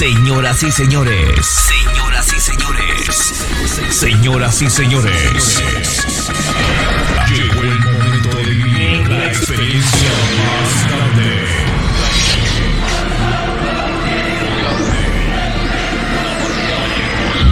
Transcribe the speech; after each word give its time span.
Señoras 0.00 0.62
y 0.62 0.72
señores, 0.72 1.46
señoras 1.68 2.32
y 2.32 2.40
señores, 2.40 3.44
señoras 3.90 4.62
y 4.62 4.70
señores, 4.70 5.62
llegó 7.28 7.60
el 7.60 7.80
momento 7.80 8.38
de 8.38 8.44
vivir 8.44 9.06
la 9.10 9.26
experiencia 9.26 10.10
más 10.38 10.88
grande. 10.88 11.44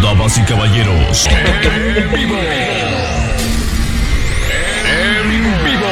Damas 0.03 0.39
y 0.39 0.43
caballeros, 0.45 1.27
en 1.27 2.13
vivo. 2.15 2.39
En 4.89 5.65
vivo. 5.67 5.91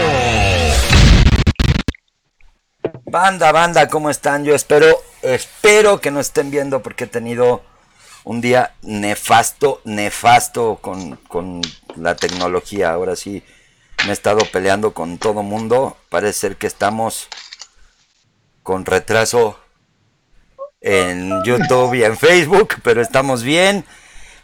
Banda, 3.05 3.53
banda, 3.53 3.89
¿cómo 3.89 4.09
están? 4.09 4.47
Yo 4.47 4.55
espero, 4.55 4.87
espero 5.35 6.01
que 6.01 6.11
no 6.11 6.21
estén 6.21 6.51
viendo 6.51 6.83
porque 6.83 7.05
he 7.05 7.09
tenido 7.09 7.63
un 8.25 8.41
día 8.41 8.75
nefasto, 8.83 9.81
nefasto 9.85 10.79
con, 10.81 11.17
con 11.29 11.63
la 11.97 12.17
tecnología. 12.17 12.93
Ahora 12.93 13.17
sí 13.17 13.43
me 14.05 14.11
he 14.11 14.13
estado 14.13 14.41
peleando 14.53 14.93
con 14.95 15.19
todo 15.19 15.43
mundo. 15.43 15.97
Parece 16.09 16.41
ser 16.41 16.57
que 16.57 16.67
estamos 16.67 17.29
con 18.63 18.85
retraso 18.85 19.59
en 20.81 21.43
YouTube 21.45 21.95
y 21.95 22.05
en 22.05 22.17
Facebook, 22.17 22.75
pero 22.83 23.01
estamos 23.01 23.43
bien. 23.43 23.85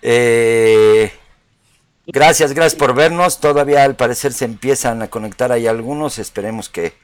Eh, 0.00 1.12
gracias, 2.06 2.52
gracias 2.52 2.78
por 2.78 2.94
vernos. 2.94 3.40
Todavía 3.40 3.84
al 3.84 3.96
parecer 3.96 4.32
se 4.32 4.44
empiezan 4.44 5.02
a 5.02 5.08
conectar 5.08 5.52
ahí 5.52 5.66
algunos. 5.66 6.18
Esperemos 6.18 6.68
que 6.68 6.94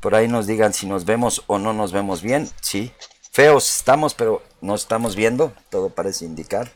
por 0.00 0.14
ahí 0.14 0.28
nos 0.28 0.46
digan 0.46 0.72
si 0.72 0.86
nos 0.86 1.04
vemos 1.04 1.44
o 1.46 1.58
no 1.58 1.72
nos 1.72 1.92
vemos 1.92 2.22
bien. 2.22 2.48
Sí, 2.60 2.92
feos 3.30 3.76
estamos, 3.76 4.14
pero 4.14 4.42
nos 4.60 4.82
estamos 4.82 5.16
viendo. 5.16 5.52
Todo 5.70 5.90
parece 5.90 6.24
indicar. 6.24 6.70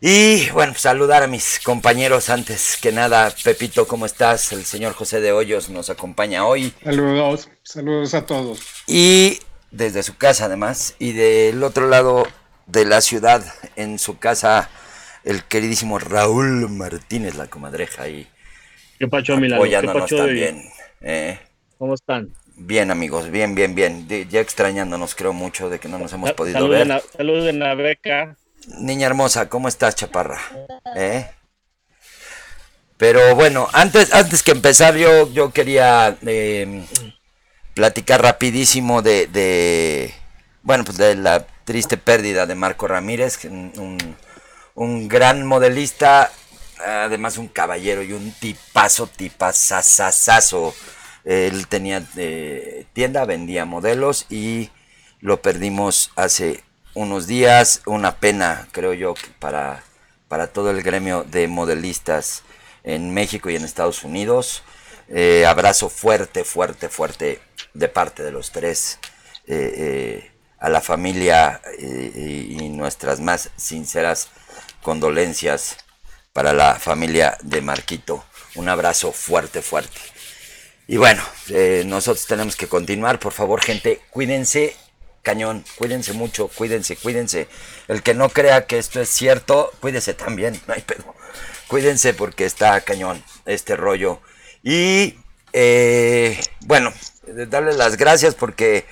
Y 0.00 0.48
bueno, 0.50 0.74
saludar 0.76 1.24
a 1.24 1.26
mis 1.26 1.58
compañeros 1.64 2.30
antes 2.30 2.78
que 2.80 2.92
nada. 2.92 3.32
Pepito, 3.42 3.88
¿cómo 3.88 4.06
estás? 4.06 4.52
El 4.52 4.64
señor 4.64 4.92
José 4.92 5.20
de 5.20 5.32
Hoyos 5.32 5.70
nos 5.70 5.90
acompaña 5.90 6.46
hoy. 6.46 6.72
Saludos, 6.84 7.48
saludos 7.64 8.14
a 8.14 8.24
todos. 8.24 8.60
Y 8.86 9.40
desde 9.72 10.04
su 10.04 10.16
casa 10.16 10.44
además. 10.44 10.94
Y 11.00 11.12
del 11.12 11.64
otro 11.64 11.88
lado 11.88 12.26
de 12.66 12.84
la 12.84 13.00
ciudad, 13.00 13.42
en 13.74 13.98
su 13.98 14.18
casa, 14.18 14.70
el 15.24 15.42
queridísimo 15.44 15.98
Raúl 15.98 16.68
Martínez, 16.68 17.34
la 17.34 17.48
comadreja. 17.48 18.08
Y 18.08 18.28
¿Qué 18.98 19.08
pacho, 19.08 19.36
Milano? 19.36 19.64
¿Qué 19.64 19.82
pacho 19.82 20.16
también. 20.16 20.62
Eh, 21.00 21.38
¿Cómo 21.76 21.94
están? 21.94 22.32
Bien, 22.58 22.90
amigos, 22.90 23.30
bien, 23.30 23.54
bien, 23.54 23.74
bien. 23.74 24.06
De- 24.08 24.26
ya 24.26 24.40
extrañándonos, 24.40 25.14
creo 25.14 25.32
mucho, 25.32 25.68
de 25.70 25.78
que 25.78 25.88
no 25.88 25.98
nos 25.98 26.12
hemos 26.12 26.32
podido 26.32 26.58
Saluden 26.58 26.88
ver. 26.88 27.02
saluden 27.16 27.62
a 27.62 27.74
Beca. 27.74 28.36
Niña 28.78 29.06
hermosa, 29.06 29.48
¿cómo 29.48 29.68
estás, 29.68 29.94
chaparra? 29.94 30.40
¿Eh? 30.96 31.26
Pero 32.96 33.34
bueno, 33.36 33.68
antes, 33.72 34.12
antes 34.12 34.42
que 34.42 34.50
empezar, 34.50 34.96
yo, 34.96 35.32
yo 35.32 35.52
quería 35.52 36.16
eh, 36.26 36.84
platicar 37.74 38.22
rapidísimo 38.22 39.02
de, 39.02 39.28
de, 39.28 40.12
bueno, 40.62 40.84
pues 40.84 40.98
de 40.98 41.14
la 41.14 41.46
triste 41.64 41.96
pérdida 41.96 42.46
de 42.46 42.54
Marco 42.56 42.88
Ramírez, 42.88 43.44
un- 43.44 44.16
un 44.74 45.08
gran 45.08 45.46
modelista, 45.46 46.30
además 46.84 47.38
un 47.38 47.48
caballero 47.48 48.02
y 48.02 48.12
un 48.12 48.32
tipazo, 48.32 49.06
tipazazazazo. 49.06 50.74
Él 51.28 51.68
tenía 51.68 52.02
eh, 52.16 52.86
tienda, 52.94 53.26
vendía 53.26 53.66
modelos 53.66 54.24
y 54.30 54.70
lo 55.20 55.42
perdimos 55.42 56.10
hace 56.16 56.64
unos 56.94 57.26
días. 57.26 57.82
Una 57.84 58.16
pena, 58.16 58.66
creo 58.72 58.94
yo, 58.94 59.12
para, 59.38 59.84
para 60.28 60.46
todo 60.46 60.70
el 60.70 60.82
gremio 60.82 61.24
de 61.24 61.46
modelistas 61.46 62.44
en 62.82 63.12
México 63.12 63.50
y 63.50 63.56
en 63.56 63.64
Estados 63.66 64.04
Unidos. 64.04 64.62
Eh, 65.10 65.44
abrazo 65.44 65.90
fuerte, 65.90 66.44
fuerte, 66.44 66.88
fuerte 66.88 67.42
de 67.74 67.88
parte 67.88 68.22
de 68.22 68.32
los 68.32 68.50
tres 68.50 68.98
eh, 69.46 70.32
a 70.58 70.70
la 70.70 70.80
familia 70.80 71.60
y 71.78 72.68
nuestras 72.70 73.20
más 73.20 73.50
sinceras 73.56 74.28
condolencias 74.82 75.76
para 76.32 76.54
la 76.54 76.76
familia 76.76 77.36
de 77.42 77.60
Marquito. 77.60 78.24
Un 78.54 78.70
abrazo 78.70 79.12
fuerte, 79.12 79.60
fuerte. 79.60 80.17
Y 80.90 80.96
bueno, 80.96 81.22
eh, 81.50 81.82
nosotros 81.84 82.26
tenemos 82.26 82.56
que 82.56 82.66
continuar. 82.66 83.20
Por 83.20 83.34
favor, 83.34 83.62
gente, 83.62 84.00
cuídense, 84.08 84.74
cañón, 85.22 85.62
cuídense 85.76 86.14
mucho, 86.14 86.48
cuídense, 86.48 86.96
cuídense. 86.96 87.46
El 87.88 88.02
que 88.02 88.14
no 88.14 88.30
crea 88.30 88.66
que 88.66 88.78
esto 88.78 88.98
es 88.98 89.10
cierto, 89.10 89.70
cuídese 89.80 90.14
también, 90.14 90.58
no 90.66 90.72
hay 90.72 90.80
pedo. 90.80 91.14
Cuídense 91.68 92.14
porque 92.14 92.46
está 92.46 92.80
cañón 92.80 93.22
este 93.44 93.76
rollo. 93.76 94.22
Y 94.62 95.18
eh, 95.52 96.40
bueno, 96.60 96.94
darles 97.26 97.76
las 97.76 97.98
gracias 97.98 98.34
porque 98.34 98.86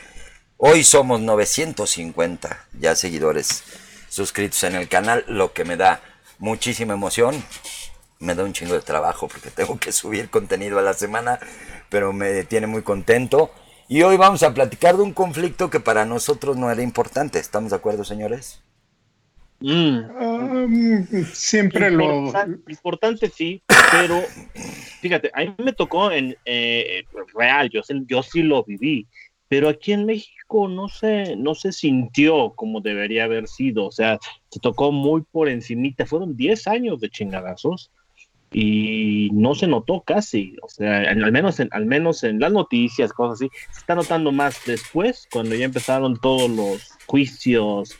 hoy 0.59 0.85
somos 0.85 1.23
950 1.23 2.67
ya 2.79 2.95
seguidores 2.95 3.63
suscritos 4.11 4.63
en 4.65 4.75
el 4.75 4.89
canal, 4.89 5.25
lo 5.29 5.55
que 5.55 5.65
me 5.65 5.79
da 5.79 6.03
muchísima 6.39 6.93
emoción 6.93 7.43
me 8.19 8.35
da 8.35 8.45
un 8.45 8.53
chingo 8.53 8.75
de 8.75 8.81
trabajo 8.81 9.29
porque 9.29 9.51
tengo 9.55 9.79
que 9.79 9.93
subir 9.93 10.31
contenido 10.31 10.79
a 10.79 10.83
la 10.83 10.95
semana, 10.95 11.39
pero 11.91 12.13
me 12.13 12.45
tiene 12.45 12.67
muy 12.67 12.83
contento. 12.83 13.51
Y 13.89 14.03
hoy 14.03 14.17
vamos 14.17 14.43
a 14.43 14.53
platicar 14.53 14.97
de 14.97 15.03
un 15.03 15.13
conflicto 15.13 15.71
que 15.71 15.79
para 15.81 16.05
nosotros 16.05 16.57
no 16.57 16.71
era 16.71 16.83
importante. 16.83 17.39
¿Estamos 17.39 17.71
de 17.71 17.77
acuerdo, 17.77 18.05
señores? 18.05 18.63
Mm, 19.61 19.99
Um, 20.21 21.07
siempre 21.33 21.91
lo. 21.91 22.05
importan- 22.27 22.63
Importante 22.69 23.31
sí, 23.31 23.63
pero 23.91 24.21
fíjate, 25.01 25.31
a 25.33 25.41
mí 25.41 25.55
me 25.65 25.73
tocó 25.73 26.11
en 26.11 26.37
eh, 26.45 27.05
real, 27.35 27.71
yo, 27.71 27.81
yo 28.07 28.23
sí 28.23 28.43
lo 28.43 28.65
viví, 28.65 29.07
pero 29.49 29.69
aquí 29.71 29.93
en 29.93 30.05
México 30.05 30.69
no 30.69 30.89
se, 30.91 31.37
no 31.37 31.55
se 31.55 31.73
sintió 31.73 32.53
como 32.55 32.81
debería 32.83 33.25
haber 33.25 33.49
sido, 33.49 33.87
o 33.87 33.93
sea, 33.93 34.19
se 34.51 34.61
tocó 34.61 34.93
muy 34.93 35.23
por 35.23 35.49
encimita, 35.49 36.05
fueron 36.05 36.37
10 36.37 36.67
años 36.67 37.01
de 37.01 37.09
chingadazos 37.09 37.91
y 38.53 39.29
no 39.33 39.55
se 39.55 39.67
notó 39.67 40.03
casi, 40.03 40.57
o 40.63 40.69
sea, 40.69 41.11
en- 41.11 41.23
al, 41.25 41.33
menos 41.33 41.61
en, 41.61 41.69
al 41.73 41.87
menos 41.87 42.23
en 42.25 42.39
las 42.41 42.53
noticias, 42.53 43.13
cosas 43.13 43.41
así, 43.41 43.51
se 43.73 43.81
está 43.81 43.95
notando 43.95 44.33
más 44.33 44.61
después, 44.65 45.27
cuando 45.33 45.55
ya 45.55 45.65
empezaron 45.65 46.19
todos 46.19 46.51
los 46.51 46.89
juicios 47.07 47.95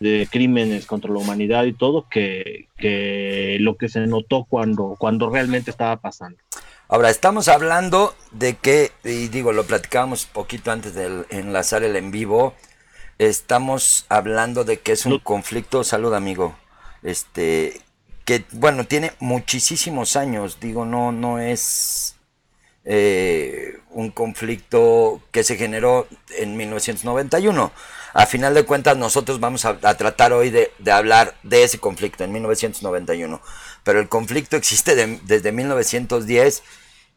de 0.00 0.28
crímenes 0.30 0.84
contra 0.86 1.10
la 1.10 1.18
humanidad 1.18 1.64
y 1.64 1.72
todo, 1.72 2.06
que, 2.10 2.68
que 2.76 3.56
lo 3.60 3.76
que 3.76 3.88
se 3.88 4.00
notó 4.06 4.44
cuando, 4.44 4.96
cuando 4.98 5.30
realmente 5.30 5.70
estaba 5.70 5.96
pasando. 5.96 6.36
Ahora, 6.88 7.08
estamos 7.10 7.48
hablando 7.48 8.14
de 8.30 8.54
que, 8.56 8.92
y 9.04 9.28
digo, 9.28 9.52
lo 9.52 9.64
platicábamos 9.64 10.26
poquito 10.26 10.70
antes 10.70 10.94
de 10.94 11.24
enlazar 11.30 11.82
el 11.82 11.96
en 11.96 12.10
vivo, 12.10 12.54
estamos 13.18 14.04
hablando 14.08 14.64
de 14.64 14.78
que 14.78 14.92
es 14.92 15.06
un 15.06 15.18
conflicto, 15.18 15.82
salud 15.82 16.12
amigo, 16.12 16.54
este, 17.02 17.80
que, 18.26 18.44
bueno, 18.52 18.86
tiene 18.86 19.12
muchísimos 19.20 20.16
años, 20.16 20.58
digo, 20.60 20.84
no, 20.84 21.12
no 21.12 21.38
es 21.38 22.16
eh, 22.84 23.78
un 23.90 24.10
conflicto 24.10 25.20
que 25.32 25.44
se 25.44 25.56
generó 25.56 26.06
en 26.36 26.56
1991. 26.56 27.72
A 28.14 28.26
final 28.26 28.54
de 28.54 28.64
cuentas, 28.64 28.96
nosotros 28.96 29.40
vamos 29.40 29.64
a, 29.64 29.78
a 29.82 29.96
tratar 29.96 30.32
hoy 30.32 30.50
de, 30.50 30.70
de 30.78 30.92
hablar 30.92 31.34
de 31.42 31.64
ese 31.64 31.78
conflicto 31.78 32.24
en 32.24 32.32
1991. 32.32 33.40
Pero 33.84 34.00
el 34.00 34.08
conflicto 34.08 34.56
existe 34.56 34.94
de- 34.94 35.20
desde 35.24 35.52
1910 35.52 36.62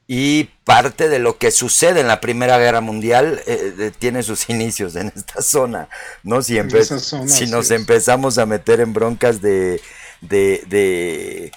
y 0.07 0.45
parte 0.65 1.07
de 1.07 1.19
lo 1.19 1.37
que 1.37 1.51
sucede 1.51 2.01
en 2.01 2.07
la 2.07 2.19
Primera 2.19 2.57
Guerra 2.57 2.81
Mundial 2.81 3.41
eh, 3.45 3.91
tiene 3.99 4.23
sus 4.23 4.49
inicios 4.49 4.95
en 4.95 5.11
esta 5.15 5.41
zona. 5.41 5.87
¿no? 6.23 6.41
Si, 6.41 6.57
zona, 6.99 7.27
si 7.27 7.47
nos 7.47 7.65
es. 7.65 7.71
empezamos 7.71 8.37
a 8.37 8.45
meter 8.45 8.81
en 8.81 8.93
broncas 8.93 9.41
de, 9.41 9.79
de, 10.21 10.63
de, 10.67 11.51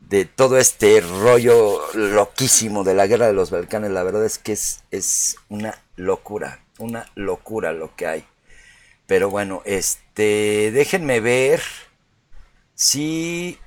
de 0.00 0.24
todo 0.24 0.58
este 0.58 1.00
rollo 1.00 1.80
loquísimo 1.94 2.84
de 2.84 2.94
la 2.94 3.06
guerra 3.06 3.26
de 3.26 3.32
los 3.32 3.50
Balcanes, 3.50 3.90
la 3.90 4.02
verdad 4.02 4.24
es 4.24 4.38
que 4.38 4.52
es, 4.52 4.82
es 4.90 5.36
una 5.48 5.80
locura, 5.96 6.64
una 6.78 7.10
locura 7.14 7.72
lo 7.72 7.94
que 7.96 8.06
hay. 8.06 8.24
Pero 9.06 9.28
bueno, 9.30 9.62
este, 9.64 10.70
déjenme 10.72 11.20
ver 11.20 11.60
si 12.74 13.58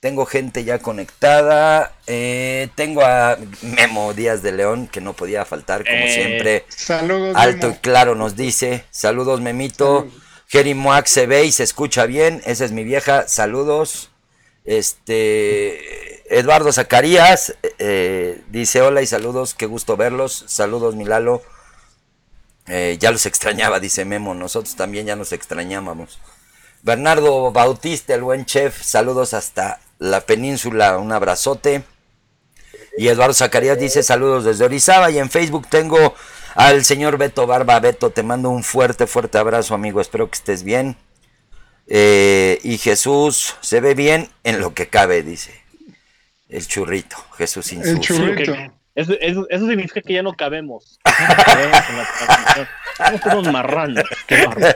tengo 0.00 0.26
gente 0.26 0.64
ya 0.64 0.78
conectada. 0.80 1.92
eh, 2.06 2.68
tengo 2.74 3.02
a 3.02 3.38
Memo 3.62 4.14
Díaz 4.14 4.42
de 4.42 4.52
León, 4.52 4.88
que 4.88 5.00
no 5.00 5.12
podía 5.12 5.44
faltar, 5.44 5.84
como 5.84 5.96
Eh, 5.96 6.12
siempre. 6.14 6.64
Saludos. 6.68 7.36
Alto 7.36 7.70
y 7.70 7.74
claro 7.74 8.14
nos 8.14 8.34
dice. 8.34 8.84
Saludos, 8.90 9.40
Memito. 9.40 10.02
Jerry 10.02 10.12
Moax 10.74 11.10
se 11.10 11.26
ve 11.26 11.44
y 11.44 11.52
se 11.52 11.62
escucha 11.62 12.06
bien. 12.06 12.42
Esa 12.44 12.64
es 12.64 12.72
mi 12.72 12.84
vieja. 12.84 13.26
Saludos. 13.28 14.10
Este. 14.64 16.36
Eduardo 16.38 16.72
Zacarías 16.72 17.54
eh, 17.78 18.42
dice: 18.48 18.82
Hola 18.82 19.02
y 19.02 19.06
saludos. 19.06 19.54
Qué 19.54 19.66
gusto 19.66 19.96
verlos. 19.96 20.44
Saludos, 20.46 20.94
Milalo. 20.94 21.42
Eh, 22.66 22.96
ya 23.00 23.10
los 23.10 23.26
extrañaba, 23.26 23.80
dice 23.80 24.04
Memo. 24.04 24.34
Nosotros 24.34 24.76
también 24.76 25.06
ya 25.06 25.16
nos 25.16 25.32
extrañábamos. 25.32 26.20
Bernardo 26.82 27.52
Bautista, 27.52 28.14
el 28.14 28.22
buen 28.22 28.44
chef, 28.44 28.82
saludos 28.82 29.34
hasta 29.34 29.80
la 29.98 30.20
península, 30.20 30.98
un 30.98 31.12
abrazote. 31.12 31.84
Y 32.98 33.08
Eduardo 33.08 33.34
Zacarías 33.34 33.78
dice 33.78 34.02
saludos 34.02 34.44
desde 34.44 34.64
Orizaba. 34.64 35.10
Y 35.10 35.18
en 35.18 35.30
Facebook 35.30 35.66
tengo 35.68 36.14
al 36.54 36.84
señor 36.84 37.18
Beto 37.18 37.46
Barba. 37.46 37.78
Beto, 37.80 38.10
te 38.10 38.22
mando 38.22 38.50
un 38.50 38.62
fuerte, 38.62 39.06
fuerte 39.06 39.38
abrazo, 39.38 39.74
amigo. 39.74 40.00
Espero 40.00 40.30
que 40.30 40.36
estés 40.36 40.62
bien. 40.62 40.96
Eh, 41.86 42.58
y 42.62 42.78
Jesús 42.78 43.56
se 43.60 43.80
ve 43.80 43.94
bien 43.94 44.28
en 44.44 44.60
lo 44.60 44.74
que 44.74 44.88
cabe, 44.88 45.22
dice. 45.22 45.60
El 46.48 46.66
churrito, 46.66 47.16
Jesús 47.36 47.72
El 47.72 48.00
churrito. 48.00 48.54
Eso, 48.94 49.14
eso, 49.20 49.46
eso, 49.48 49.66
significa 49.66 50.02
que 50.02 50.12
ya 50.12 50.22
no 50.22 50.34
cabemos. 50.34 51.00
Somos 52.98 53.20
todos 53.22 53.50
marranos. 53.50 54.04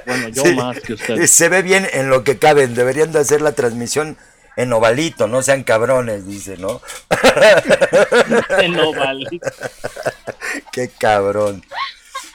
Bueno, 0.07 0.29
yo 0.31 0.45
más 0.55 0.81
que 0.81 0.95
ustedes. 0.95 1.31
Se 1.31 1.51
ve 1.51 1.61
bien 1.61 1.87
en 1.93 2.09
lo 2.09 2.25
que 2.25 2.39
caben. 2.39 2.75
Deberían 2.75 3.13
de 3.13 3.19
hacer 3.19 3.43
la 3.43 3.53
transmisión 3.53 4.17
en 4.57 4.73
ovalito, 4.73 5.29
no 5.29 5.43
sean 5.43 5.63
cabrones, 5.63 6.27
dice, 6.27 6.57
¿no? 6.57 6.81
en 8.59 8.81
ovalito. 8.81 9.47
Qué 10.73 10.89
cabrón. 10.89 11.63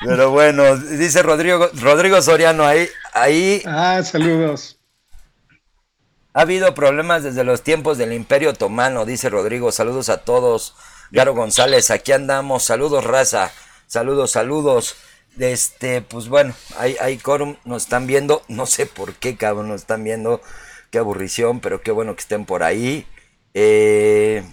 Pero 0.04 0.32
bueno, 0.32 0.78
dice 0.78 1.22
Rodrigo, 1.22 1.70
Rodrigo 1.74 2.22
Soriano 2.22 2.66
ahí, 2.66 2.88
ahí. 3.14 3.62
Ah, 3.66 4.02
saludos. 4.04 4.78
Ha 6.34 6.42
habido 6.42 6.74
problemas 6.74 7.24
desde 7.24 7.44
los 7.44 7.62
tiempos 7.62 7.98
del 7.98 8.14
Imperio 8.14 8.52
Otomano, 8.52 9.06
dice 9.06 9.30
Rodrigo. 9.30 9.72
Saludos 9.72 10.10
a 10.10 10.18
todos. 10.18 10.76
Garo 11.12 11.34
González, 11.34 11.92
aquí 11.92 12.14
andamos. 12.14 12.64
Saludos, 12.64 13.04
raza. 13.04 13.52
Saludos, 13.86 14.32
saludos. 14.32 14.96
Este, 15.38 16.02
pues 16.02 16.30
bueno, 16.30 16.54
hay, 16.78 16.96
hay 17.02 17.18
quórum, 17.18 17.58
nos 17.66 17.84
están 17.84 18.08
viendo. 18.08 18.44
No 18.48 18.66
sé 18.66 18.86
por 18.86 19.14
qué, 19.16 19.36
cabrón, 19.36 19.68
nos 19.68 19.82
están 19.82 20.04
viendo. 20.04 20.42
Qué 20.92 21.00
aburrición, 21.00 21.62
pero 21.62 21.82
qué 21.82 21.92
bueno 21.92 22.16
que 22.16 22.22
estén 22.22 22.46
por 22.46 22.64
ahí. 22.64 23.08
Eh, 23.54 24.44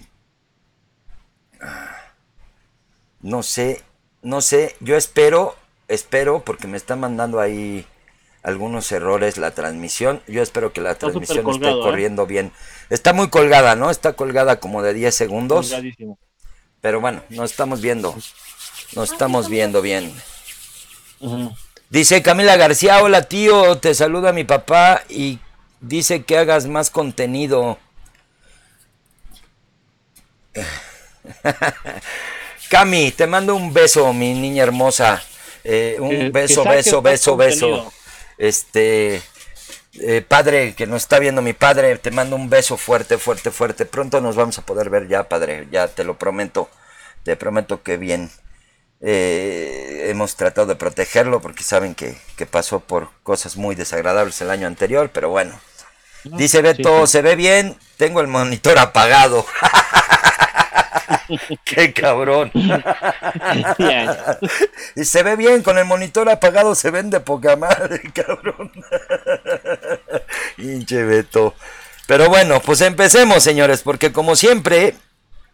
no 3.20 3.42
sé, 3.42 3.82
no 4.22 4.40
sé. 4.40 4.76
Yo 4.80 4.96
espero, 4.96 5.56
espero, 5.88 6.44
porque 6.44 6.68
me 6.68 6.76
están 6.76 7.00
mandando 7.00 7.40
ahí 7.40 7.84
algunos 8.44 8.90
errores 8.92 9.36
la 9.36 9.50
transmisión. 9.50 10.22
Yo 10.28 10.40
espero 10.40 10.72
que 10.72 10.80
la 10.80 10.94
transmisión 10.94 11.48
esté 11.50 11.70
¿eh? 11.70 11.80
corriendo 11.82 12.24
bien. 12.24 12.52
Está 12.88 13.12
muy 13.12 13.28
colgada, 13.28 13.74
¿no? 13.74 13.90
Está 13.90 14.12
colgada 14.12 14.60
como 14.60 14.82
de 14.82 14.94
10 14.94 15.14
segundos. 15.14 15.74
Pero 16.80 17.00
bueno, 17.00 17.22
nos 17.30 17.50
estamos 17.50 17.80
viendo. 17.80 18.14
Nos 18.94 19.12
estamos 19.12 19.48
viendo 19.48 19.82
bien. 19.82 20.14
Dice 21.90 22.22
Camila 22.22 22.56
García, 22.56 23.02
hola 23.02 23.22
tío, 23.22 23.78
te 23.78 23.92
saluda 23.94 24.32
mi 24.32 24.44
papá 24.44 25.02
y 25.08 25.40
dice 25.80 26.24
que 26.24 26.38
hagas 26.38 26.66
más 26.66 26.90
contenido. 26.90 27.78
Cami, 32.70 33.12
te 33.12 33.26
mando 33.26 33.54
un 33.54 33.72
beso, 33.72 34.12
mi 34.12 34.34
niña 34.34 34.62
hermosa. 34.62 35.22
Eh, 35.64 35.96
un 36.00 36.30
beso, 36.32 36.64
beso, 36.64 37.02
beso, 37.02 37.36
beso. 37.36 37.92
Este, 38.36 39.22
eh, 40.00 40.22
padre, 40.26 40.74
que 40.74 40.86
nos 40.86 41.02
está 41.02 41.18
viendo 41.18 41.42
mi 41.42 41.52
padre, 41.52 41.96
te 41.98 42.10
mando 42.10 42.36
un 42.36 42.48
beso 42.50 42.76
fuerte, 42.76 43.18
fuerte, 43.18 43.50
fuerte. 43.50 43.86
Pronto 43.86 44.20
nos 44.20 44.36
vamos 44.36 44.58
a 44.58 44.66
poder 44.66 44.90
ver 44.90 45.08
ya, 45.08 45.28
padre, 45.28 45.66
ya 45.70 45.88
te 45.88 46.04
lo 46.04 46.18
prometo. 46.18 46.68
Te 47.22 47.36
prometo 47.36 47.82
que 47.82 47.96
bien. 47.96 48.30
Eh, 49.00 50.06
hemos 50.08 50.34
tratado 50.34 50.66
de 50.66 50.74
protegerlo 50.74 51.40
porque 51.40 51.62
saben 51.62 51.94
que, 51.94 52.16
pasó 52.50 52.80
por 52.80 53.10
cosas 53.22 53.56
muy 53.56 53.74
desagradables 53.74 54.40
el 54.40 54.50
año 54.50 54.66
anterior, 54.66 55.10
pero 55.12 55.30
bueno. 55.30 55.58
Dice 56.24 56.62
Beto, 56.62 57.06
se 57.06 57.22
ve 57.22 57.36
bien, 57.36 57.78
tengo 57.96 58.20
el 58.20 58.26
monitor 58.26 58.78
apagado. 58.78 59.46
Qué 61.64 61.92
cabrón. 61.92 62.50
y 64.96 65.04
se 65.04 65.22
ve 65.22 65.36
bien, 65.36 65.62
con 65.62 65.78
el 65.78 65.84
monitor 65.84 66.28
apagado 66.28 66.74
se 66.74 66.90
ven 66.90 67.10
de 67.10 67.20
poca 67.20 67.56
madre, 67.56 68.00
cabrón. 68.14 68.72
Hinche 70.56 71.04
Beto. 71.04 71.54
Pero 72.06 72.28
bueno, 72.28 72.60
pues 72.60 72.80
empecemos, 72.80 73.42
señores, 73.42 73.82
porque 73.82 74.12
como 74.12 74.34
siempre, 74.34 74.94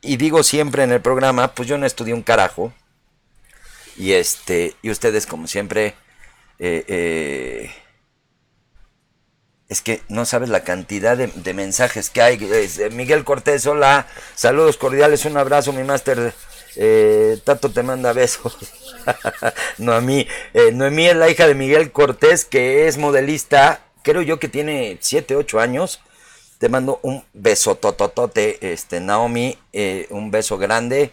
y 0.01 0.17
digo 0.17 0.43
siempre 0.43 0.85
en 0.85 0.93
el 0.93 1.01
programa, 1.01 1.49
pues 1.49 1.69
yo 1.69 1.79
no 1.79 1.87
estudié 1.87 2.15
un 2.15 2.23
carajo. 2.23 2.73
Y 3.97 4.13
este, 4.13 4.75
y 4.83 4.91
ustedes, 4.91 5.27
como 5.27 5.47
siempre, 5.47 5.95
eh, 6.59 6.85
eh, 6.89 7.71
es 9.69 9.81
que 9.81 10.03
no 10.09 10.25
sabes 10.25 10.51
la 10.51 10.63
cantidad 10.63 11.17
de, 11.17 11.55
mensajes 11.55 12.11
que 12.11 12.23
hay. 12.23 12.39
Miguel 12.93 13.25
Cortés, 13.25 13.67
hola, 13.67 14.07
saludos 14.35 14.77
cordiales, 14.77 15.25
un 15.25 15.37
abrazo, 15.37 15.73
mi 15.73 15.83
máster. 15.83 16.35
Eh, 16.77 17.39
Tato 17.45 17.71
te 17.71 17.83
manda 17.83 18.13
besos. 18.13 18.57
Noemí, 19.79 20.27
eh, 20.53 20.73
Noemí 20.73 21.07
es 21.07 21.17
la 21.17 21.31
hija 21.31 21.47
de 21.47 21.55
Miguel 21.55 21.93
Cortés, 21.93 22.45
que 22.45 22.87
es 22.89 22.99
modelista, 22.99 23.81
creo 24.03 24.23
yo 24.23 24.39
que 24.39 24.49
tiene 24.49 24.99
7, 25.01 25.37
8 25.37 25.61
años. 25.61 26.01
Te 26.59 26.69
mando 26.69 27.01
un 27.03 27.25
beso 27.33 27.75
tototote, 27.75 28.73
este, 28.73 29.01
Naomi, 29.01 29.59
eh, 29.73 30.07
un 30.11 30.31
beso 30.31 30.59
grande. 30.59 31.11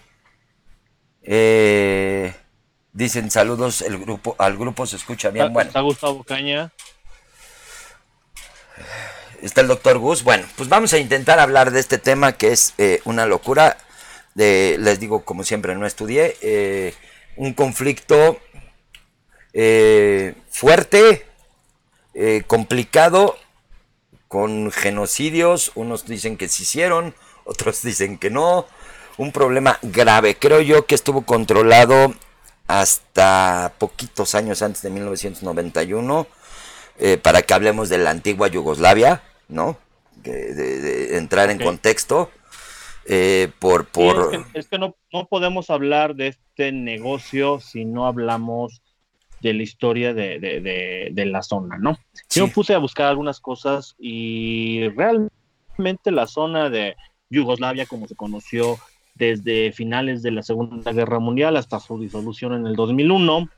Dicen 2.93 3.31
saludos, 3.31 3.81
el 3.81 3.97
grupo, 3.97 4.35
al 4.37 4.57
grupo 4.57 4.85
se 4.85 4.95
escucha 4.95 5.29
bien. 5.29 5.51
Bueno. 5.53 5.69
¿Está 5.69 5.81
Gustavo 5.81 6.23
Caña? 6.23 6.71
está 9.41 9.61
el 9.61 9.67
doctor 9.67 9.97
Gus. 9.97 10.23
Bueno, 10.23 10.45
pues 10.55 10.69
vamos 10.69 10.93
a 10.93 10.99
intentar 10.99 11.39
hablar 11.39 11.71
de 11.71 11.79
este 11.79 11.97
tema 11.97 12.33
que 12.33 12.51
es 12.51 12.73
eh, 12.77 13.01
una 13.05 13.25
locura. 13.25 13.77
De, 14.33 14.77
les 14.79 14.99
digo, 14.99 15.25
como 15.25 15.43
siempre, 15.43 15.75
no 15.75 15.85
estudié. 15.85 16.37
Eh, 16.41 16.93
un 17.35 17.53
conflicto 17.53 18.39
eh, 19.53 20.35
fuerte, 20.49 21.25
complicado, 22.47 23.37
con 24.27 24.71
genocidios. 24.71 25.71
Unos 25.75 26.05
dicen 26.05 26.37
que 26.37 26.47
se 26.47 26.63
hicieron, 26.63 27.15
otros 27.43 27.81
dicen 27.83 28.17
que 28.17 28.29
no. 28.29 28.67
Un 29.17 29.31
problema 29.31 29.77
grave. 29.81 30.35
Creo 30.35 30.61
yo 30.61 30.85
que 30.85 30.95
estuvo 30.95 31.23
controlado 31.23 32.15
hasta 32.79 33.73
poquitos 33.77 34.35
años 34.35 34.61
antes 34.61 34.81
de 34.81 34.89
1991. 34.89 36.27
para 37.21 37.41
que 37.41 37.53
hablemos 37.53 37.89
de 37.89 37.97
la 37.97 38.11
antigua 38.11 38.47
Yugoslavia, 38.47 39.23
¿no? 39.47 39.77
De, 40.23 41.17
entrar 41.17 41.49
en 41.49 41.59
contexto. 41.59 42.29
Eh, 43.05 43.51
por, 43.59 43.87
por... 43.87 44.45
es 44.53 44.67
que, 44.67 44.77
no, 44.77 44.95
podemos 45.29 45.69
hablar 45.69 46.15
de 46.15 46.27
este 46.27 46.71
negocio 46.71 47.59
si 47.59 47.83
no 47.83 48.05
hablamos 48.05 48.81
de 49.41 49.53
la 49.53 49.63
historia 49.63 50.13
de, 50.13 51.11
la 51.25 51.41
zona, 51.41 51.77
¿no? 51.77 51.97
Yo 52.29 52.47
puse 52.47 52.75
a 52.75 52.77
buscar 52.77 53.07
algunas 53.07 53.39
cosas 53.39 53.95
y 53.99 54.87
realmente 54.89 56.11
la 56.11 56.27
zona 56.27 56.69
de 56.69 56.95
Yugoslavia, 57.29 57.85
como 57.87 58.07
se 58.07 58.15
conoció 58.15 58.77
desde 59.15 59.71
finales 59.71 60.21
de 60.23 60.31
la 60.31 60.43
Segunda 60.43 60.91
Guerra 60.93 61.19
Mundial 61.19 61.57
hasta 61.57 61.79
su 61.79 61.99
disolución 61.99 62.53
en 62.53 62.65
el 62.65 62.75
2001, 62.75 63.49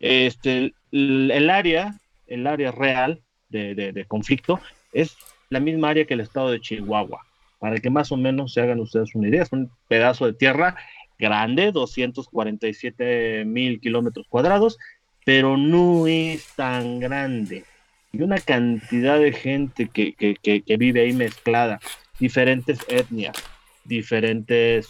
este, 0.00 0.74
el, 0.92 1.50
área, 1.50 1.94
el 2.26 2.46
área 2.46 2.70
real 2.70 3.22
de 3.48 4.04
conflicto 4.08 4.60
es 4.92 5.16
la 5.50 5.60
misma 5.60 5.90
área 5.90 6.06
que 6.06 6.14
el 6.14 6.20
estado 6.20 6.50
de 6.50 6.60
Chihuahua. 6.60 7.20
Para 7.58 7.78
que 7.78 7.90
más 7.90 8.12
o 8.12 8.16
menos 8.16 8.52
se 8.52 8.60
hagan 8.60 8.80
ustedes 8.80 9.14
una 9.14 9.28
idea, 9.28 9.42
es 9.42 9.52
un 9.52 9.70
pedazo 9.88 10.26
de 10.26 10.34
tierra 10.34 10.76
grande, 11.18 11.72
247 11.72 13.44
mil 13.46 13.80
kilómetros 13.80 14.26
cuadrados, 14.28 14.78
pero 15.24 15.56
no 15.56 16.06
es 16.06 16.46
tan 16.56 17.00
grande. 17.00 17.64
Y 18.12 18.22
una 18.22 18.38
cantidad 18.38 19.18
de 19.18 19.32
gente 19.32 19.88
que, 19.88 20.14
que, 20.14 20.76
vive 20.76 21.00
ahí 21.00 21.12
mezclada, 21.12 21.80
diferentes 22.18 22.78
etnias, 22.88 23.36
diferentes 23.84 24.88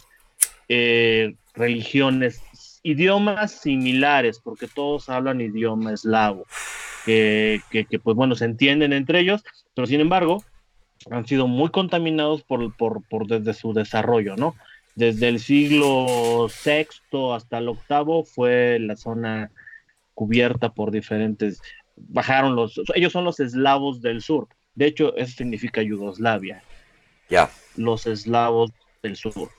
eh, 0.69 1.35
religiones, 1.55 2.43
idiomas 2.83 3.61
similares, 3.61 4.41
porque 4.43 4.67
todos 4.67 5.09
hablan 5.09 5.41
idioma 5.41 5.93
eslavo, 5.93 6.47
que, 7.05 7.61
que, 7.71 7.99
pues 7.99 8.17
bueno, 8.17 8.35
se 8.35 8.47
entienden 8.47 8.93
entre 8.93 9.21
ellos, 9.21 9.45
pero 9.75 9.87
sin 9.87 10.01
embargo, 10.01 10.43
han 11.11 11.27
sido 11.27 11.47
muy 11.47 11.71
contaminados 11.71 12.43
por, 12.43 12.75
por, 12.77 13.07
por 13.09 13.27
desde 13.27 13.55
su 13.55 13.73
desarrollo, 13.73 14.37
¿no? 14.37 14.55
Desde 14.95 15.29
el 15.29 15.41
siglo 15.41 16.47
VI 16.47 17.33
hasta 17.35 17.59
el 17.59 17.69
octavo 17.69 18.25
fue 18.25 18.79
la 18.79 18.97
zona 18.97 19.51
cubierta 20.15 20.73
por 20.73 20.93
diferentes, 20.93 21.61
bajaron 21.97 22.55
los, 22.55 22.81
ellos 22.95 23.13
son 23.13 23.25
los 23.25 23.41
eslavos 23.41 24.01
del 24.01 24.23
sur, 24.23 24.49
de 24.75 24.87
hecho 24.87 25.17
eso 25.17 25.37
significa 25.37 25.83
Yugoslavia. 25.83 26.63
Ya. 27.29 27.51
Los 27.77 28.07
eslavos 28.07 28.71
del 29.05 29.17
sur. 29.17 29.51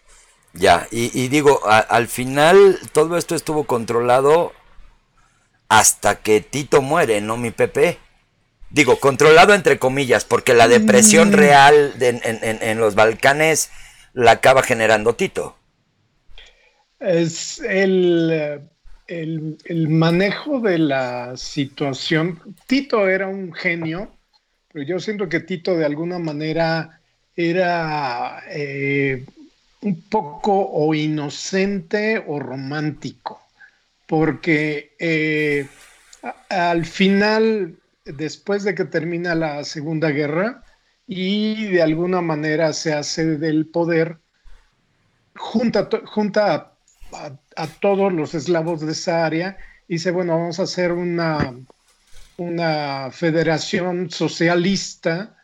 Ya, 0.54 0.88
y, 0.92 1.28
digo, 1.28 1.62
al 1.68 2.08
final 2.08 2.80
todo 2.94 3.18
esto 3.18 3.36
estuvo 3.36 3.66
controlado 3.66 4.54
hasta 5.68 6.16
que 6.22 6.42
Tito 6.42 6.82
muere, 6.82 7.20
no 7.22 7.36
mi 7.38 7.52
Pepe. 7.52 7.98
Digo, 8.70 9.00
controlado 9.00 9.54
entre 9.54 9.80
comillas, 9.80 10.24
porque 10.26 10.54
la 10.54 10.68
depresión 10.68 11.30
Mm. 11.30 11.34
real 11.34 12.00
de- 12.00 12.10
en, 12.10 12.22
en- 12.24 12.64
en 12.64 12.80
los 12.80 12.96
Balcanes 12.96 13.70
la 14.14 14.32
acaba 14.32 14.64
generando 14.64 15.16
Tito. 15.16 15.58
Es 17.00 17.60
el, 17.60 18.62
el, 19.08 19.58
el 19.66 19.88
manejo 19.90 20.60
de 20.62 20.78
la 20.80 21.36
situación. 21.38 22.42
Tito 22.68 23.08
era 23.08 23.28
un 23.28 23.54
genio, 23.54 24.10
pero 24.72 24.86
yo 24.86 25.00
siento 25.00 25.28
que 25.30 25.42
Tito 25.42 25.76
de 25.76 25.86
alguna 25.86 26.18
manera 26.20 27.02
era 27.36 28.42
eh, 28.50 29.26
un 29.82 30.10
poco 30.10 30.54
o 30.72 30.94
inocente 30.96 32.24
o 32.28 32.40
romántico, 32.40 33.54
porque 34.08 34.96
eh, 35.00 35.78
al 36.50 36.86
final, 36.86 37.82
después 38.06 38.64
de 38.64 38.76
que 38.76 38.86
termina 38.86 39.36
la 39.36 39.64
Segunda 39.64 40.10
Guerra 40.12 40.66
y 41.08 41.68
de 41.68 41.82
alguna 41.84 42.22
manera 42.22 42.74
se 42.74 42.94
hace 42.94 43.38
del 43.38 43.68
poder, 43.68 44.22
junta, 45.36 45.90
junta 46.06 46.56
a, 46.56 46.80
a- 47.12 47.40
a 47.56 47.80
todos 47.80 48.12
los 48.14 48.34
eslavos 48.36 48.82
de 48.82 48.92
esa 48.92 49.26
área 49.26 49.58
y 49.88 49.96
dice, 49.96 50.12
bueno, 50.12 50.38
vamos 50.38 50.60
a 50.60 50.64
hacer 50.64 50.92
una, 50.92 51.54
una 52.38 53.12
federación 53.12 54.10
socialista 54.12 55.38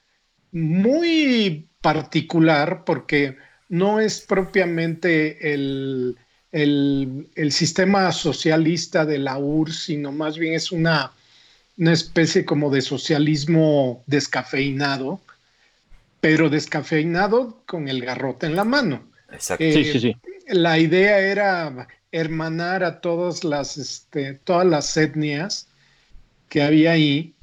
muy 0.52 1.72
particular 1.82 2.84
porque 2.86 3.38
no 3.72 4.00
es 4.00 4.22
propiamente 4.22 5.54
el, 5.54 6.18
el- 6.52 7.30
el 7.36 7.52
sistema 7.54 8.12
socialista 8.12 9.06
de 9.06 9.20
la 9.20 9.38
URSS, 9.40 9.86
sino 9.86 10.12
más 10.12 10.38
bien 10.38 10.54
es 10.56 10.72
una, 10.72 11.14
una 11.78 11.94
especie 11.94 12.46
como 12.46 12.70
de 12.72 12.82
socialismo 12.82 14.04
descafeinado, 14.08 15.22
pero 16.20 16.50
descafeinado 16.50 17.64
con 17.66 17.88
el 17.88 18.02
garrote 18.06 18.46
en 18.46 18.56
la 18.56 18.64
mano. 18.64 19.04
Exacto. 19.32 19.64
Eh, 19.64 19.74
Sí, 19.74 19.86
sí, 19.86 20.00
sí. 20.00 20.16
la 20.48 20.78
idea 20.78 21.20
era 21.20 21.88
hermanar 22.12 22.84
a 22.84 23.02
todas 23.02 23.44
las, 23.44 23.78
este, 23.78 24.36
todas 24.36 24.68
las 24.68 24.96
etnias 24.98 25.68
que 26.50 26.64
había 26.64 26.94
ahí, 26.94 27.36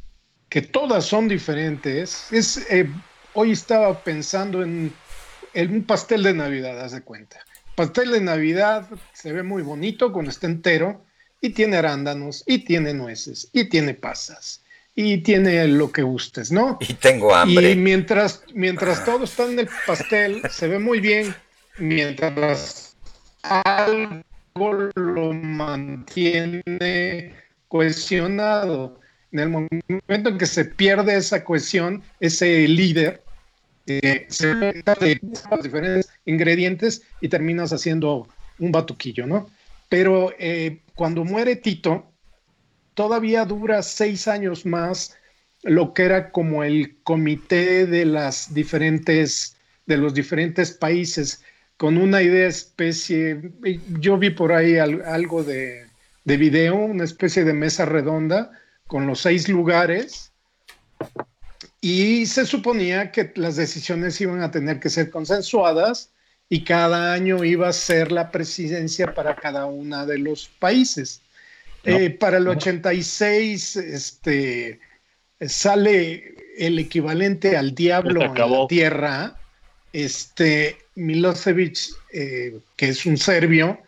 que 0.49 0.63
todas 0.63 1.07
son 1.07 1.29
diferentes. 1.29 2.33
Es, 2.33 2.59
eh, 2.71 2.89
hoy 3.35 3.53
estaba 3.53 4.05
pensando 4.05 4.63
en, 4.63 4.93
en 5.55 5.73
un 5.73 5.85
pastel 5.85 6.23
de 6.23 6.35
Navidad, 6.35 6.81
haz 6.81 6.93
de 6.93 7.03
cuenta. 7.03 7.39
Pastel 7.75 8.11
de 8.11 8.21
Navidad 8.21 8.89
se 9.13 9.33
ve 9.33 9.43
muy 9.43 9.63
bonito 9.63 10.13
cuando 10.13 10.31
está 10.31 10.47
entero 10.47 11.05
y 11.41 11.51
tiene 11.51 11.77
arándanos 11.77 12.43
y 12.47 12.59
tiene 12.65 12.95
nueces 12.95 13.49
y 13.53 13.69
tiene 13.69 13.95
pasas 13.95 14.63
y 15.01 15.19
tiene 15.19 15.69
lo 15.69 15.93
que 15.93 16.03
gustes, 16.03 16.51
¿no? 16.51 16.77
Y 16.81 16.95
tengo 16.95 17.33
hambre. 17.33 17.71
Y 17.71 17.77
mientras, 17.77 18.43
mientras 18.53 19.05
todo 19.05 19.23
está 19.23 19.45
en 19.45 19.61
el 19.61 19.69
pastel, 19.87 20.43
se 20.51 20.67
ve 20.67 20.81
muy 20.81 20.99
bien. 20.99 21.33
Mientras 21.79 22.97
algo 23.43 24.91
lo 24.97 25.33
mantiene 25.33 26.83
cohesionado. 27.69 28.99
En 29.31 29.39
el 29.39 29.51
momento 29.51 30.31
en 30.31 30.37
que 30.37 30.47
se 30.47 30.65
pierde 30.65 31.17
esa 31.17 31.45
cohesión, 31.45 32.03
ese 32.19 32.67
líder 32.67 33.23
eh, 33.89 34.27
se 34.29 34.55
mete 34.55 34.83
de 35.01 35.21
los 35.51 35.63
diferentes 35.63 36.09
ingredientes 36.27 37.03
y 37.21 37.29
terminas 37.29 37.73
haciendo 37.73 38.29
un 38.59 38.73
batuquillo, 38.73 39.27
¿no? 39.27 39.49
Pero 39.89 40.33
eh, 40.39 40.83
cuando 40.95 41.25
muere 41.25 41.57
Tito, 41.57 42.13
todavía 42.95 43.45
dura 43.45 43.83
seis 43.83 44.29
años 44.29 44.67
más 44.67 45.17
lo 45.63 45.95
que 45.95 46.05
era 46.05 46.31
como 46.31 46.63
el 46.63 46.99
comité 47.03 47.87
de 47.87 48.05
las 48.05 48.55
diferentes 48.55 49.57
de 49.87 49.97
los 49.97 50.15
diferentes 50.15 50.73
países 50.73 51.43
con 51.77 51.97
una 51.97 52.23
idea 52.23 52.47
especie 52.47 53.53
yo 54.01 54.19
vi 54.19 54.31
por 54.31 54.53
ahí 54.53 54.77
al, 54.77 55.03
algo 55.03 55.43
de, 55.43 55.87
de, 56.25 56.37
video 56.37 56.77
una 56.77 57.05
especie 57.05 57.45
de 57.45 57.55
mesa 57.55 57.87
redonda 57.87 58.51
con 58.87 59.07
los 59.07 59.21
seis 59.21 59.49
lugares 59.49 60.33
y 61.81 62.27
se 62.27 62.47
suponía 62.47 63.13
que 63.13 63.33
las 63.37 63.57
decisiones 63.57 64.21
iban 64.21 64.43
a 64.43 64.51
tener 64.51 64.81
que 64.81 64.91
ser 64.91 65.11
consensuadas 65.11 66.11
y 66.49 66.65
cada 66.65 67.13
año 67.13 67.45
iba 67.45 67.69
a 67.69 67.73
ser 67.73 68.11
la 68.11 68.31
presidencia 68.31 69.15
para 69.15 69.37
cada 69.37 69.67
uno 69.67 70.07
de 70.07 70.19
los 70.19 70.49
países. 70.49 71.23
No. 71.85 71.97
eh, 71.97 72.11
para 72.11 72.39
el 72.39 72.49
86 72.49 73.77
este 73.77 74.81
sale 75.41 76.35
el 76.59 76.79
equivalente 76.79 77.57
al 77.57 77.75
diablo 77.75 78.23
en 78.23 78.35
la 78.35 78.67
tierra, 78.67 79.37
este 79.93 80.79
Milosevic, 80.97 81.79
eh, 82.13 82.59
que 82.77 82.89
es 82.89 83.07
un 83.07 83.17
serbio, 83.17 83.81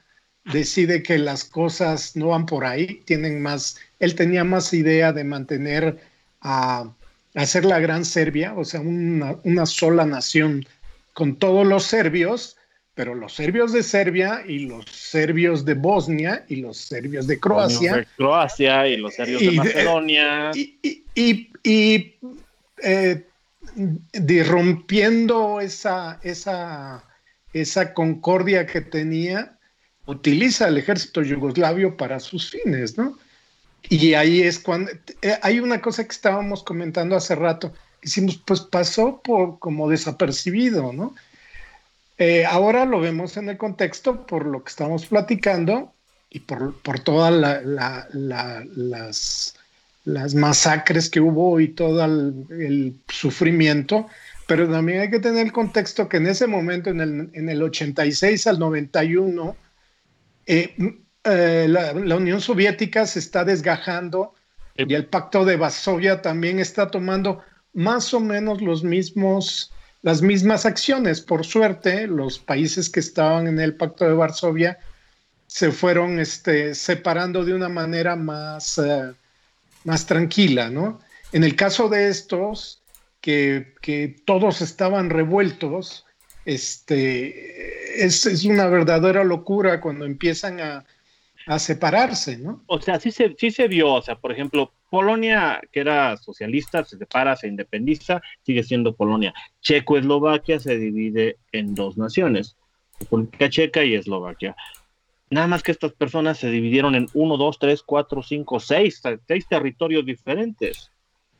decide 0.44 1.02
que 1.02 1.18
las 1.18 1.44
cosas 1.44 2.16
no 2.16 2.28
van 2.28 2.46
por 2.46 2.64
ahí, 2.64 3.02
tienen 3.04 3.42
más, 3.42 3.78
él 3.98 4.14
tenía 4.14 4.44
más 4.44 4.72
idea 4.72 5.12
de 5.12 5.24
mantener 5.24 5.98
a, 6.40 6.82
a 6.82 6.94
hacer 7.34 7.64
la 7.64 7.78
gran 7.78 8.04
Serbia, 8.04 8.54
o 8.54 8.64
sea, 8.64 8.80
una, 8.80 9.36
una 9.44 9.66
sola 9.66 10.04
nación 10.04 10.66
con 11.12 11.36
todos 11.36 11.66
los 11.66 11.84
serbios, 11.84 12.56
pero 12.94 13.14
los 13.14 13.34
serbios 13.34 13.72
de 13.72 13.82
Serbia 13.82 14.42
y 14.46 14.60
los 14.60 14.84
serbios 14.86 15.64
de 15.64 15.74
Bosnia 15.74 16.44
y 16.48 16.56
los 16.56 16.76
serbios 16.76 17.26
de 17.26 17.38
Croacia. 17.38 17.96
De 17.96 18.06
Croacia 18.16 18.86
y 18.88 18.96
los 18.96 19.14
serbios 19.14 19.40
de 19.40 19.52
Macedonia. 19.52 20.50
Y, 20.54 20.78
y, 20.82 21.04
y, 21.14 21.52
y 21.62 22.14
eh, 22.82 23.24
de 23.74 24.44
rompiendo 24.44 25.60
esa, 25.60 26.18
esa, 26.22 27.04
esa 27.52 27.94
concordia 27.94 28.66
que 28.66 28.80
tenía, 28.80 29.56
utiliza 30.06 30.68
el 30.68 30.78
ejército 30.78 31.22
yugoslavio 31.22 31.96
para 31.96 32.18
sus 32.20 32.50
fines, 32.50 32.98
¿no? 32.98 33.18
Y 33.88 34.14
ahí 34.14 34.42
es 34.42 34.58
cuando 34.58 34.90
eh, 35.22 35.38
hay 35.42 35.60
una 35.60 35.80
cosa 35.80 36.04
que 36.04 36.12
estábamos 36.12 36.62
comentando 36.62 37.16
hace 37.16 37.34
rato, 37.34 37.72
hicimos, 38.02 38.36
pues 38.36 38.60
pasó 38.60 39.20
por 39.22 39.58
como 39.58 39.88
desapercibido, 39.88 40.92
¿no? 40.92 41.14
Eh, 42.18 42.44
ahora 42.44 42.84
lo 42.84 43.00
vemos 43.00 43.36
en 43.38 43.48
el 43.48 43.56
contexto 43.56 44.26
por 44.26 44.44
lo 44.44 44.62
que 44.62 44.68
estamos 44.68 45.06
platicando 45.06 45.94
y 46.28 46.40
por, 46.40 46.74
por 46.82 47.00
todas 47.00 47.32
la, 47.32 47.62
la, 47.62 48.06
la, 48.12 48.62
las, 48.76 49.54
las, 50.04 50.34
masacres 50.34 51.08
que 51.08 51.20
hubo 51.20 51.58
y 51.60 51.68
todo 51.68 52.04
el, 52.04 52.46
el, 52.50 52.94
sufrimiento, 53.08 54.06
pero 54.46 54.70
también 54.70 55.00
hay 55.00 55.10
que 55.10 55.18
tener 55.18 55.46
el 55.46 55.52
contexto 55.52 56.08
que 56.08 56.18
en 56.18 56.26
ese 56.26 56.46
momento, 56.46 56.90
en 56.90 57.00
el, 57.00 57.30
en 57.32 57.48
el 57.48 57.62
86 57.62 58.46
al 58.46 58.58
91, 58.58 59.56
eh, 60.46 60.74
eh, 61.24 61.66
la, 61.68 61.92
la, 61.92 62.16
Unión 62.16 62.40
Soviética 62.40 63.06
se 63.06 63.18
está 63.18 63.44
desgajando 63.44 64.34
y 64.76 64.94
el 64.94 65.06
Pacto 65.06 65.44
de 65.44 65.56
Varsovia 65.56 66.22
también 66.22 66.58
está 66.58 66.90
tomando 66.90 67.42
más 67.74 68.14
o 68.14 68.20
menos 68.20 68.62
los 68.62 68.82
mismos 68.82 69.72
las 70.02 70.22
mismas 70.22 70.66
acciones. 70.66 71.20
Por 71.20 71.44
suerte, 71.44 72.06
los 72.06 72.38
países 72.38 72.88
que 72.88 73.00
estaban 73.00 73.46
en 73.46 73.60
el 73.60 73.74
Pacto 73.74 74.06
de 74.06 74.14
Varsovia 74.14 74.78
se 75.46 75.72
fueron 75.72 76.18
este, 76.18 76.74
separando 76.74 77.44
de 77.44 77.54
una 77.54 77.68
manera 77.68 78.16
más, 78.16 78.78
uh, 78.78 79.14
más 79.84 80.06
tranquila, 80.06 80.70
¿no? 80.70 81.00
En 81.32 81.44
el 81.44 81.56
caso 81.56 81.88
de 81.88 82.08
estos, 82.08 82.82
que, 83.20 83.74
que 83.82 84.16
todos 84.24 84.62
estaban 84.62 85.10
revueltos, 85.10 86.06
este, 86.44 88.04
es, 88.04 88.24
es, 88.26 88.44
una 88.44 88.66
verdadera 88.66 89.24
locura 89.24 89.80
cuando 89.80 90.06
empiezan 90.06 90.60
a, 90.60 90.84
a 91.46 91.58
separarse, 91.58 92.38
¿no? 92.38 92.62
O 92.66 92.80
sea, 92.80 93.00
sí 93.00 93.10
se, 93.10 93.34
sí 93.38 93.50
se 93.50 93.68
vio, 93.68 93.94
o 93.94 94.02
sea, 94.02 94.16
por 94.16 94.32
ejemplo, 94.32 94.72
Polonia, 94.90 95.60
que 95.72 95.80
era 95.80 96.16
socialista, 96.16 96.84
se 96.84 96.98
separa, 96.98 97.36
se 97.36 97.48
independiza, 97.48 98.20
sigue 98.42 98.62
siendo 98.62 98.94
Polonia. 98.94 99.32
Checoslovaquia 99.60 100.58
se 100.58 100.76
divide 100.76 101.38
en 101.52 101.74
dos 101.74 101.96
naciones, 101.96 102.56
República 102.98 103.48
Checa 103.48 103.84
y 103.84 103.94
Eslovaquia. 103.94 104.56
Nada 105.30 105.46
más 105.46 105.62
que 105.62 105.70
estas 105.70 105.92
personas 105.92 106.38
se 106.38 106.50
dividieron 106.50 106.94
en 106.96 107.08
uno, 107.14 107.36
dos, 107.36 107.58
tres, 107.58 107.82
cuatro, 107.82 108.22
cinco, 108.22 108.58
seis, 108.58 109.00
seis 109.26 109.46
territorios 109.48 110.04
diferentes. 110.04 110.90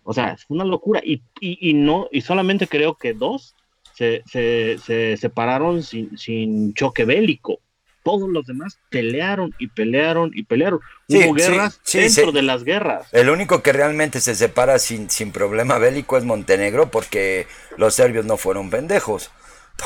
O 0.05 0.15
sea, 0.15 0.33
es 0.33 0.47
una 0.49 0.65
locura. 0.65 1.01
Y, 1.05 1.23
y, 1.41 1.71
y 1.71 1.75
no, 1.75 2.09
y 2.13 2.21
solamente 2.21 2.69
creo 2.69 2.95
que 2.95 3.15
dos 3.15 3.57
se, 3.95 4.23
se, 4.27 4.79
se 4.79 5.17
separaron 5.17 5.83
sin, 5.83 6.17
sin 6.17 6.73
choque 6.75 7.05
bélico 7.05 7.61
todos 8.03 8.29
los 8.29 8.47
demás 8.47 8.79
pelearon 8.91 9.55
y 9.59 9.69
pelearon 9.69 10.31
y 10.35 10.45
pelearon. 10.45 10.81
Sí, 11.09 11.19
Hubo 11.19 11.35
guerras 11.35 11.81
sí, 11.83 11.99
sí, 11.99 11.99
dentro 11.99 12.33
sí. 12.33 12.37
de 12.37 12.43
las 12.43 12.65
guerras. 12.65 13.07
El 13.13 13.31
único 13.31 13.63
que 13.63 13.73
realmente 13.73 14.21
se 14.21 14.35
separa 14.35 14.79
sin, 14.79 15.11
sin 15.11 15.33
problema 15.33 15.79
bélico 15.79 16.17
es 16.17 16.25
Montenegro 16.25 16.91
porque 16.91 17.47
los 17.77 17.95
serbios 17.95 18.25
no 18.25 18.37
fueron 18.37 18.71
pendejos. 18.71 19.31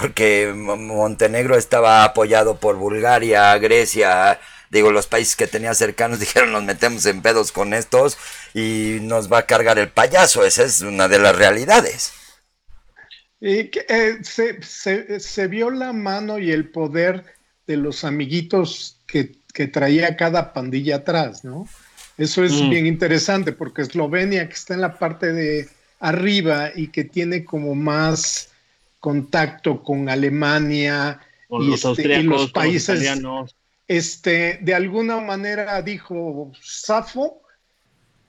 Porque 0.00 0.52
Montenegro 0.54 1.56
estaba 1.56 2.02
apoyado 2.02 2.59
por 2.59 2.76
Bulgaria, 2.76 3.56
Grecia, 3.59 4.40
digo, 4.75 4.90
los 4.90 5.06
países 5.06 5.37
que 5.37 5.47
tenía 5.47 5.73
cercanos 5.73 6.21
dijeron 6.21 6.52
nos 6.52 6.64
metemos 6.64 7.06
en 7.06 7.23
pedos 7.23 7.52
con 7.52 7.73
estos 7.73 8.18
y 8.52 8.99
nos 9.02 9.33
va 9.33 9.38
a 9.38 9.47
cargar 9.47 9.78
el 9.78 9.88
payaso, 9.88 10.44
esa 10.44 10.64
es 10.64 10.83
una 10.83 11.09
de 11.09 11.18
las 11.18 11.37
realidades. 11.37 12.12
Y 13.40 13.68
que, 13.68 13.85
eh, 13.88 14.18
se, 14.23 14.62
se, 14.62 15.21
se, 15.21 15.47
vio 15.49 15.71
la 15.71 15.92
mano 15.92 16.38
y 16.38 16.50
el 16.50 16.71
poder 16.71 17.34
de 17.66 17.76
los 17.76 18.04
amiguitos 18.04 18.99
que, 19.06 19.37
que 19.52 19.66
traía 19.66 20.16
cada 20.16 20.52
pandilla 20.52 20.97
atrás, 20.97 21.44
¿no? 21.44 21.66
Eso 22.16 22.44
es 22.44 22.52
mm. 22.52 22.71
bien 22.71 22.87
interesante 22.87 23.52
porque 23.52 23.83
Eslovenia, 23.83 24.49
que 24.49 24.54
está 24.54 24.75
en 24.75 24.80
la 24.80 24.99
parte 24.99 25.33
de 25.33 25.68
arriba 26.00 26.71
y 26.75 26.88
que 26.88 27.04
tiene 27.04 27.44
como 27.44 27.75
más 27.75 28.50
contacto 29.00 29.83
con 29.83 30.09
Alemania 30.09 31.21
con 31.49 31.62
y, 31.62 31.71
los, 31.71 31.85
este, 31.85 32.21
y, 32.21 32.23
los, 32.23 32.52
países, 32.52 33.21
este, 33.88 34.59
de 34.62 34.75
alguna 34.75 35.21
manera 35.21 35.83
dijo 35.83 36.52
Safo 36.62 37.42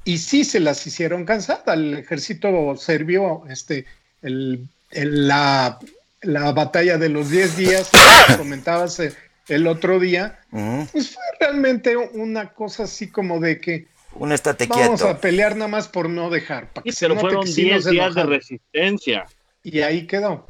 y 0.03 0.17
sí 0.17 0.43
se 0.43 0.59
las 0.59 0.85
hicieron 0.85 1.25
cansar 1.25 1.63
al 1.67 1.95
ejército 1.95 2.75
serbio, 2.77 3.43
este, 3.49 3.85
el, 4.21 4.67
el, 4.91 5.27
la, 5.27 5.79
la, 6.21 6.51
batalla 6.51 6.97
de 6.97 7.09
los 7.09 7.29
10 7.29 7.57
días, 7.57 7.89
comentabas 8.37 8.99
el 9.47 9.67
otro 9.67 9.99
día, 9.99 10.39
pues 10.49 11.13
fue 11.13 11.23
realmente 11.39 11.95
una 11.97 12.53
cosa 12.53 12.83
así 12.83 13.09
como 13.09 13.39
de 13.39 13.59
que 13.59 13.87
un 14.17 14.31
estate 14.31 14.67
vamos 14.67 15.01
a 15.01 15.19
pelear 15.19 15.55
nada 15.55 15.67
más 15.67 15.87
por 15.89 16.09
no 16.09 16.29
dejar. 16.29 16.71
Para 16.71 16.83
que 16.83 16.93
pero 16.97 17.19
fueron 17.19 17.45
10 17.45 17.85
días 17.85 18.15
de 18.15 18.23
resistencia. 18.23 19.25
Y 19.61 19.81
ahí 19.81 20.07
quedó. 20.07 20.47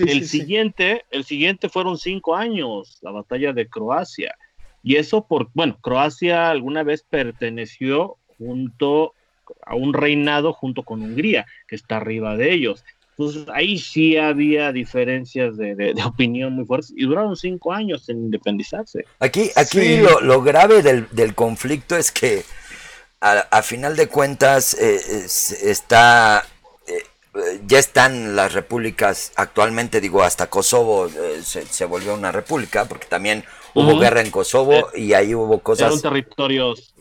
el 0.00 0.26
siguiente, 0.26 1.04
el 1.10 1.24
siguiente 1.24 1.68
fueron 1.68 1.96
cinco 1.96 2.34
años, 2.34 2.98
la 3.02 3.12
batalla 3.12 3.52
de 3.52 3.68
Croacia. 3.68 4.34
Y 4.82 4.96
eso 4.96 5.26
por, 5.26 5.48
bueno, 5.54 5.78
Croacia 5.80 6.50
alguna 6.50 6.82
vez 6.82 7.04
perteneció 7.08 8.16
junto 8.36 9.14
a 9.64 9.76
un 9.76 9.94
reinado 9.94 10.52
junto 10.52 10.82
con 10.82 11.02
Hungría, 11.02 11.46
que 11.68 11.76
está 11.76 11.98
arriba 11.98 12.36
de 12.36 12.52
ellos. 12.52 12.84
Entonces 13.16 13.46
ahí 13.54 13.78
sí 13.78 14.16
había 14.16 14.72
diferencias 14.72 15.56
de, 15.56 15.94
opinión 16.04 16.52
muy 16.54 16.64
fuertes 16.64 16.92
y 16.96 17.04
duraron 17.04 17.36
cinco 17.36 17.72
años 17.72 18.08
en 18.08 18.18
independizarse. 18.18 19.04
Aquí, 19.20 19.50
aquí 19.54 19.98
lo, 20.20 20.42
grave 20.42 20.82
del, 20.82 21.34
conflicto 21.34 21.96
es 21.96 22.10
que 22.10 22.44
a, 23.20 23.62
final 23.62 23.96
de 23.96 24.08
cuentas 24.08 24.74
eh, 24.74 25.00
está 25.62 26.44
eh, 26.86 27.60
ya 27.66 27.78
están 27.78 28.34
las 28.34 28.52
repúblicas 28.52 29.32
actualmente, 29.36 30.00
digo, 30.00 30.22
hasta 30.22 30.48
Kosovo 30.48 31.06
eh, 31.06 31.40
se, 31.42 31.84
volvió 31.84 32.14
una 32.14 32.32
república, 32.32 32.84
porque 32.86 33.06
también 33.06 33.44
hubo 33.74 33.96
guerra 33.98 34.20
en 34.22 34.30
Kosovo 34.30 34.90
y 34.94 35.12
ahí 35.14 35.34
hubo 35.36 35.60
cosas 35.60 36.02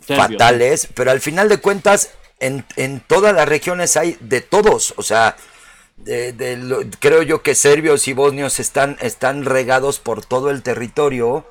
fatales, 0.02 0.88
pero 0.94 1.10
al 1.10 1.22
final 1.22 1.50
de 1.50 1.58
cuentas 1.58 2.12
en, 2.40 2.66
en 2.76 3.00
todas 3.00 3.34
las 3.34 3.48
regiones 3.48 3.98
hay 3.98 4.16
de 4.20 4.42
todos, 4.42 4.94
o 4.98 5.04
sea, 5.04 5.36
de, 5.98 6.90
creo 7.00 7.24
yo 7.24 7.42
que 7.42 7.56
serbios 7.56 8.08
y 8.08 8.14
bosnios 8.14 8.60
están, 8.60 8.98
están 9.02 9.46
regados 9.46 10.00
por 10.00 10.26
todo 10.26 10.50
el 10.50 10.64
territorio 10.64 11.46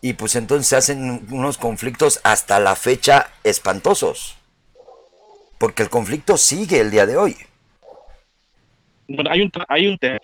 y 0.00 0.14
pues 0.14 0.36
entonces 0.36 0.72
hacen 0.72 1.26
unos 1.30 1.56
conflictos 1.56 2.20
hasta 2.24 2.60
la 2.60 2.76
fecha 2.76 3.30
espantosos. 3.42 4.36
Porque 5.58 5.82
el 5.82 5.88
conflicto 5.88 6.36
sigue 6.36 6.80
el 6.80 6.90
día 6.90 7.06
de 7.06 7.16
hoy. 7.16 7.36
Bueno, 9.08 9.30
hay 9.30 9.42
un, 9.42 9.50
hay 9.68 9.86
un 9.86 9.98
tema, 9.98 10.18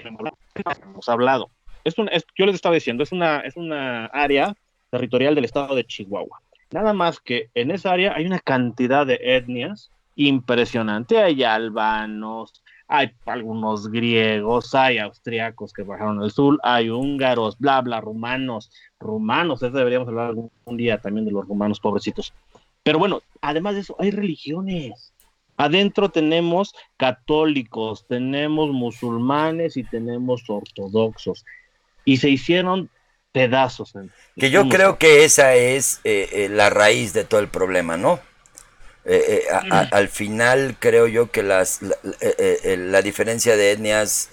hemos 0.82 1.08
hablado. 1.08 1.50
Es 1.84 1.96
un, 1.96 2.10
yo 2.36 2.46
les 2.46 2.54
estaba 2.54 2.74
diciendo, 2.74 3.02
es 3.02 3.12
una, 3.12 3.40
es 3.40 3.56
una 3.56 4.06
área 4.06 4.54
territorial 4.90 5.34
del 5.34 5.44
estado 5.44 5.74
de 5.74 5.84
Chihuahua. 5.84 6.42
Nada 6.72 6.92
más 6.92 7.20
que 7.20 7.48
en 7.54 7.70
esa 7.70 7.92
área 7.92 8.14
hay 8.14 8.26
una 8.26 8.38
cantidad 8.38 9.06
de 9.06 9.18
etnias 9.22 9.90
impresionante. 10.14 11.18
Hay 11.18 11.42
albanos, 11.42 12.62
hay 12.92 13.12
algunos 13.24 13.88
griegos, 13.88 14.74
hay 14.74 14.98
austriacos 14.98 15.72
que 15.72 15.84
bajaron 15.84 16.20
al 16.20 16.32
sur, 16.32 16.58
hay 16.64 16.90
húngaros, 16.90 17.56
bla, 17.56 17.80
bla, 17.82 18.00
rumanos, 18.00 18.72
rumanos, 18.98 19.62
eso 19.62 19.70
deberíamos 19.70 20.08
hablar 20.08 20.26
algún 20.26 20.50
día 20.76 20.98
también 20.98 21.24
de 21.24 21.30
los 21.30 21.46
rumanos 21.46 21.78
pobrecitos. 21.78 22.34
Pero 22.82 22.98
bueno, 22.98 23.22
además 23.40 23.76
de 23.76 23.82
eso, 23.82 23.94
hay 24.00 24.10
religiones. 24.10 25.12
Adentro 25.56 26.08
tenemos 26.08 26.74
católicos, 26.96 28.06
tenemos 28.08 28.70
musulmanes 28.70 29.76
y 29.76 29.84
tenemos 29.84 30.42
ortodoxos. 30.48 31.44
Y 32.04 32.16
se 32.16 32.28
hicieron 32.28 32.90
pedazos. 33.30 33.92
Que 34.36 34.50
yo 34.50 34.68
creo 34.68 34.98
que 34.98 35.22
esa 35.22 35.54
es 35.54 36.00
eh, 36.02 36.28
eh, 36.32 36.48
la 36.48 36.70
raíz 36.70 37.12
de 37.12 37.22
todo 37.22 37.38
el 37.38 37.48
problema, 37.48 37.96
¿no? 37.96 38.18
Eh, 39.04 39.46
eh, 39.50 39.54
mm. 39.64 39.94
al 39.94 40.08
final 40.08 40.76
creo 40.78 41.06
yo 41.06 41.30
que 41.30 41.42
las, 41.42 41.80
eh, 42.20 42.76
la, 42.78 43.00
diferencia 43.00 43.56
de 43.56 43.72
etnias 43.72 44.28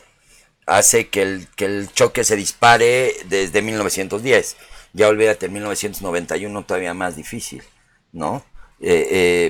hace 0.66 1.08
que 1.08 1.22
el, 1.22 1.48
que 1.56 1.66
el 1.66 1.90
choque 1.94 2.24
se 2.24 2.36
dispare 2.36 3.14
desde 3.26 3.62
1910. 3.62 4.58
Ya 4.94 5.08
olvídate, 5.08 5.46
en 5.46 5.54
1991 5.54 6.66
todavía 6.66 6.94
más 6.94 7.16
difícil, 7.16 7.64
¿no? 8.12 8.44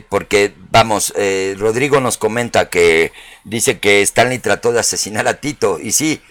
porque, 0.10 0.54
vamos, 0.72 1.14
Rodrigo 1.58 2.00
nos 2.00 2.18
comenta 2.18 2.70
que 2.70 3.12
dice 3.44 3.78
que 3.80 4.02
Stanley 4.02 4.40
trató 4.40 4.72
de 4.72 4.80
asesinar 4.80 5.28
a 5.28 5.34
Tito, 5.42 5.80
y 5.82 5.92
sí, 5.92 6.22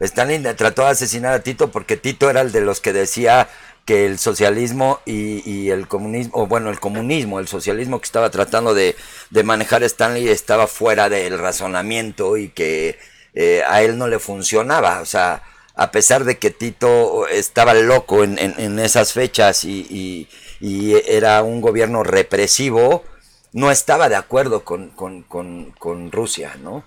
Stanley 0.00 0.42
trató 0.54 0.82
de 0.82 0.88
asesinar 0.88 1.34
a 1.34 1.42
Tito 1.42 1.70
porque 1.70 1.98
Tito 1.98 2.30
era 2.30 2.40
el 2.40 2.52
de 2.52 2.62
los 2.62 2.80
que 2.80 2.94
decía 2.94 3.48
que 3.86 4.04
el 4.04 4.18
socialismo 4.18 5.00
y, 5.06 5.70
el 5.70 5.86
comunismo, 5.86 6.32
o 6.34 6.46
bueno, 6.48 6.70
el 6.70 6.80
comunismo, 6.80 7.38
el 7.38 7.46
socialismo 7.46 8.00
que 8.00 8.06
estaba 8.06 8.30
tratando 8.30 8.74
de, 8.74 8.96
manejar 9.44 9.84
Stanley 9.84 10.28
estaba 10.28 10.66
fuera 10.66 11.08
del 11.08 11.38
razonamiento 11.38 12.36
y 12.36 12.48
que 12.48 12.98
eh, 13.32 13.62
a 13.66 13.82
él 13.82 13.96
no 13.96 14.08
le 14.08 14.18
funcionaba. 14.18 15.00
O 15.00 15.06
sea, 15.06 15.44
a 15.76 15.92
pesar 15.92 16.24
de 16.24 16.36
que 16.36 16.50
Tito 16.50 17.28
estaba 17.28 17.74
loco 17.74 18.24
en, 18.24 18.78
esas 18.80 19.12
fechas 19.12 19.64
y, 19.64 20.28
era 20.60 21.42
un 21.44 21.60
gobierno 21.60 22.02
represivo, 22.02 23.04
no 23.52 23.70
estaba 23.70 24.08
de 24.08 24.16
acuerdo 24.16 24.64
con, 24.64 26.10
Rusia, 26.10 26.56
¿no? 26.60 26.84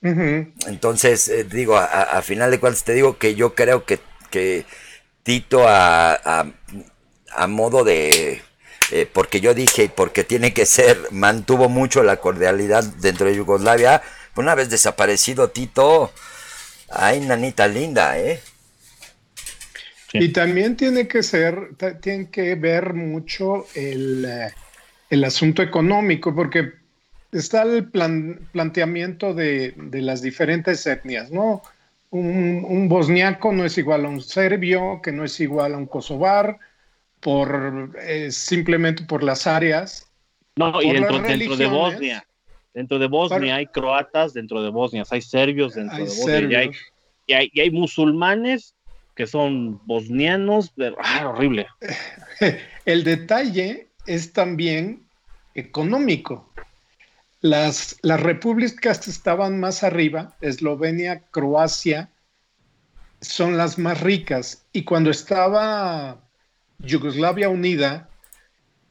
Entonces, 0.00 1.28
eh, 1.28 1.44
digo, 1.44 1.76
a, 1.76 2.22
final 2.22 2.50
de 2.50 2.58
cuentas 2.58 2.82
te 2.82 2.94
digo 2.94 3.18
que 3.18 3.34
yo 3.34 3.54
creo 3.54 3.84
que, 3.84 4.00
que 4.30 4.64
Tito 5.22 5.66
a, 5.68 6.14
a, 7.34 7.46
modo 7.46 7.84
de... 7.84 8.42
Eh, 8.90 9.08
porque 9.10 9.40
yo 9.40 9.54
dije, 9.54 9.90
porque 9.94 10.22
tiene 10.24 10.52
que 10.52 10.66
ser, 10.66 10.98
mantuvo 11.10 11.68
mucho 11.68 12.02
la 12.02 12.16
cordialidad 12.16 12.84
dentro 12.84 13.26
de 13.26 13.36
Yugoslavia. 13.36 14.02
Una 14.36 14.54
vez 14.54 14.68
desaparecido 14.68 15.48
Tito, 15.48 16.12
ay, 16.90 17.20
nanita 17.20 17.68
linda, 17.68 18.18
¿eh? 18.18 18.40
Y 20.12 20.28
también 20.32 20.76
tiene 20.76 21.08
que 21.08 21.22
ser, 21.22 21.70
tiene 22.00 22.28
que 22.30 22.54
ver 22.54 22.92
mucho 22.92 23.66
el, 23.74 24.26
eh, 24.26 24.52
el 25.08 25.24
asunto 25.24 25.62
económico, 25.62 26.34
porque 26.34 26.72
está 27.32 27.62
el 27.62 27.88
plan, 27.88 28.40
planteamiento 28.52 29.32
de, 29.32 29.72
de, 29.76 30.02
las 30.02 30.20
diferentes 30.20 30.86
etnias, 30.86 31.30
¿no? 31.30 31.62
Un, 32.12 32.88
bosniaco 32.88 33.52
no 33.52 33.64
es 33.64 33.78
igual 33.78 34.04
a 34.04 34.08
un 34.08 34.20
serbio, 34.20 35.00
que 35.02 35.12
no 35.12 35.24
es 35.24 35.40
igual 35.40 35.74
a 35.74 35.78
un 35.78 35.86
kosovar, 35.86 36.58
por, 37.20 37.96
eh, 38.00 38.30
simplemente 38.30 39.04
por 39.04 39.22
las 39.22 39.46
áreas. 39.46 40.10
No, 40.56 40.82
y 40.82 40.92
dentro, 40.92 41.18
de 41.56 41.66
Bosnia. 41.66 42.26
Dentro 42.74 42.98
de 42.98 43.06
Bosnia 43.06 43.56
hay 43.56 43.66
croatas, 43.66 44.34
dentro 44.34 44.62
de 44.62 44.70
Bosnia 44.70 45.04
hay 45.10 45.22
serbios, 45.22 45.74
dentro 45.74 45.98
de 45.98 46.04
Bosnia 46.04 46.64
y 47.26 47.32
hay, 47.32 47.50
y 47.52 47.60
hay, 47.60 47.70
musulmanes 47.70 48.74
que 49.14 49.26
son 49.26 49.80
bosnianos, 49.86 50.72
ah, 50.98 51.28
horrible. 51.28 51.66
El 52.84 53.04
detalle 53.04 53.88
es 54.06 54.32
también 54.32 55.06
económico. 55.54 56.50
Las, 57.42 57.96
las 58.02 58.20
repúblicas 58.20 58.98
que 58.98 59.10
estaban 59.10 59.60
más 59.60 59.82
arriba, 59.82 60.36
Eslovenia, 60.40 61.22
Croacia, 61.30 62.08
son 63.20 63.56
las 63.56 63.78
más 63.78 64.00
ricas. 64.00 64.64
Y 64.72 64.84
cuando 64.84 65.10
estaba 65.10 66.20
Yugoslavia 66.78 67.48
unida, 67.48 68.08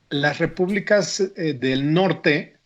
las 0.09 0.39
repúblicas 0.39 1.19
eh, 1.19 1.53
del 1.53 1.93
norte 1.93 2.57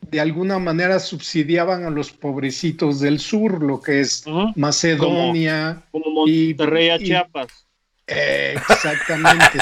de 0.00 0.20
alguna 0.20 0.58
manera 0.58 0.98
subsidiaban 0.98 1.84
a 1.84 1.90
los 1.90 2.10
pobrecitos 2.10 3.00
del 3.00 3.20
sur, 3.20 3.62
lo 3.62 3.80
que 3.80 4.00
es 4.00 4.24
Macedonia. 4.56 5.82
Como, 5.90 6.26
Monterrey 6.26 6.90
a 6.90 6.98
Chiapas. 6.98 7.66
exactamente. 8.06 9.58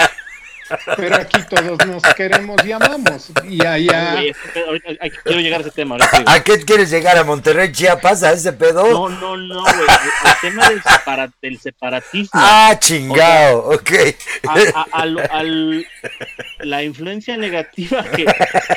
Pero 0.97 1.17
aquí 1.17 1.39
todos 1.49 1.87
nos 1.87 2.03
queremos 2.15 2.57
y 2.65 2.73
amamos. 2.73 3.31
Y 3.49 3.65
allá. 3.65 4.21
quiero 5.25 5.41
llegar 5.41 5.61
a 5.61 5.63
ese 5.63 5.71
tema. 5.71 5.97
¿A, 6.27 6.43
qué 6.43 6.61
quieres 6.65 6.91
llegar? 6.91 7.19
¿A 7.19 7.25
Monterrey, 7.25 7.73
Chiapas? 7.73 8.23
¿A 8.23 8.33
ese 8.33 8.53
pedo? 8.53 8.89
No, 8.91 9.09
no, 9.09 9.37
no, 9.37 9.63
güey. 9.63 9.75
El 10.25 10.41
tema 10.41 10.69
del, 11.41 11.59
separatismo. 11.59 12.31
Ah, 12.35 12.77
chingado, 12.79 13.71
ok. 13.71 13.91
A, 14.49 15.45
la 16.61 16.83
influencia 16.83 17.37
negativa 17.37 18.05
que, 18.05 18.27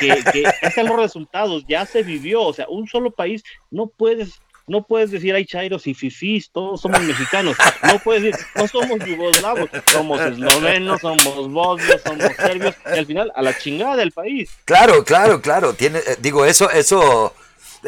que, 0.00 0.24
que 0.32 0.44
es 0.62 0.76
los 0.76 0.96
resultados 0.96 1.64
ya 1.68 1.86
se 1.86 2.02
vivió. 2.02 2.42
O 2.42 2.52
sea, 2.52 2.66
un 2.68 2.88
solo 2.88 3.10
país 3.10 3.42
no 3.70 3.86
puedes 3.86 4.40
no 4.66 4.86
puedes 4.86 5.10
decir 5.10 5.34
hay 5.34 5.44
chairos 5.44 5.86
y 5.86 5.94
fifís, 5.94 6.50
todos 6.50 6.80
somos 6.80 7.00
mexicanos. 7.02 7.56
No 7.82 7.98
puedes 7.98 8.22
decir, 8.22 8.46
no 8.54 8.66
somos 8.66 8.98
yugoslavos, 9.04 9.68
somos 9.92 10.20
eslovenos, 10.20 11.00
somos 11.00 11.50
bosnios, 11.50 12.00
somos 12.02 12.32
serbios, 12.36 12.74
y 12.86 12.98
al 12.98 13.06
final 13.06 13.32
a 13.34 13.42
la 13.42 13.56
chingada 13.58 13.96
del 13.96 14.12
país. 14.12 14.50
Claro, 14.64 15.04
claro, 15.04 15.42
claro. 15.42 15.74
Tiene, 15.74 15.98
eh, 15.98 16.16
digo, 16.20 16.46
eso, 16.46 16.70
eso 16.70 17.34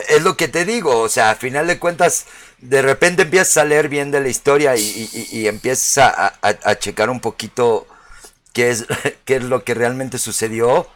es 0.09 0.23
lo 0.23 0.37
que 0.37 0.49
te 0.49 0.65
digo. 0.65 1.01
O 1.01 1.09
sea, 1.09 1.31
a 1.31 1.35
final 1.35 1.67
de 1.67 1.79
cuentas, 1.79 2.27
de 2.59 2.83
repente 2.83 3.23
empiezas 3.23 3.57
a 3.57 3.65
leer 3.65 3.89
bien 3.89 4.11
de 4.11 4.21
la 4.21 4.29
historia 4.29 4.77
y, 4.77 5.09
y, 5.33 5.47
empiezas 5.47 5.99
a, 5.99 6.35
a, 6.43 6.79
checar 6.79 7.11
un 7.11 7.21
poquito 7.21 7.87
qué 8.53 8.71
es, 8.71 8.87
qué 9.25 9.37
es 9.37 9.45
lo 9.45 9.65
que 9.65 9.75
realmente 9.75 10.19
sucedió. 10.19 10.89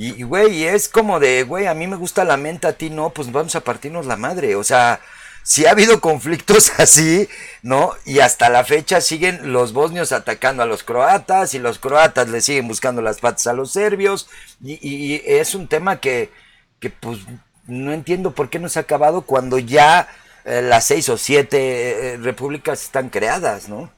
Y, 0.00 0.22
güey, 0.22 0.64
es 0.64 0.88
como 0.88 1.18
de, 1.18 1.42
güey, 1.42 1.66
a 1.66 1.74
mí 1.74 1.88
me 1.88 1.96
gusta 1.96 2.24
la 2.24 2.36
mente, 2.36 2.68
a 2.68 2.72
ti 2.72 2.88
no, 2.88 3.10
pues 3.10 3.32
vamos 3.32 3.56
a 3.56 3.64
partirnos 3.64 4.06
la 4.06 4.16
madre. 4.16 4.54
O 4.54 4.62
sea, 4.62 5.00
si 5.42 5.66
ha 5.66 5.72
habido 5.72 6.00
conflictos 6.02 6.70
así, 6.78 7.28
¿no? 7.62 7.94
Y 8.04 8.20
hasta 8.20 8.48
la 8.48 8.64
fecha 8.64 9.00
siguen 9.00 9.52
los 9.52 9.72
bosnios 9.72 10.12
atacando 10.12 10.62
a 10.62 10.66
los 10.66 10.84
croatas 10.84 11.52
y 11.54 11.58
los 11.58 11.80
croatas 11.80 12.28
le 12.28 12.40
siguen 12.42 12.68
buscando 12.68 13.02
las 13.02 13.18
patas 13.18 13.48
a 13.48 13.54
los 13.54 13.72
serbios. 13.72 14.30
Y, 14.62 15.20
es 15.26 15.56
un 15.56 15.66
tema 15.66 15.98
que, 16.00 16.30
que, 16.78 16.90
pues, 16.90 17.18
no 17.66 17.92
entiendo 17.92 18.36
por 18.36 18.50
qué 18.50 18.60
no 18.60 18.68
se 18.68 18.78
ha 18.78 18.82
acabado 18.82 19.22
cuando 19.22 19.58
ya 19.58 20.08
eh, 20.44 20.62
las 20.62 20.86
seis 20.86 21.08
o 21.08 21.18
siete 21.18 22.12
eh, 22.12 22.16
repúblicas 22.18 22.84
están 22.84 23.08
creadas, 23.10 23.68
¿no? 23.68 23.92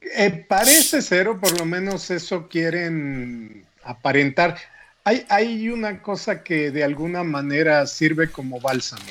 Eh, 0.00 0.46
parece 0.48 1.02
ser, 1.02 1.26
o 1.26 1.40
por 1.40 1.58
lo 1.58 1.64
menos 1.64 2.08
eso 2.12 2.46
quieren 2.48 3.66
aparentar. 3.82 4.56
Hay, 5.04 5.24
hay 5.28 5.68
una 5.68 6.02
cosa 6.02 6.42
que 6.42 6.70
de 6.70 6.84
alguna 6.84 7.24
manera 7.24 7.86
sirve 7.86 8.30
como 8.30 8.60
bálsamo. 8.60 9.02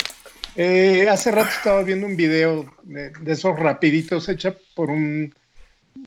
Eh, 0.55 1.07
hace 1.09 1.31
rato 1.31 1.49
estaba 1.49 1.83
viendo 1.83 2.05
un 2.05 2.15
video 2.15 2.73
de, 2.83 3.11
esos 3.27 3.57
rapiditos 3.57 4.27
hecha 4.29 4.55
por 4.75 4.89
un 4.89 5.33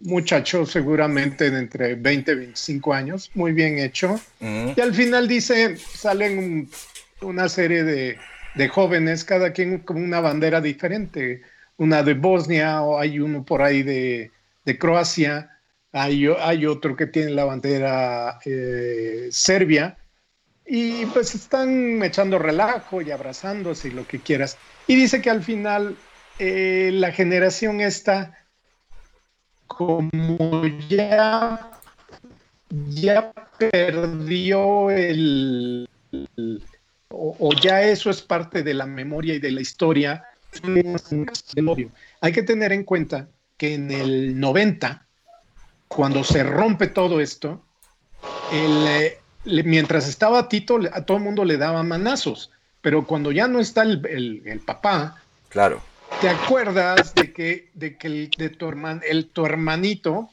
muchacho 0.03 0.67
seguramente 0.67 1.51
de 1.51 1.59
entre 1.59 1.95
20 1.95 2.33
y 2.33 2.35
25 2.35 2.93
años, 2.93 3.31
muy 3.35 3.53
bien 3.53 3.79
hecho. 3.79 4.21
Y 4.41 4.81
al 4.81 4.95
final 4.95 5.29
dice, 5.29 5.77
salen 5.77 6.69
una 7.21 7.49
serie 7.49 7.85
de, 7.85 8.19
de, 8.55 8.69
jóvenes, 8.69 9.25
cada 9.25 9.53
quien 9.53 9.79
con 9.79 9.97
una 9.97 10.21
bandera 10.21 10.61
diferente. 10.61 11.43
Una 11.79 12.03
de 12.03 12.15
Bosnia 12.15 12.83
o 12.83 12.99
hay 12.99 13.19
uno 13.21 13.45
por 13.45 13.63
ahí 13.63 13.83
de, 13.83 14.31
de 14.65 14.79
Croacia 14.79 15.52
hay, 15.93 16.67
otro 16.67 16.97
que 16.97 17.07
tiene 17.07 17.31
la 17.33 17.45
bandera 17.45 18.39
eh, 18.45 19.29
serbia, 19.31 19.99
y 20.67 21.05
pues 21.07 21.35
están 21.35 22.03
echando 22.03 22.39
relajo 22.39 23.03
y 23.03 23.11
abrazándose 23.11 23.89
y 23.89 23.91
lo 23.91 24.07
que 24.07 24.21
quieras. 24.21 24.57
Y 24.87 24.95
dice 24.97 25.21
que 25.21 25.31
al 25.31 25.43
final 25.43 25.97
eh, 26.39 26.91
la 26.93 27.13
generación 27.13 27.81
esta, 27.81 28.39
como 29.67 30.65
ya, 30.89 31.73
ya 32.71 33.33
perdió 33.59 34.91
el, 34.91 35.89
o, 37.11 37.51
ya 37.61 37.83
eso 37.83 38.09
es 38.11 38.23
parte 38.23 38.63
de 38.63 38.75
la 38.75 38.87
memoria 38.87 39.35
y 39.35 39.41
de 39.41 39.53
la 39.53 39.61
historia, 39.61 40.25
hay 42.21 42.33
que 42.33 42.43
tener 42.43 42.73
en 42.73 42.85
cuenta 42.85 43.29
que 43.57 43.75
en 43.75 43.91
el 43.91 44.39
90 44.39 45.07
cuando 45.95 46.25
se 46.25 46.43
rompe 46.43 46.87
todo 46.87 47.21
esto, 47.21 47.63
eh, 48.53 49.19
mientras 49.45 50.09
estaba 50.09 50.49
Tito, 50.49 50.81
a 50.93 51.05
todo 51.05 51.19
el 51.19 51.23
mundo 51.23 51.45
le 51.45 51.57
daba 51.57 51.83
manazos, 51.83 52.51
pero 52.81 53.07
cuando 53.07 53.31
ya 53.33 53.49
no 53.49 53.61
está 53.61 53.83
el, 53.83 54.63
papá, 54.65 55.23
claro. 55.49 55.83
¿te 56.21 56.29
acuerdas 56.29 57.15
de 57.15 57.33
que, 57.33 57.71
de 57.75 57.97
que 57.97 58.07
el, 58.07 58.31
de 58.37 58.51
tu, 58.51 58.73
el, 59.09 59.29
tu 59.29 59.47
hermanito 59.47 60.31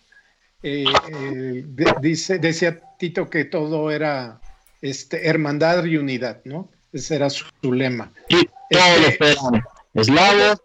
eh, 0.63 0.85
eh, 1.11 1.65
dice, 2.01 2.39
decía 2.39 2.79
Tito 2.97 3.29
que 3.29 3.45
todo 3.45 3.91
era 3.91 4.41
este, 4.81 5.27
hermandad 5.27 5.83
y 5.85 5.97
unidad, 5.97 6.41
¿no? 6.45 6.69
Ese 6.91 7.15
era 7.15 7.29
su, 7.29 7.45
lema. 7.61 8.11
Sí, 8.29 8.49
todos 8.69 9.61
eslavos, 9.93 10.61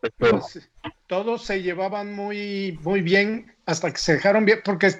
todos, 1.14 1.44
se 1.44 1.62
llevaban 1.62 2.12
muy, 2.12 2.76
muy 2.82 3.00
bien 3.00 3.54
hasta 3.66 3.92
que 3.92 3.98
se 3.98 4.14
dejaron 4.14 4.44
bien, 4.44 4.58
porque 4.64 4.92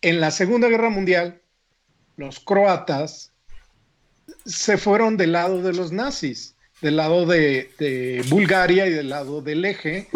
en 0.00 0.20
la 0.20 0.30
Segunda 0.30 0.68
Guerra 0.68 0.90
Mundial 0.90 1.40
los 2.16 2.38
croatas 2.38 3.32
se 4.46 4.78
fueron 4.78 5.16
del 5.16 5.32
lado 5.32 5.60
de 5.60 5.72
los 5.72 5.90
nazis, 5.90 6.54
del 6.80 6.96
lado 6.98 7.26
de, 7.26 8.24
Bulgaria 8.28 8.86
y 8.86 8.90
del 8.90 9.08
lado 9.08 9.42
del 9.42 9.64
eje. 9.64 10.06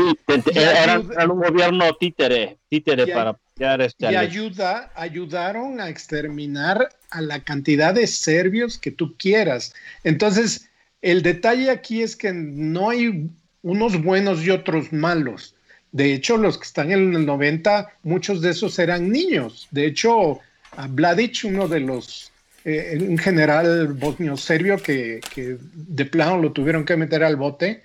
eran, 0.55 1.11
un 1.29 1.41
gobierno 1.41 1.93
títere, 1.95 2.59
títere 2.69 3.09
para 3.09 3.31
apoyar 3.31 3.83
este 3.83 4.13
Y 4.13 4.15
ayuda, 4.15 4.93
ayudaron 4.95 5.81
a 5.81 5.89
exterminar 5.89 6.91
a 7.11 7.21
la 7.21 7.41
cantidad 7.41 7.93
de 7.93 8.07
serbios 8.07 8.79
que 8.79 8.93
tú 8.93 9.17
quieras. 9.17 9.75
Entonces, 10.05 10.71
el 11.03 11.23
detalle 11.23 11.71
aquí 11.71 12.03
es 12.03 12.15
que 12.15 12.33
no 12.33 12.91
hay 12.91 13.31
unos 13.65 14.01
buenos 14.03 14.45
y 14.45 14.51
otros 14.51 14.93
malos. 14.93 15.57
De 15.91 16.13
hecho, 16.13 16.37
los 16.37 16.59
que 16.59 16.65
están 16.65 16.93
en 16.93 17.15
el 17.15 17.27
90, 17.27 17.89
muchos 18.03 18.41
de 18.41 18.51
esos 18.51 18.79
eran 18.79 19.11
niños. 19.11 19.69
De 19.71 19.87
hecho, 19.87 20.41
a 20.77 20.87
Vladic, 20.87 21.45
uno 21.45 21.67
de 21.67 21.81
los, 21.81 22.31
eh, 22.65 22.99
un 23.01 23.19
general 23.19 23.95
bosnio-serbio 23.95 24.77
que, 24.77 25.21
de 25.35 26.05
plano 26.05 26.39
lo 26.39 26.53
tuvieron 26.53 26.85
que 26.85 26.97
meter 26.97 27.25
al 27.25 27.37
bote 27.37 27.83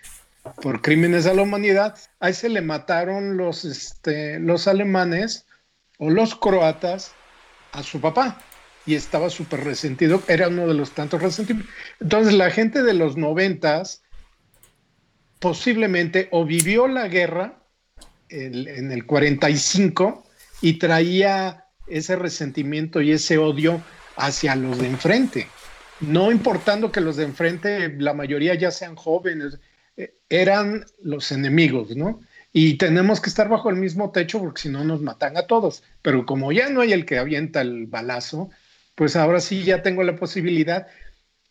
por 0.61 0.81
crímenes 0.81 1.25
a 1.27 1.33
la 1.33 1.43
humanidad, 1.43 1.95
a 2.19 2.29
ese 2.29 2.49
le 2.49 2.61
mataron 2.61 3.37
los, 3.37 3.63
este, 3.63 4.39
los 4.39 4.67
alemanes 4.67 5.45
o 5.97 6.09
los 6.09 6.35
croatas 6.35 7.13
a 7.71 7.83
su 7.83 8.01
papá 8.01 8.41
y 8.85 8.95
estaba 8.95 9.29
súper 9.29 9.63
resentido, 9.63 10.23
era 10.27 10.47
uno 10.47 10.67
de 10.67 10.73
los 10.73 10.91
tantos 10.91 11.21
resentidos. 11.21 11.63
Entonces 11.99 12.33
la 12.33 12.49
gente 12.49 12.81
de 12.81 12.93
los 12.93 13.17
noventas 13.17 14.01
posiblemente 15.39 16.27
o 16.31 16.45
vivió 16.45 16.87
la 16.87 17.07
guerra 17.07 17.63
en 18.29 18.91
el 18.91 19.05
45 19.05 20.23
y 20.61 20.73
traía 20.73 21.65
ese 21.87 22.15
resentimiento 22.15 23.01
y 23.01 23.11
ese 23.11 23.37
odio 23.37 23.81
hacia 24.15 24.55
los 24.55 24.77
de 24.77 24.87
enfrente. 24.87 25.47
No 26.01 26.31
importando 26.31 26.91
que 26.91 27.01
los 27.01 27.17
de 27.17 27.23
enfrente, 27.23 27.95
la 27.97 28.13
mayoría 28.13 28.55
ya 28.55 28.71
sean 28.71 28.95
jóvenes, 28.95 29.59
eh, 29.97 30.13
eran 30.29 30.85
los 31.01 31.31
enemigos, 31.31 31.95
¿no? 31.95 32.21
Y 32.51 32.75
tenemos 32.77 33.19
que 33.19 33.29
estar 33.29 33.49
bajo 33.49 33.69
el 33.69 33.75
mismo 33.75 34.11
techo 34.11 34.39
porque 34.39 34.63
si 34.63 34.69
no 34.69 34.83
nos 34.83 35.01
matan 35.01 35.37
a 35.37 35.45
todos. 35.45 35.83
Pero 36.01 36.25
como 36.25 36.51
ya 36.51 36.69
no 36.69 36.81
hay 36.81 36.93
el 36.93 37.05
que 37.05 37.17
avienta 37.17 37.61
el 37.61 37.85
balazo, 37.87 38.49
pues 38.95 39.15
ahora 39.15 39.39
sí 39.39 39.63
ya 39.63 39.81
tengo 39.81 40.03
la 40.03 40.15
posibilidad. 40.15 40.87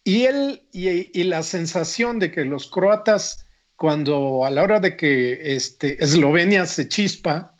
Y, 0.02 0.24
él, 0.24 0.62
y 0.72 1.22
la 1.24 1.42
sensación 1.42 2.18
de 2.18 2.30
que 2.30 2.44
los 2.44 2.68
croatas 2.70 3.46
cuando 3.78 4.44
a 4.44 4.50
la 4.50 4.64
hora 4.64 4.80
de 4.80 4.96
que 4.96 5.54
este, 5.54 6.02
Eslovenia 6.02 6.66
se 6.66 6.88
chispa, 6.88 7.54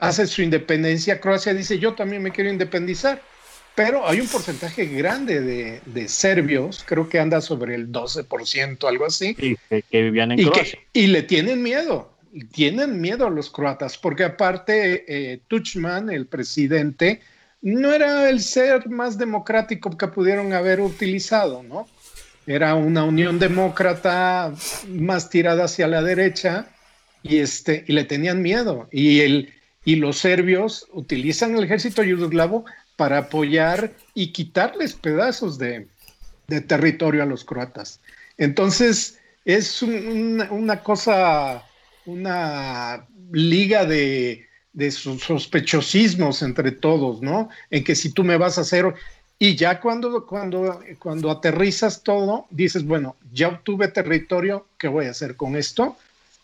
hace 0.00 0.26
su 0.26 0.42
independencia, 0.42 1.20
Croacia 1.20 1.54
dice, 1.54 1.78
yo 1.78 1.94
también 1.94 2.24
me 2.24 2.32
quiero 2.32 2.50
independizar. 2.50 3.22
Pero 3.76 4.06
hay 4.06 4.20
un 4.20 4.26
porcentaje 4.26 4.86
grande 4.86 5.40
de, 5.40 6.08
serbios, 6.08 6.84
creo 6.84 7.08
que 7.08 7.20
anda 7.20 7.40
sobre 7.40 7.76
el 7.76 7.92
12%, 7.92 8.88
algo 8.88 9.06
así. 9.06 9.36
que, 9.36 9.84
vivían 9.92 10.32
en 10.32 10.40
y 10.40 10.44
Croacia. 10.46 10.80
y 10.92 11.06
le 11.06 11.22
tienen 11.22 11.62
miedo, 11.62 12.18
tienen 12.50 13.00
miedo 13.00 13.28
a 13.28 13.30
los 13.30 13.48
croatas, 13.48 13.96
porque 13.96 14.24
aparte 14.24 15.04
eh, 15.06 15.40
Tuchman, 15.46 16.10
el 16.10 16.26
presidente, 16.26 17.20
no 17.62 17.92
era 17.92 18.28
el 18.28 18.40
ser 18.40 18.88
más 18.88 19.18
democrático 19.18 19.96
que 19.96 20.08
pudieron 20.08 20.52
haber 20.52 20.80
utilizado, 20.80 21.62
¿no? 21.62 21.86
Era 22.46 22.74
una 22.74 23.04
unión 23.04 23.38
demócrata 23.38 24.52
más 24.88 25.30
tirada 25.30 25.64
hacia 25.64 25.86
la 25.86 26.02
derecha 26.02 26.66
y, 27.22 27.38
este, 27.38 27.84
y 27.86 27.92
le 27.92 28.04
tenían 28.04 28.42
miedo. 28.42 28.88
Y, 28.90 29.20
el, 29.20 29.52
y 29.84 29.96
los 29.96 30.18
serbios 30.18 30.86
utilizan 30.92 31.56
el 31.56 31.64
ejército 31.64 32.02
yugoslavo 32.02 32.64
para 32.96 33.18
apoyar 33.18 33.92
y 34.14 34.32
quitarles 34.32 34.94
pedazos 34.94 35.58
de, 35.58 35.88
territorio 36.66 37.22
a 37.22 37.26
los 37.26 37.44
croatas. 37.44 38.00
Entonces, 38.36 39.18
es 39.44 39.82
una 39.82 40.82
cosa, 40.82 41.64
una 42.04 43.06
liga 43.30 43.84
de, 43.84 44.48
de 44.72 44.90
sospechosismos 44.90 46.42
entre 46.42 46.72
todos, 46.72 47.22
¿no? 47.22 47.48
En 47.70 47.84
que 47.84 47.94
si 47.94 48.12
tú 48.12 48.24
me 48.24 48.36
vas 48.36 48.58
a 48.58 48.62
hacer 48.62 48.94
y 49.42 49.56
ya 49.56 49.80
cuando, 49.80 50.26
cuando, 50.26 50.80
cuando 50.98 51.30
aterrizas 51.30 52.02
todo, 52.02 52.46
dices, 52.50 52.84
bueno, 52.84 53.16
ya 53.32 53.48
obtuve 53.48 53.88
territorio, 53.88 54.66
¿qué 54.76 54.86
voy 54.86 55.06
a 55.06 55.12
hacer 55.12 55.34
con 55.34 55.56
esto? 55.56 55.96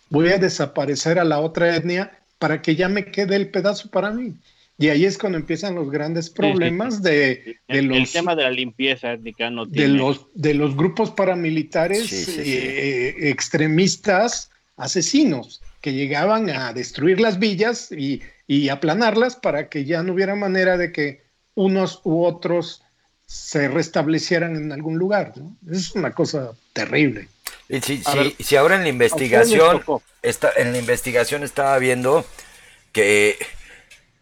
Voy 0.08 0.30
a 0.30 0.38
desaparecer 0.38 1.18
a 1.18 1.24
la 1.24 1.40
otra 1.40 1.76
etnia 1.76 2.18
para 2.38 2.62
que 2.62 2.74
ya 2.74 2.88
me 2.88 3.04
quede 3.04 3.36
el 3.36 3.50
pedazo 3.50 3.90
para 3.90 4.12
mí. 4.12 4.32
Y 4.78 4.88
ahí 4.88 5.04
es 5.04 5.18
cuando 5.18 5.36
empiezan 5.36 5.74
los 5.74 5.90
grandes 5.90 6.30
problemas 6.30 7.02
de, 7.02 7.58
los... 7.68 7.98
El 7.98 8.10
tema 8.10 8.34
de 8.34 8.44
la 8.44 8.50
limpieza 8.50 9.12
étnica 9.12 9.50
no 9.50 9.66
de 9.66 9.88
los 9.88 10.28
De 10.32 10.54
los 10.54 10.74
grupos 10.74 11.10
paramilitares 11.10 12.28
eh, 12.38 13.28
extremistas 13.28 14.50
asesinos 14.78 15.60
que 15.82 15.92
llegaban 15.92 16.48
a 16.48 16.72
destruir 16.72 17.20
las 17.20 17.38
villas 17.38 17.92
y, 17.92 18.22
y 18.46 18.70
aplanarlas 18.70 19.36
para 19.36 19.68
que 19.68 19.84
ya 19.84 20.02
no 20.02 20.14
hubiera 20.14 20.34
manera 20.34 20.78
de 20.78 20.92
que 20.92 21.26
unos 21.54 22.00
u 22.04 22.24
otros 22.24 22.82
se 23.26 23.68
restablecieran 23.68 24.56
en 24.56 24.72
algún 24.72 24.98
lugar. 24.98 25.32
¿no? 25.36 25.56
Es 25.70 25.94
una 25.94 26.12
cosa 26.12 26.52
terrible. 26.72 27.28
Y 27.68 27.80
si, 27.80 28.02
si, 28.38 28.56
ahora 28.56 28.76
en 28.76 28.82
la 28.82 28.88
investigación, 28.88 29.82
está, 30.22 30.52
en 30.56 30.72
la 30.72 30.78
investigación 30.78 31.42
estaba 31.42 31.76
viendo 31.78 32.24
que 32.92 33.36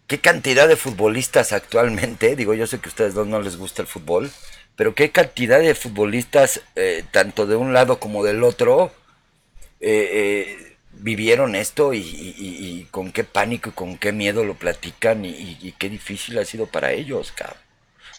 qué 0.07 0.21
cantidad 0.21 0.69
de 0.69 0.77
futbolistas 0.77 1.53
actualmente, 1.53 2.37
digo, 2.37 2.55
yo 2.55 2.67
sé 2.67 2.79
que 2.79 2.89
a 2.89 2.91
ustedes 2.91 3.15
dos 3.15 3.27
no 3.27 3.41
les 3.41 3.57
gusta 3.57 3.83
el 3.83 3.89
fútbol, 3.89 4.31
pero 4.77 4.95
qué 4.95 5.11
cantidad 5.11 5.61
de 5.61 5.75
futbolistas, 5.75 6.61
eh, 6.75 7.05
tanto 7.11 7.47
de 7.47 7.57
un 7.57 7.73
lado 7.73 8.01
como 8.01 8.25
del 8.25 8.43
otro, 8.43 8.93
eh, 9.81 10.09
eh, 10.13 10.77
vivieron 10.93 11.55
esto 11.55 11.93
y, 11.95 12.87
con 12.91 13.13
qué 13.13 13.25
pánico 13.25 13.71
y 13.71 13.73
con 13.73 13.99
qué 13.99 14.13
miedo 14.13 14.45
lo 14.45 14.55
platican 14.55 15.25
y, 15.25 15.75
qué 15.79 15.89
difícil 15.89 16.39
ha 16.39 16.45
sido 16.45 16.67
para 16.67 16.93
ellos, 16.93 17.33
cabrón. 17.33 17.64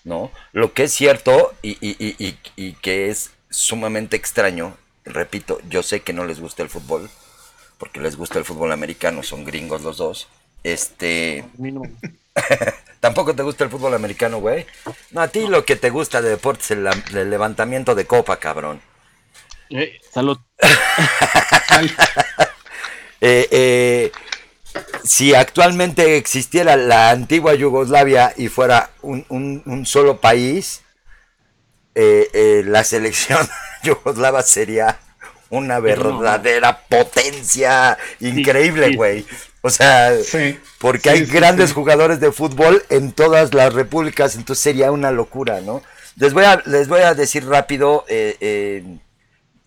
¿No? 0.05 0.31
Lo 0.53 0.71
que 0.73 0.83
es 0.83 0.93
cierto 0.93 1.53
y, 1.61 1.77
y, 1.81 2.73
que 2.73 3.09
es 3.09 3.31
sumamente 3.49 4.15
extraño, 4.15 4.77
repito, 5.03 5.59
yo 5.69 5.83
sé 5.83 5.99
que 6.01 6.13
no 6.13 6.25
les 6.25 6.39
gusta 6.39 6.63
el 6.63 6.69
fútbol, 6.69 7.09
porque 7.77 7.99
les 7.99 8.15
gusta 8.15 8.39
el 8.39 8.45
fútbol 8.45 8.71
americano, 8.71 9.23
son 9.23 9.43
gringos 9.43 9.81
los 9.81 9.97
dos. 9.97 10.29
Este. 10.63 11.43
Tampoco 12.99 13.35
te 13.35 13.43
gusta 13.43 13.65
el 13.65 13.69
fútbol 13.69 13.93
americano, 13.93 14.39
güey. 14.39 14.65
No, 15.11 15.21
a 15.21 15.27
ti 15.27 15.47
lo 15.47 15.65
que 15.65 15.75
te 15.75 15.89
gusta 15.89 16.21
de 16.21 16.29
deportes 16.29 16.71
es 16.71 16.77
el, 16.77 17.29
levantamiento 17.29 17.93
de 17.93 18.05
copa, 18.05 18.37
cabrón. 18.37 18.81
Eh, 19.69 19.99
salud. 20.11 20.37
eh, 23.21 23.47
eh, 23.51 24.11
si 25.03 25.35
actualmente 25.35 26.17
existiera 26.17 26.75
la 26.75 27.11
antigua 27.11 27.53
Yugoslavia 27.53 28.33
y 28.35 28.47
fuera 28.47 28.89
un, 29.01 29.83
solo 29.85 30.19
país, 30.19 30.81
eh, 31.93 32.29
eh, 32.33 32.63
la 32.65 32.83
selección 32.83 33.47
yugoslava 33.83 34.41
sería 34.41 34.99
una 35.49 35.79
verdadera 35.79 36.79
potencia 36.89 37.97
increíble, 38.19 38.95
güey. 38.95 39.25
O 39.61 39.69
sea, 39.69 40.11
porque 40.79 41.09
hay 41.09 41.25
grandes 41.25 41.73
jugadores 41.73 42.19
de 42.19 42.31
fútbol 42.31 42.83
en 42.89 43.11
todas 43.11 43.53
las 43.53 43.73
repúblicas, 43.73 44.35
entonces 44.35 44.61
sería 44.61 44.91
una 44.91 45.11
locura, 45.11 45.61
¿no? 45.61 45.81
Les 46.17 46.33
voy 46.33 46.43
a, 46.43 46.61
les 46.65 46.87
voy 46.87 47.01
a 47.01 47.13
decir 47.13 47.47
rápido, 47.47 48.05
eh, 48.07 48.83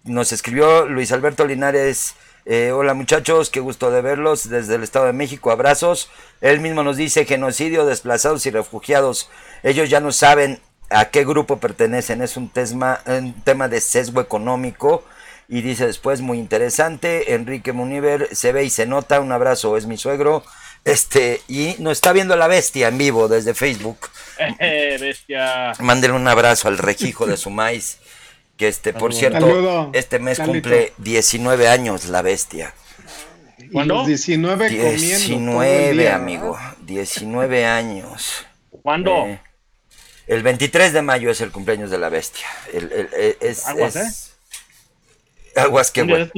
nos 0.05 0.33
escribió 0.33 0.87
Luis 0.87 1.13
Alberto 1.13 1.47
Linares 1.47 2.15
eh, 2.51 2.73
hola 2.73 2.95
muchachos, 2.95 3.51
qué 3.51 3.61
gusto 3.61 3.91
de 3.91 4.01
verlos 4.01 4.49
desde 4.49 4.77
el 4.77 4.83
Estado 4.83 5.05
de 5.05 5.13
México, 5.13 5.51
abrazos. 5.51 6.09
Él 6.41 6.61
mismo 6.61 6.83
nos 6.83 6.97
dice 6.97 7.27
genocidio, 7.27 7.85
desplazados 7.85 8.47
y 8.47 8.51
refugiados. 8.51 9.29
Ellos 9.63 9.91
ya 9.91 10.01
no 10.01 10.13
saben 10.13 10.59
a 10.89 11.11
qué 11.11 11.27
grupo 11.27 11.59
pertenecen, 11.59 12.23
es 12.23 12.39
un, 12.39 12.51
un 13.07 13.43
tema 13.43 13.69
de 13.69 13.83
sesgo 13.83 14.23
económico. 14.23 15.05
Y 15.47 15.61
dice 15.61 15.87
después, 15.87 16.23
muy 16.23 16.39
interesante, 16.39 17.35
Enrique 17.35 17.73
Muniver, 17.73 18.35
se 18.35 18.53
ve 18.53 18.65
y 18.65 18.71
se 18.71 18.87
nota, 18.87 19.21
un 19.21 19.33
abrazo, 19.33 19.77
es 19.77 19.85
mi 19.85 19.99
suegro. 19.99 20.43
Este, 20.85 21.43
y 21.49 21.77
nos 21.81 21.99
está 21.99 22.13
viendo 22.13 22.35
la 22.35 22.47
bestia 22.47 22.89
en 22.89 22.97
vivo 22.97 23.29
desde 23.29 23.53
Facebook. 23.53 24.09
Eh, 24.61 24.97
bestia. 25.01 25.73
Mándenle 25.81 26.17
un 26.17 26.29
abrazo 26.29 26.69
al 26.69 26.79
rejijo 26.79 27.27
de 27.27 27.37
su 27.37 27.51
maíz. 27.51 27.99
Que 28.59 28.67
este, 28.69 28.93
por 28.93 29.15
cierto, 29.15 29.91
este 29.93 30.19
mes 30.19 30.41
cumple 30.41 30.93
19 30.99 31.69
años 31.69 32.09
la 32.09 32.23
bestia. 32.23 32.75
¿Cuándo? 33.73 34.05
19 34.05 34.69
19, 34.69 36.11
amigo. 36.11 36.59
19 36.81 37.65
años. 37.65 38.45
¿Cuándo? 38.83 39.27
Eh, 39.27 39.41
el 40.27 40.43
23 40.43 40.93
de 40.93 41.03
mayo 41.03 41.31
es 41.31 41.41
el 41.41 41.53
cumpleaños 41.53 41.91
de 41.91 41.99
la 41.99 42.09
bestia. 42.09 42.47
es, 43.41 43.67
Aguas, 43.67 43.97
¿eh? 43.97 45.61
Aguas 45.61 45.91
que 45.93 46.03
bueno. 46.03 46.29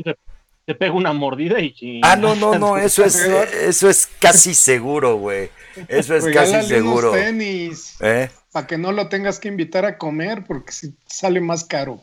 Te, 0.66 0.74
pega 0.74 0.92
una 0.92 1.12
mordida 1.12 1.59
y... 1.59 2.00
Ah, 2.04 2.16
no, 2.16 2.37
no, 2.37 2.59
no, 2.59 2.76
eso 2.78 3.02
es, 3.04 3.16
eso 3.16 3.88
es 3.88 4.09
casi 4.20 4.54
seguro, 4.54 5.16
güey. 5.16 5.50
Eso 5.88 6.14
es 6.14 6.26
casi 6.26 6.68
seguro. 6.68 7.12
tenis. 7.12 7.96
¿Eh? 8.00 8.28
Para 8.52 8.66
que 8.66 8.78
no 8.78 8.92
lo 8.92 9.09
tengas 9.09 9.40
que 9.40 9.48
invitar 9.48 9.85
a 9.85 9.96
comer 9.96 10.44
porque 10.46 10.72
si 10.72 10.94
sale 11.06 11.40
más 11.40 11.64
caro. 11.64 12.00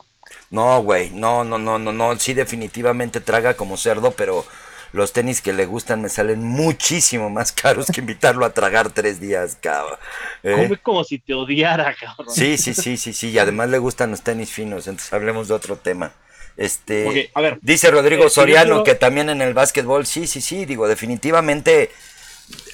No, 0.50 0.82
güey, 0.82 1.10
no, 1.12 1.44
no, 1.44 1.58
no, 1.58 1.78
no, 1.78 1.92
no, 1.92 2.18
sí 2.18 2.34
definitivamente 2.34 3.20
traga 3.20 3.56
como 3.56 3.76
cerdo, 3.76 4.12
pero 4.12 4.46
los 4.94 5.12
tenis 5.12 5.42
que 5.42 5.52
le 5.52 5.66
gustan 5.66 6.02
me 6.02 6.10
salen 6.10 6.44
muchísimo 6.44 7.30
más 7.30 7.52
caros 7.54 7.88
que 7.88 8.02
invitarlo 8.02 8.46
a 8.46 8.54
tragar 8.54 8.92
tres 8.92 9.20
días, 9.20 9.58
cabrón. 9.60 10.00
¿Eh? 10.44 10.78
como 10.82 11.04
si 11.04 11.20
te 11.20 11.34
odiara, 11.34 11.96
cabrón. 11.96 12.34
Sí, 12.34 12.58
sí, 12.58 12.74
sí, 12.74 12.98
sí, 12.98 13.14
sí, 13.14 13.30
y 13.30 13.40
además 13.40 13.70
le 13.70 13.78
gustan 13.80 14.12
los 14.12 14.22
tenis 14.22 14.52
finos, 14.52 14.88
entonces 14.88 15.12
hablemos 15.14 15.48
de 15.48 15.54
otro 15.54 15.78
tema. 15.78 16.14
Este, 16.56 17.30
a 17.36 17.42
ver, 17.42 17.60
dice 17.62 17.92
Rodrigo 17.92 18.26
eh, 18.26 18.30
Soriano 18.32 18.84
que 18.84 18.96
también 18.96 19.30
en 19.30 19.44
el 19.44 19.54
básquetbol, 19.54 20.08
sí, 20.08 20.26
sí, 20.26 20.42
sí, 20.42 20.66
digo, 20.66 20.88
definitivamente, 20.88 21.92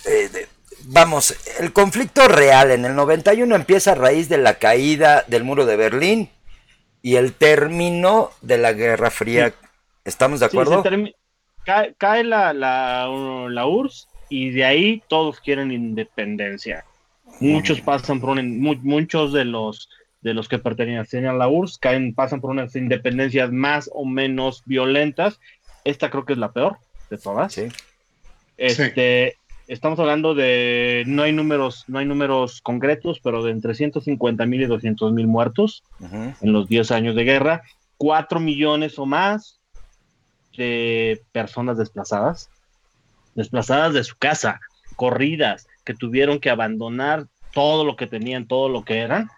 eh, 0.05 0.47
vamos, 0.85 1.35
el 1.59 1.73
conflicto 1.73 2.29
real 2.29 2.71
en 2.71 2.85
el 2.85 2.95
91 2.95 3.53
empieza 3.53 3.91
a 3.91 3.95
raíz 3.95 4.29
de 4.29 4.37
la 4.37 4.57
caída 4.57 5.25
del 5.27 5.43
muro 5.43 5.65
de 5.65 5.75
Berlín 5.75 6.29
y 7.03 7.17
el 7.17 7.33
término 7.33 8.31
de 8.41 8.57
la 8.57 8.73
Guerra 8.73 9.11
Fría. 9.11 9.53
¿Estamos 10.05 10.39
de 10.39 10.47
acuerdo? 10.47 10.83
cae, 11.63 12.23
la, 12.23 12.53
la, 12.53 13.65
URSS 13.67 14.07
y 14.29 14.49
de 14.49 14.65
ahí 14.65 15.03
todos 15.07 15.39
quieren 15.39 15.71
independencia. 15.71 16.85
Muchos 17.39 17.81
pasan 17.81 18.19
por 18.19 18.31
un, 18.31 18.59
muchos 18.59 19.33
de 19.33 19.45
los 19.45 19.89
de 20.21 20.33
los 20.33 20.47
que 20.47 20.57
pertenecen 20.57 21.25
a 21.25 21.33
la 21.33 21.49
URSS 21.49 21.77
caen, 21.77 22.15
pasan 22.15 22.39
por 22.39 22.51
unas 22.51 22.73
independencias 22.77 23.51
más 23.51 23.89
o 23.93 24.05
menos 24.05 24.63
violentas. 24.65 25.41
Esta 25.83 26.09
creo 26.09 26.23
que 26.23 26.33
es 26.33 26.39
la 26.39 26.53
peor 26.53 26.77
de 27.09 27.17
todas. 27.17 27.51
Sí. 27.51 27.67
Este, 28.55 29.35
estamos 29.67 29.99
hablando 29.99 30.35
de, 30.35 31.03
no 31.07 31.23
hay 31.23 31.31
números, 31.31 31.85
no 31.87 31.99
hay 31.99 32.05
números 32.05 32.61
concretos, 32.61 33.19
pero 33.23 33.43
de 33.43 33.51
entre 33.51 33.75
150 33.75 34.45
mil 34.45 34.61
y 34.61 34.65
200 34.65 35.11
mil 35.13 35.27
muertos 35.27 35.83
en 35.99 36.53
los 36.53 36.67
10 36.67 36.91
años 36.91 37.15
de 37.15 37.23
guerra, 37.23 37.63
4 37.97 38.39
millones 38.39 38.99
o 38.99 39.05
más 39.05 39.59
de 40.57 41.21
personas 41.31 41.77
desplazadas, 41.77 42.49
desplazadas 43.35 43.93
de 43.93 44.03
su 44.03 44.15
casa, 44.17 44.59
corridas, 44.95 45.67
que 45.83 45.93
tuvieron 45.93 46.39
que 46.39 46.49
abandonar 46.49 47.27
todo 47.53 47.85
lo 47.85 47.95
que 47.95 48.07
tenían, 48.07 48.47
todo 48.47 48.69
lo 48.69 48.83
que 48.83 48.99
eran, 48.99 49.29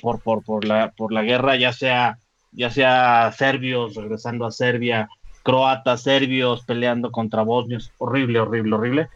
por, 0.00 0.20
por, 0.20 0.44
por, 0.44 0.64
la, 0.64 0.92
por 0.92 1.12
la 1.12 1.22
guerra, 1.22 1.56
ya 1.56 1.72
sea, 1.72 2.18
ya 2.52 2.70
sea 2.70 3.32
serbios 3.36 3.94
regresando 3.96 4.46
a 4.46 4.52
Serbia, 4.52 5.08
croatas, 5.42 6.02
serbios 6.02 6.64
peleando 6.64 7.10
contra 7.12 7.42
bosnios, 7.42 7.92
horrible, 7.98 8.40
horrible, 8.40 8.74
horrible. 8.74 9.08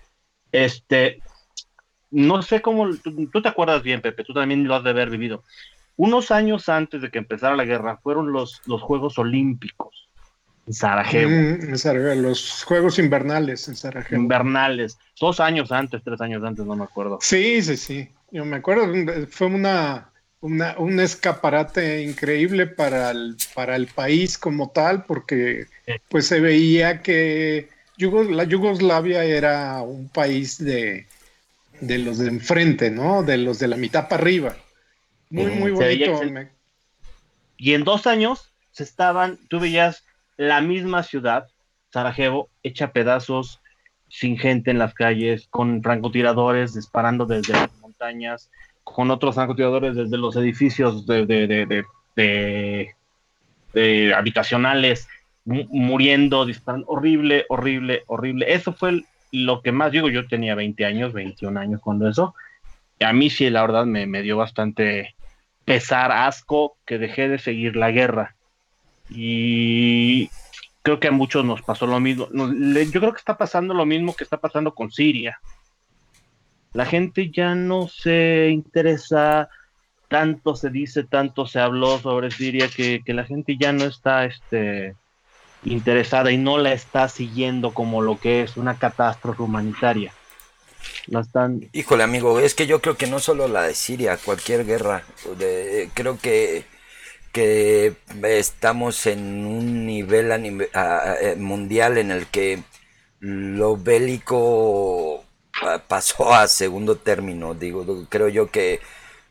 Este, 0.53 1.21
no 2.11 2.43
sé 2.43 2.61
cómo, 2.61 2.89
tú, 2.97 3.43
te 3.43 3.49
acuerdas 3.49 3.83
bien, 3.83 4.01
Pepe, 4.01 4.25
tú 4.25 4.33
también 4.33 4.67
lo 4.67 4.75
has 4.75 4.85
de 4.85 4.91
haber 4.91 5.11
vivido. 5.11 5.43
Unos 5.97 6.31
años 6.31 6.69
antes 6.69 7.03
de 7.03 7.11
que 7.11 7.19
empezara 7.19 7.57
la 7.57 7.65
guerra 7.65 7.99
fueron 8.03 8.33
los, 8.33 8.63
los 8.67 8.83
Juegos 8.83 9.19
Olímpicos 9.19 10.09
en 10.67 10.73
Sarajevo. 10.73 11.31
Mm, 11.31 12.23
los 12.23 12.65
Juegos 12.65 12.99
Invernales 12.99 13.69
en 13.69 13.77
Sarajevo. 13.77 14.23
Invernales, 14.23 14.99
dos 15.21 15.41
años 15.41 15.73
antes, 15.73 16.03
tres 16.03 16.21
años 16.21 16.43
antes, 16.45 16.65
no 16.65 16.77
me 16.77 16.85
acuerdo. 16.85 17.19
Sí, 17.21 17.63
sí, 17.63 17.77
sí. 17.77 18.09
Yo 18.31 18.45
me 18.45 18.57
acuerdo, 18.57 18.87
fue 19.29 19.49
una, 19.49 20.11
una, 20.41 20.77
un 20.79 21.01
escaparate 21.01 22.03
increíble 22.03 22.67
para 22.67 23.11
el, 23.11 23.37
para 23.55 23.77
el 23.77 23.87
país 23.89 24.39
como 24.39 24.71
tal, 24.71 25.05
porque 25.05 25.67
pues 26.09 26.27
se 26.27 26.41
veía 26.41 27.03
que 27.03 27.69
la 28.01 28.45
Yugoslavia 28.45 29.25
era 29.25 29.83
un 29.83 30.09
país 30.09 30.63
de, 30.63 31.07
de 31.81 31.99
los 31.99 32.19
de 32.19 32.29
enfrente, 32.29 32.91
¿no? 32.91 33.23
De 33.23 33.37
los 33.37 33.59
de 33.59 33.69
la 33.69 33.77
mitad 33.77 34.09
para 34.09 34.23
arriba. 34.23 34.57
Muy, 35.31 35.51
muy 35.53 35.71
bonito. 35.71 36.21
Y 37.57 37.75
en 37.75 37.85
dos 37.85 38.07
años 38.07 38.53
se 38.73 38.85
estaban, 38.85 39.39
tú 39.49 39.61
veías 39.61 40.05
la 40.37 40.61
misma 40.61 41.03
ciudad, 41.03 41.49
Sarajevo, 41.93 42.49
hecha 42.63 42.93
pedazos, 42.93 43.61
sin 44.09 44.39
gente 44.39 44.71
en 44.71 44.79
las 44.79 44.95
calles, 44.95 45.47
con 45.51 45.83
francotiradores 45.83 46.75
disparando 46.75 47.27
desde 47.27 47.53
las 47.53 47.71
montañas, 47.81 48.51
con 48.83 49.11
otros 49.11 49.35
francotiradores 49.35 49.95
desde 49.95 50.17
los 50.17 50.37
edificios 50.37 51.07
de, 51.07 51.27
de, 51.27 51.85
de, 53.75 54.15
habitacionales, 54.15 55.07
muriendo, 55.51 56.47
disparando, 56.47 56.87
horrible, 56.89 57.45
horrible, 57.49 58.03
horrible. 58.07 58.53
Eso 58.53 58.73
fue 58.73 59.03
lo 59.33 59.63
que 59.63 59.73
más 59.73 59.93
digo, 59.93 60.09
yo 60.09 60.27
tenía 60.27 60.55
20 60.55 60.85
años, 60.85 61.13
21 61.13 61.59
años 61.59 61.81
cuando 61.83 62.09
eso, 62.09 62.35
a 63.01 63.13
mí 63.13 63.31
sí, 63.31 63.49
la 63.51 63.63
verdad, 63.63 63.87
me, 63.87 64.07
me 64.07 64.23
dio 64.23 64.37
bastante 64.37 65.15
pesar, 65.65 66.13
asco, 66.13 66.77
que 66.85 66.99
dejé 66.99 67.29
de 67.29 67.39
seguir 67.39 67.77
la 67.77 67.91
guerra. 67.91 68.35
Y 69.09 70.31
creo 70.83 71.01
que 71.01 71.09
a 71.09 71.13
muchos 71.13 71.45
nos 71.45 71.63
pasó 71.63 71.87
lo 71.87 72.01
mismo. 72.01 72.29
yo 72.31 73.01
creo 73.01 73.13
que 73.13 73.19
está 73.19 73.37
pasando 73.37 73.75
lo 73.75 73.87
mismo 73.87 74.15
que 74.15 74.25
está 74.25 74.39
pasando 74.39 74.75
con 74.75 74.91
Siria. 74.91 75.41
La 76.73 76.87
gente 76.87 77.31
ya 77.31 77.55
no 77.55 77.89
se 77.89 78.51
interesa, 78.51 79.49
tanto 80.09 80.55
se 80.55 80.71
dice, 80.71 81.05
tanto 81.05 81.47
se 81.47 81.61
habló 81.61 81.99
sobre 81.99 82.31
Siria, 82.31 82.69
que, 82.69 83.03
la 83.07 83.25
gente 83.25 83.57
ya 83.59 83.73
no 83.73 83.85
está 83.85 84.25
este, 84.25 84.95
interesada 85.64 86.33
y 86.33 86.38
no 86.38 86.59
la 86.59 86.73
está 86.73 87.09
siguiendo 87.09 87.73
como 87.73 88.03
lo 88.03 88.18
que 88.18 88.42
es 88.42 88.57
una 88.57 88.79
catástrofe 88.79 89.42
humanitaria. 89.42 90.12
La 91.07 91.20
están... 91.20 91.68
Híjole, 91.73 92.03
amigo, 92.03 92.40
es 92.40 92.55
que 92.55 92.66
yo 92.66 92.81
creo 92.81 92.96
que 92.96 93.07
no 93.07 93.18
solo 93.18 93.49
la 93.49 93.62
de 93.62 93.75
Siria, 93.75 94.16
cualquier 94.16 94.64
guerra, 94.64 95.03
creo 95.94 96.18
que 96.18 96.64
que 97.33 97.94
estamos 98.25 99.07
en 99.07 99.46
un 99.46 99.87
nivel 99.87 100.33
eh, 100.33 101.37
mundial 101.38 101.99
en 101.99 102.11
el 102.11 102.27
que 102.27 102.62
lo 103.20 103.77
bélico 103.77 105.25
pasó 105.88 106.35
a 106.35 106.49
segundo 106.49 106.96
término. 106.96 107.55
Digo, 107.55 108.07
creo 108.09 108.29
yo 108.29 108.51
que 108.51 108.81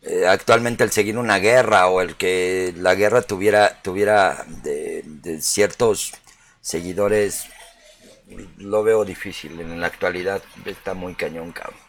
eh, 0.04 0.28
actualmente 0.28 0.84
el 0.84 0.92
seguir 0.92 1.18
una 1.18 1.40
guerra 1.40 1.88
o 1.88 2.02
el 2.02 2.16
que 2.16 2.74
la 2.78 2.96
guerra 2.96 3.22
tuviera, 3.22 3.82
tuviera 3.82 4.46
de, 4.64 4.79
ciertos 5.42 6.14
seguidores, 6.62 7.46
lo 8.58 8.84
veo 8.84 9.06
difícil. 9.06 9.60
En 9.60 9.80
la 9.80 9.88
actualidad 9.88 10.42
está 10.66 10.94
muy 10.94 11.16
cañón, 11.16 11.52
cabrón. 11.52 11.80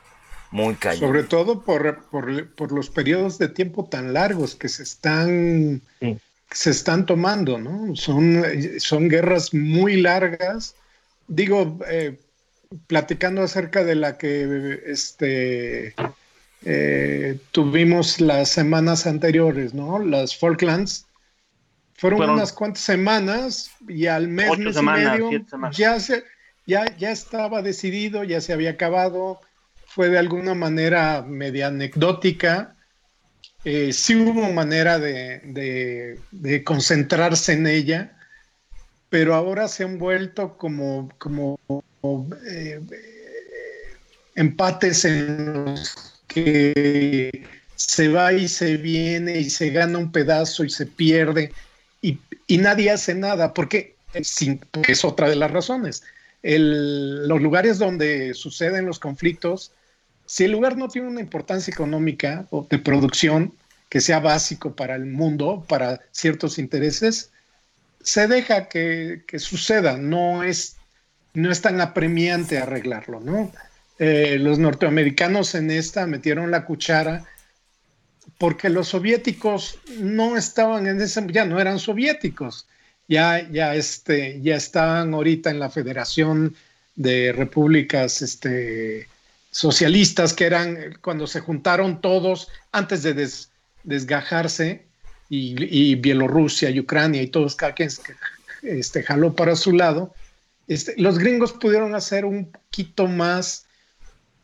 Muy 0.50 0.74
cañón. 0.74 1.00
Sobre 1.00 1.22
todo 1.24 1.62
por, 1.62 2.04
por, 2.10 2.72
los 2.72 2.90
periodos 2.90 3.38
de 3.38 3.48
tiempo 3.48 3.84
tan 3.84 4.12
largos 4.12 4.54
que 4.56 4.68
se 4.68 4.82
están, 4.82 5.80
se 6.50 6.70
están 6.70 7.06
tomando, 7.06 7.58
¿no? 7.58 7.94
Son, 7.94 8.44
son 8.78 9.08
guerras 9.08 9.54
muy 9.54 10.00
largas. 10.00 10.74
Digo, 11.28 11.78
eh, 11.88 12.18
platicando 12.86 13.42
acerca 13.42 13.84
de 13.84 13.94
la 13.94 14.18
que 14.18 14.80
este, 14.86 15.94
eh, 16.64 17.38
tuvimos 17.52 18.20
las 18.20 18.50
semanas 18.50 19.06
anteriores, 19.06 19.74
¿no? 19.74 19.98
Las 19.98 20.36
Falklands. 20.36 21.06
Fueron, 22.00 22.30
unas 22.30 22.54
cuantas 22.54 22.82
semanas 22.82 23.72
y 23.86 24.06
al 24.06 24.26
mes, 24.26 24.56
mes 24.56 24.74
y 24.74 24.82
medio 24.82 25.30
ya, 25.70 26.00
se, 26.00 26.24
ya, 26.64 26.96
ya 26.96 27.10
estaba 27.10 27.60
decidido, 27.60 28.24
ya 28.24 28.40
se 28.40 28.54
había 28.54 28.70
acabado. 28.70 29.38
Fue 29.84 30.08
de 30.08 30.16
alguna 30.16 30.54
manera 30.54 31.20
media 31.20 31.66
anecdótica. 31.66 32.74
Eh, 33.66 33.92
sí 33.92 34.16
hubo 34.16 34.50
manera 34.50 34.98
de, 34.98 36.18
concentrarse 36.64 37.52
en 37.52 37.66
ella, 37.66 38.16
pero 39.10 39.34
ahora 39.34 39.68
se 39.68 39.84
han 39.84 39.98
vuelto 39.98 40.56
como, 40.56 41.10
como 41.18 41.58
eh, 42.50 42.80
empates 44.36 45.04
en 45.04 45.64
los 45.66 46.22
que 46.28 47.46
se 47.76 48.08
va 48.08 48.32
y 48.32 48.48
se 48.48 48.78
viene 48.78 49.38
y 49.38 49.50
se 49.50 49.68
gana 49.68 49.98
un 49.98 50.10
pedazo 50.10 50.64
y 50.64 50.70
se 50.70 50.86
pierde 50.86 51.52
y, 52.02 52.18
nadie 52.58 52.90
hace 52.90 53.14
nada, 53.14 53.54
porque, 53.54 53.96
es 54.12 55.04
otra 55.04 55.28
de 55.28 55.36
las 55.36 55.50
razones. 55.50 56.02
los 56.42 57.40
lugares 57.40 57.78
donde 57.78 58.34
suceden 58.34 58.86
los 58.86 58.98
conflictos 58.98 59.72
si 60.30 60.44
el 60.44 60.52
lugar 60.52 60.76
no 60.76 60.86
tiene 60.86 61.08
una 61.08 61.20
importancia 61.20 61.72
económica 61.72 62.46
o 62.50 62.64
de 62.70 62.78
producción 62.78 63.52
que 63.88 64.00
sea 64.00 64.20
básico 64.20 64.76
para 64.76 64.94
el 64.94 65.06
mundo, 65.06 65.66
para 65.68 66.02
ciertos 66.12 66.60
intereses, 66.60 67.32
se 68.00 68.28
deja 68.28 68.68
que, 68.68 69.24
suceda, 69.38 69.96
no 69.96 70.44
es, 70.44 70.76
no 71.34 71.50
es 71.50 71.60
tan 71.62 71.80
apremiante 71.80 72.58
arreglarlo, 72.58 73.18
¿no? 73.18 73.50
Eh, 73.98 74.38
los 74.38 74.60
norteamericanos 74.60 75.56
en 75.56 75.72
esta 75.72 76.06
metieron 76.06 76.52
la 76.52 76.64
cuchara 76.64 77.24
porque 78.40 78.70
los 78.70 78.88
soviéticos 78.88 79.78
no 79.98 80.34
estaban 80.34 80.86
en 80.86 80.98
ese, 80.98 81.22
ya 81.30 81.44
no 81.44 81.60
eran 81.60 81.78
soviéticos, 81.78 82.66
ya, 83.06 83.46
ya, 83.50 83.74
este, 83.74 84.40
ya 84.40 84.56
estaban 84.56 85.12
ahorita 85.12 85.50
en 85.50 85.58
la 85.58 85.68
Federación 85.68 86.56
de 86.96 87.32
Repúblicas 87.32 88.22
este, 88.22 89.08
socialistas 89.50 90.32
que 90.32 90.46
eran 90.46 90.96
cuando 91.02 91.26
se 91.26 91.40
juntaron 91.40 92.00
todos 92.00 92.48
antes 92.72 93.02
de 93.02 93.30
desgajarse 93.84 94.86
y, 95.28 95.96
Bielorrusia 95.96 96.70
y 96.70 96.80
Ucrania 96.80 97.20
y 97.20 97.26
todos, 97.26 97.56
cada 97.56 97.74
quien 97.74 97.90
este, 98.62 99.02
jaló 99.02 99.36
para 99.36 99.54
su 99.54 99.72
lado, 99.72 100.14
este, 100.66 100.94
los 100.96 101.18
gringos 101.18 101.52
pudieron 101.52 101.94
hacer 101.94 102.24
un 102.24 102.50
poquito 102.50 103.06
más, 103.06 103.66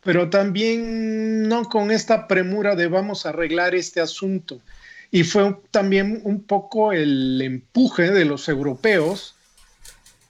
pero 0.06 0.30
también 0.30 1.48
no 1.48 1.64
con 1.64 1.90
esta 1.90 2.28
premura 2.28 2.76
de 2.76 2.86
vamos 2.86 3.26
a 3.26 3.30
arreglar 3.30 3.74
este 3.74 4.00
asunto. 4.00 4.60
Y 5.10 5.24
fue 5.24 5.56
también 5.72 6.20
un 6.22 6.44
poco 6.44 6.92
el 6.92 7.42
empuje 7.42 8.12
de 8.12 8.24
los 8.24 8.48
europeos 8.48 9.34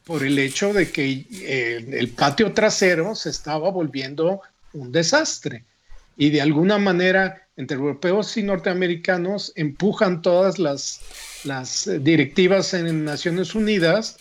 por 0.05 0.25
el 0.25 0.39
hecho 0.39 0.73
de 0.73 0.91
que 0.91 1.27
eh, 1.31 1.87
el 1.93 2.09
patio 2.09 2.55
trasero 2.55 3.15
se 3.15 3.29
estaba 3.29 3.71
volviendo 3.71 4.41
un 4.73 4.93
desastre. 4.93 5.65
Y 6.17 6.31
de 6.31 6.41
alguna 6.41 6.79
manera, 6.79 7.47
entre 7.59 7.77
europeos 7.77 8.35
y 8.39 8.45
norteamericanos, 8.45 9.53
empujan 9.57 10.23
todas 10.23 10.59
las, 10.59 11.03
las 11.45 11.87
directivas 12.01 12.73
en 12.73 13.05
Naciones 13.05 13.55
Unidas 13.55 14.17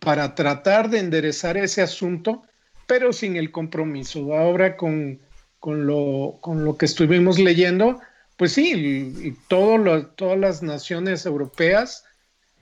para 0.00 0.34
tratar 0.34 0.90
de 0.90 0.98
enderezar 0.98 1.56
ese 1.56 1.80
asunto, 1.80 2.42
pero 2.88 3.12
sin 3.12 3.36
el 3.36 3.52
compromiso. 3.52 4.34
Ahora 4.34 4.76
con, 4.76 5.20
con, 5.60 5.86
lo, 5.86 6.38
con 6.40 6.64
lo 6.64 6.76
que 6.76 6.86
estuvimos 6.86 7.38
leyendo, 7.38 8.00
pues 8.36 8.54
sí, 8.54 8.72
y, 8.74 9.36
todas 9.46 10.38
las 10.38 10.62
naciones 10.62 11.26
europeas 11.26 12.04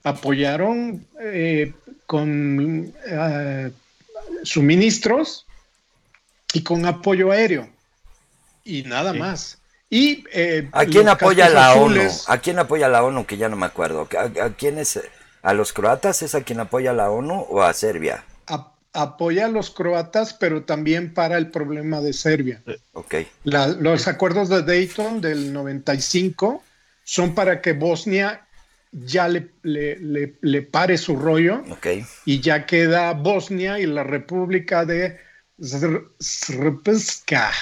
apoyaron 0.03 1.07
eh, 1.23 1.73
con 2.07 2.93
eh, 3.07 3.71
suministros 4.43 5.47
y 6.53 6.62
con 6.62 6.85
apoyo 6.85 7.31
aéreo. 7.31 7.69
Y 8.65 8.83
nada 8.83 9.12
más. 9.12 9.59
Y, 9.89 10.25
eh, 10.33 10.69
¿A 10.73 10.85
quién 10.87 11.09
apoya 11.09 11.49
la 11.49 11.75
ONU? 11.75 12.03
¿A 12.27 12.39
quién 12.39 12.59
apoya 12.59 12.89
la 12.89 13.05
ONU? 13.05 13.25
Que 13.27 13.37
ya 13.37 13.49
no 13.49 13.55
me 13.55 13.67
acuerdo. 13.67 14.09
¿A, 14.19 14.51
quién 14.51 14.79
es? 14.79 15.01
¿A 15.43 15.55
los 15.55 15.73
croatas 15.73 16.23
es 16.23 16.35
a 16.35 16.43
quien 16.43 16.59
apoya 16.59 16.93
la 16.93 17.11
ONU 17.11 17.47
o 17.49 17.62
a 17.62 17.73
Serbia? 17.73 18.25
Apoya 18.97 19.47
a 19.47 19.49
los 19.49 19.71
croatas, 19.71 20.35
pero 20.35 20.65
también 20.65 21.13
para 21.15 21.37
el 21.39 21.51
problema 21.51 22.01
de 22.01 22.13
Serbia. 22.13 22.63
Ok. 22.93 23.15
los 23.45 24.09
acuerdos 24.09 24.49
de 24.49 24.63
Dayton 24.63 25.21
del 25.21 25.53
95 25.53 26.63
son 27.05 27.35
para 27.35 27.61
que 27.61 27.73
Bosnia 27.73 28.47
ya 28.91 29.29
le, 29.29 29.51
le, 29.63 30.35
le 30.41 30.63
pare 30.63 30.97
su 30.97 31.17
rollo. 31.17 31.63
Okay. 31.71 32.05
Y 32.25 32.41
ya 32.41 32.67
queda 32.67 33.13
Bosnia 33.13 33.79
y 33.79 33.87
la 33.87 34.03
República 34.03 34.85
de 34.85 35.21
Srpska. 36.19 37.53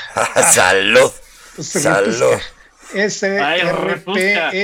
Salud. 0.53 1.11
Salud. 1.59 2.39
S 2.93 3.41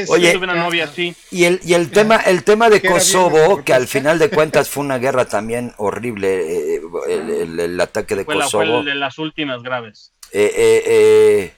Oye, 0.08 0.38
novia 0.38 0.84
así. 0.84 1.14
Y 1.30 1.44
el, 1.44 1.60
y 1.64 1.74
el 1.74 1.90
tema, 1.90 2.16
el 2.16 2.44
tema 2.44 2.68
de 2.68 2.82
Kosovo, 2.82 3.62
que 3.64 3.72
al 3.72 3.86
final 3.86 4.18
de 4.18 4.30
cuentas 4.30 4.68
fue 4.68 4.84
una 4.84 4.98
guerra 4.98 5.24
también 5.26 5.72
horrible, 5.76 6.76
eh, 6.76 6.80
el, 7.08 7.80
ataque 7.80 8.16
de 8.16 8.24
Kosovo. 8.24 8.64
fue 8.64 8.78
el 8.78 8.84
de 8.84 8.94
las 8.94 9.18
últimas 9.18 9.62
graves. 9.62 10.12
Eh, 10.32 10.52
eh, 10.54 11.52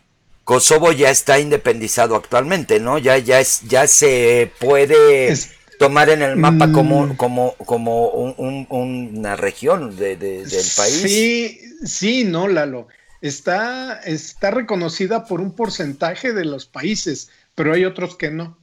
Kosovo 0.45 0.93
ya 0.93 1.11
está 1.11 1.39
independizado 1.39 2.17
actualmente, 2.17 2.81
¿no? 2.81 2.99
Ya, 2.99 3.19
ya, 3.19 3.41
es, 3.41 3.63
ya 3.69 3.87
se 3.87 4.51
puede 4.59 5.35
tomar 5.79 6.11
en 6.11 6.23
el 6.23 6.37
mapa 6.37 6.71
como, 6.73 7.07
mm. 7.07 7.17
como, 7.17 7.55
como 7.65 8.09
una 8.09 9.37
región 9.37 9.97
de, 9.97 10.17
del 10.17 10.67
país. 10.77 11.03
Sí, 11.03 11.61
sí, 11.85 12.25
no, 12.25 12.49
Lalo. 12.49 12.89
Está, 13.23 14.01
está 14.01 14.51
reconocida 14.51 15.25
por 15.25 15.41
un 15.41 15.55
porcentaje 15.55 16.33
de 16.33 16.45
los 16.45 16.67
países, 16.67 17.31
pero 17.55 17.73
hay 17.73 17.85
otros 17.85 18.17
que 18.17 18.31
no. 18.31 18.59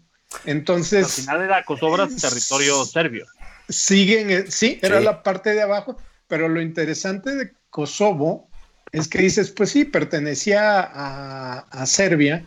Entonces. 0.45 1.05
Al 1.05 1.23
final 1.23 1.41
era 1.41 1.63
Kosovo 1.63 1.97
territorio 2.07 2.85
serbio. 2.85 3.25
Siguen, 3.69 4.51
sí, 4.51 4.77
era 4.81 4.99
la 4.99 5.23
parte 5.23 5.53
de 5.53 5.61
abajo, 5.61 5.97
pero 6.27 6.49
lo 6.49 6.61
interesante 6.61 7.53
Kosovo 7.69 8.49
es 8.91 9.07
que 9.07 9.19
dices, 9.19 9.51
pues 9.51 9.69
sí, 9.69 9.85
pertenecía 9.85 10.81
a, 10.81 11.85
Serbia, 11.85 12.45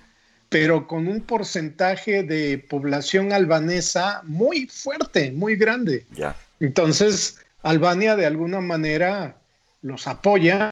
pero 0.49 0.87
con 0.87 1.09
un 1.09 1.21
porcentaje 1.23 2.25
de 2.25 2.59
población 2.59 3.33
albanesa 3.33 4.21
muy 4.25 4.67
fuerte, 4.67 5.33
muy 5.33 5.57
grande. 5.57 6.07
Ya. 6.11 6.37
Entonces, 6.61 7.39
Albania 7.63 8.17
de 8.17 8.27
alguna 8.27 8.61
manera 8.61 9.37
los 9.81 10.07
apoya 10.07 10.71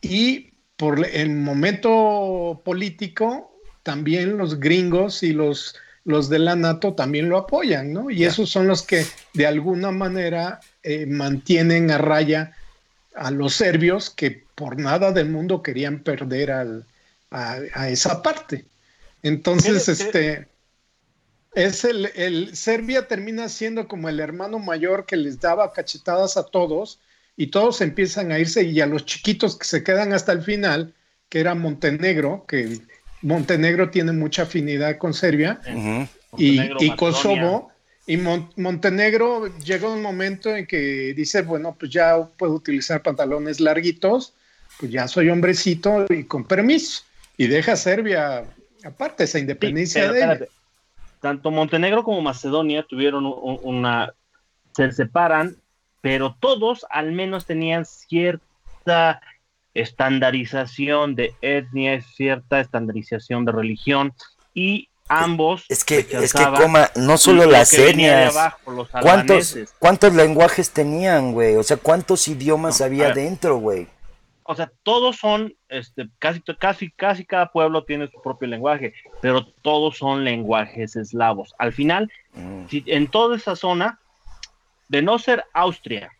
y 0.00 0.52
por 0.76 1.04
el 1.04 1.30
momento 1.30 2.62
político, 2.64 3.60
también 3.82 4.36
los 4.36 4.60
gringos 4.60 5.22
y 5.22 5.32
los, 5.32 5.74
los 6.04 6.28
de 6.28 6.38
la 6.38 6.54
NATO 6.56 6.94
también 6.94 7.28
lo 7.28 7.36
apoyan, 7.36 7.92
¿no? 7.92 8.10
Y 8.10 8.24
esos 8.24 8.50
son 8.50 8.68
los 8.68 8.82
que 8.82 9.04
de 9.34 9.46
alguna 9.46 9.90
manera 9.90 10.60
eh, 10.82 11.06
mantienen 11.06 11.90
a 11.90 11.98
raya 11.98 12.52
a 13.14 13.30
los 13.30 13.54
serbios 13.54 14.10
que 14.10 14.44
por 14.54 14.78
nada 14.78 15.10
del 15.12 15.28
mundo 15.30 15.62
querían 15.62 16.00
perder 16.00 16.52
al, 16.52 16.86
a, 17.30 17.88
esa 17.88 18.22
parte. 18.22 18.64
Entonces, 19.22 19.88
este 19.88 20.46
es 21.54 21.84
el, 21.84 22.06
el, 22.14 22.56
Serbia 22.56 23.08
termina 23.08 23.48
siendo 23.48 23.88
como 23.88 24.08
el 24.08 24.20
hermano 24.20 24.60
mayor 24.60 25.06
que 25.06 25.16
les 25.16 25.40
daba 25.40 25.72
cachetadas 25.72 26.36
a 26.36 26.44
todos 26.44 27.00
y 27.40 27.46
todos 27.46 27.80
empiezan 27.82 28.32
a 28.32 28.40
irse 28.40 28.64
y 28.64 28.80
a 28.80 28.86
los 28.86 29.06
chiquitos 29.06 29.56
que 29.56 29.64
se 29.64 29.84
quedan 29.84 30.12
hasta 30.12 30.32
el 30.32 30.42
final, 30.42 30.92
que 31.28 31.38
era 31.38 31.54
Montenegro, 31.54 32.44
que 32.48 32.80
Montenegro 33.22 33.90
tiene 33.90 34.10
mucha 34.10 34.42
afinidad 34.42 34.98
con 34.98 35.14
Serbia, 35.14 35.60
y, 36.36 36.60
y 36.84 36.96
Kosovo, 36.96 37.70
y 38.08 38.16
Montenegro 38.16 39.56
llega 39.58 39.88
un 39.88 40.02
momento 40.02 40.56
en 40.56 40.66
que 40.66 41.14
dice, 41.14 41.42
bueno, 41.42 41.76
pues 41.78 41.92
ya 41.92 42.28
puedo 42.36 42.54
utilizar 42.54 43.02
pantalones 43.04 43.60
larguitos, 43.60 44.34
pues 44.80 44.90
ya 44.90 45.06
soy 45.06 45.30
hombrecito 45.30 46.06
y 46.10 46.24
con 46.24 46.44
permiso. 46.44 47.04
Y 47.36 47.46
deja 47.46 47.76
Serbia 47.76 48.46
aparte 48.82 49.24
esa 49.24 49.38
independencia 49.38 50.10
de 50.10 50.48
Tanto 51.20 51.52
Montenegro 51.52 52.02
como 52.02 52.20
Macedonia 52.20 52.82
tuvieron 52.82 53.32
una, 53.62 54.12
se 54.74 54.90
separan, 54.90 55.56
pero 56.00 56.36
todos 56.38 56.86
al 56.90 57.12
menos 57.12 57.46
tenían 57.46 57.84
cierta 57.84 59.20
estandarización 59.74 61.14
de 61.14 61.34
etnia, 61.40 62.00
cierta 62.02 62.60
estandarización 62.60 63.44
de 63.44 63.52
religión 63.52 64.12
y 64.54 64.88
ambos. 65.08 65.64
Es 65.68 65.84
que, 65.84 66.06
es 66.10 66.32
que 66.32 66.44
coma, 66.44 66.90
no 66.96 67.16
solo 67.16 67.46
las 67.46 67.72
etnias. 67.72 68.34
¿Cuántos, 69.00 69.56
¿Cuántos 69.78 70.14
lenguajes 70.14 70.70
tenían, 70.70 71.32
güey? 71.32 71.56
O 71.56 71.62
sea, 71.62 71.76
¿cuántos 71.76 72.26
idiomas 72.28 72.80
había 72.80 73.12
dentro, 73.12 73.58
güey? 73.58 73.86
O 74.50 74.54
sea, 74.54 74.72
todos 74.82 75.16
son, 75.16 75.54
este, 75.68 76.08
casi, 76.18 76.40
casi, 76.40 76.90
casi 76.90 77.26
cada 77.26 77.52
pueblo 77.52 77.84
tiene 77.84 78.08
su 78.08 78.22
propio 78.22 78.48
lenguaje, 78.48 78.94
pero 79.20 79.44
todos 79.44 79.98
son 79.98 80.24
lenguajes 80.24 80.96
eslavos. 80.96 81.54
Al 81.58 81.74
final, 81.74 82.10
mm. 82.32 82.64
en 82.86 83.08
toda 83.08 83.36
esa 83.36 83.56
zona, 83.56 84.00
de 84.88 85.02
no 85.02 85.18
ser 85.18 85.44
Austria, 85.52 86.10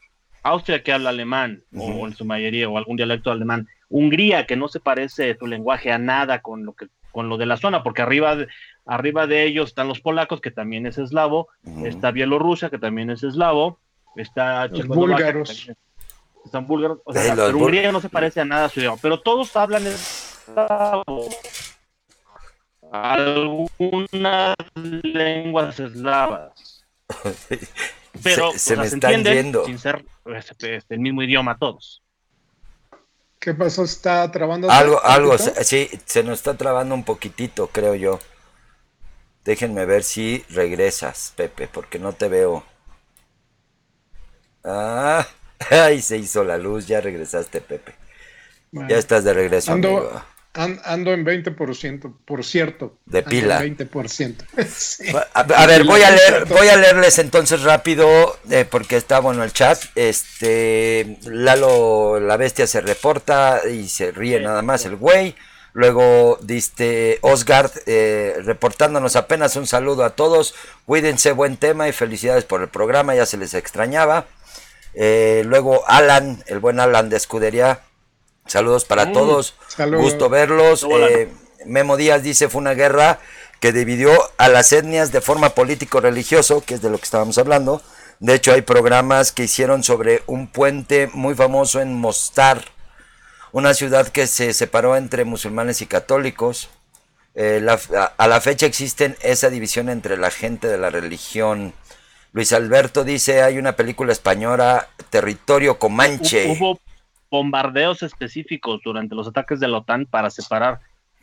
Austria 0.43 0.83
que 0.83 0.93
habla 0.93 1.11
alemán, 1.11 1.62
o 1.77 2.07
en 2.07 2.14
su 2.14 2.25
mayoría, 2.25 2.69
o 2.69 2.79
algún 2.79 2.97
dialecto 2.97 3.31
alemán, 3.31 3.69
Hungría 3.91 4.47
que 4.47 4.57
no 4.57 4.69
se 4.69 4.81
parece 4.81 5.35
su 5.39 5.47
lenguaje 5.47 5.91
a 5.91 5.99
nada 5.99 6.43
con 6.43 6.64
lo 6.64 6.75
que 6.75 6.89
con 7.11 7.29
lo 7.29 7.39
de 7.39 7.47
la 7.47 7.57
zona, 7.57 7.83
porque 7.83 8.03
arriba 8.03 8.37
de, 8.37 8.49
arriba 8.87 9.27
de 9.27 9.45
ellos 9.45 9.71
están 9.71 9.89
los 9.89 10.01
polacos, 10.01 10.41
que 10.41 10.51
también 10.51 10.87
es 10.87 10.99
eslavo, 10.99 11.49
está 11.85 12.11
Bielorrusia, 12.11 12.71
que 12.71 12.79
también 12.79 13.11
es 13.11 13.23
eslavo, 13.23 13.81
está 14.14 14.69
los 14.69 14.87
búlgaros. 14.87 15.71
Están 16.45 16.66
búlgaros, 16.66 17.01
o 17.05 17.12
sea, 17.12 17.35
pero 17.35 17.59
Hungría 17.59 17.91
no 17.93 18.01
se 18.01 18.09
parece 18.09 18.41
a 18.41 18.45
nada 18.45 18.66
a 18.66 18.69
su 18.69 18.81
idioma, 18.81 18.99
pero 19.03 19.21
todos 19.21 19.57
hablan 19.57 19.87
eslavo. 19.87 21.29
Algunas 22.93 24.55
lenguas 24.75 25.81
eslavas. 25.81 26.87
Pero 28.23 28.53
se, 28.57 28.77
me 28.77 28.87
están 28.87 29.23
yendo. 29.23 29.65
sin 29.65 29.79
ser 29.79 30.05
este, 30.27 30.77
este, 30.77 30.95
el 30.95 31.01
mismo 31.01 31.23
idioma 31.23 31.59
todos. 31.59 32.03
¿Qué 33.39 33.55
pasó? 33.55 33.85
¿Está 33.85 34.31
trabando? 34.33 34.71
Algo, 34.71 35.03
algo, 35.05 35.39
sí, 35.39 35.89
se 36.05 36.23
nos 36.25 36.39
está 36.39 36.57
trabando 36.57 36.95
un 36.95 37.05
poquitito, 37.05 37.69
creo 37.69 37.95
yo. 37.95 38.19
Déjenme 39.45 39.87
ver 39.87 40.03
si 40.03 40.45
regresas, 40.51 41.33
Pepe, 41.37 41.69
porque 41.69 41.99
no 41.99 42.13
te 42.13 42.29
veo. 42.29 42.65
Ah, 44.65 45.27
ahí 45.71 46.03
se 46.03 46.17
hizo 46.19 46.43
la 46.45 46.59
luz, 46.59 46.87
ya 46.87 47.01
regresaste, 47.01 47.61
Pepe. 47.61 47.95
ya 48.73 48.99
estás 48.99 49.25
de 49.25 49.35
regreso, 49.35 49.73
amigo 49.73 50.11
ando 50.55 51.12
en 51.12 51.24
20%, 51.24 52.14
por 52.24 52.44
cierto. 52.44 52.96
De 53.07 53.22
pila. 53.22 53.62
20%. 53.62 54.36
a, 55.34 55.66
ver, 55.66 55.84
voy 55.84 56.03
a 56.03 56.11
leer, 56.11 56.44
voy 56.46 56.68
a 56.68 56.76
leerles 56.76 57.18
entonces 57.18 57.62
rápido, 57.62 58.36
eh, 58.51 58.64
porque 58.68 58.96
está 58.96 59.20
bueno 59.20 59.44
el 59.44 59.53
chat. 59.53 59.78
Este, 59.94 61.18
Lalo, 61.24 62.18
la 62.20 62.36
bestia 62.36 62.66
se 62.66 62.80
reporta 62.80 63.61
y 63.68 63.88
se 63.88 64.11
ríe 64.11 64.40
nada 64.40 64.62
más 64.62 64.84
el 64.84 64.96
güey. 64.96 65.34
Luego 65.74 66.38
diste 66.42 67.18
Osgard 67.20 67.70
eh, 67.86 68.36
reportándonos 68.42 69.14
apenas 69.16 69.55
un 69.55 69.66
saludo 69.66 70.05
a 70.05 70.11
todos. 70.11 70.55
Cuídense, 70.86 71.32
buen 71.32 71.57
tema 71.57 71.88
y 71.88 71.92
felicidades 71.92 72.44
por 72.44 72.62
el 72.62 72.68
programa, 72.68 73.14
ya 73.14 73.26
se 73.26 73.36
les 73.36 73.55
extrañaba. 73.55 74.26
Eh, 74.94 75.42
luego 75.46 75.84
Alan, 75.86 76.42
el 76.46 76.59
buen 76.59 76.80
Alan 76.80 77.11
de 77.11 77.16
Escudería, 77.16 77.80
Saludos 78.49 78.84
para 78.84 79.07
mm, 79.07 79.12
todos. 79.12 79.55
Gusto 79.92 80.28
verlos. 80.28 80.84
Eh, 80.90 81.28
Memo 81.66 81.96
Díaz 81.96 82.22
dice 82.22 82.49
fue 82.49 82.61
una 82.61 82.74
guerra 82.74 83.20
que 83.61 83.72
dividió 83.72 84.11
a 84.38 84.49
las 84.49 84.72
etnias 84.72 85.12
de 85.12 85.20
forma 85.20 85.51
político-religioso, 85.51 86.62
que 86.64 86.74
es 86.74 86.82
de 86.82 86.90
lo 86.90 86.99
que 86.99 87.05
estábamos 87.05 87.38
hablando. 87.38 87.82
De 88.20 88.34
hecho, 88.34 88.53
hay 88.53 88.62
programas 88.62 89.32
que 89.32 89.44
hicieron 89.44 89.84
sobre 89.84 90.22
un 90.26 90.49
puente 90.49 91.09
muy 91.12 91.34
famoso 91.34 91.80
en 91.80 91.94
Mostar, 91.94 92.64
una 93.53 93.74
ciudad 93.74 94.09
que 94.09 94.26
se 94.26 94.53
separó 94.55 94.96
entre 94.96 95.24
musulmanes 95.24 95.82
y 95.82 95.86
católicos. 95.86 96.68
Eh, 97.34 97.64
a, 98.16 98.28
la 98.28 98.40
fecha 98.40 98.66
existe 98.66 99.16
esa 99.20 99.51
división 99.51 99.88
entre 99.88 100.16
la 100.16 100.30
gente 100.30 100.68
de 100.68 100.78
la 100.78 100.90
religión. 100.90 101.74
Luis 102.32 102.53
Alberto 102.53 103.05
dice, 103.05 103.42
hay 103.42 103.59
una 103.59 103.76
película 103.76 104.12
española, 104.12 104.88
Territorio 105.11 105.78
Comanche 105.78 106.59
bombardeos 107.31 108.03
específicos 108.03 108.81
durante 108.85 109.14
los 109.14 109.29
ataques 109.29 109.61
de 109.61 109.68
la 109.68 109.79
OTAN 109.79 110.07
para 110.07 110.31
separar 110.31 110.81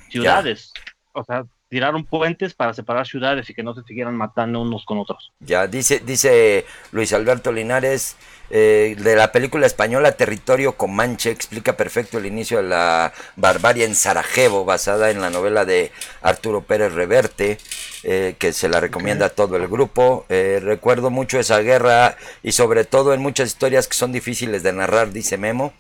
ciudades. 0.09 0.71
O 1.13 1.23
sea, 1.23 1.45
tiraron 1.69 2.05
puentes 2.05 2.53
para 2.53 2.73
separar 2.73 3.07
ciudades 3.07 3.49
y 3.49 3.53
que 3.53 3.63
no 3.63 3.73
se 3.73 3.83
siguieran 3.83 4.15
matando 4.15 4.61
unos 4.61 4.85
con 4.85 4.97
otros. 4.97 5.33
Ya, 5.39 5.67
dice, 5.67 5.99
dice 5.99 6.65
Luis 6.91 7.11
Alberto 7.13 7.51
Linares, 7.51 8.15
eh, 8.49 8.95
de 8.99 9.15
la 9.15 9.31
película 9.31 9.65
española 9.65 10.11
Territorio 10.11 10.77
Comanche, 10.77 11.31
explica 11.31 11.75
perfecto 11.75 12.17
el 12.17 12.27
inicio 12.27 12.57
de 12.57 12.69
la 12.69 13.11
barbarie 13.35 13.85
en 13.85 13.95
Sarajevo, 13.95 14.65
basada 14.65 15.09
en 15.09 15.21
la 15.21 15.29
novela 15.29 15.65
de 15.65 15.91
Arturo 16.21 16.61
Pérez 16.61 16.93
Reverte, 16.93 17.57
eh, 18.03 18.35
que 18.37 18.53
se 18.53 18.69
la 18.69 18.79
recomienda 18.79 19.25
a 19.27 19.29
todo 19.29 19.57
el 19.57 19.67
grupo. 19.67 20.25
Eh, 20.29 20.59
recuerdo 20.61 21.09
mucho 21.09 21.39
esa 21.39 21.59
guerra 21.59 22.17
y 22.43 22.51
sobre 22.51 22.85
todo 22.85 23.13
en 23.13 23.21
muchas 23.21 23.47
historias 23.47 23.87
que 23.87 23.95
son 23.95 24.11
difíciles 24.11 24.61
de 24.61 24.73
narrar, 24.73 25.11
dice 25.11 25.37
Memo. 25.37 25.73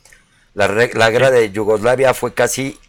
La, 0.55 0.67
guerra 1.09 1.31
de 1.31 1.51
Yugoslavia 1.51 2.13
fue 2.13 2.33
casi 2.33 2.79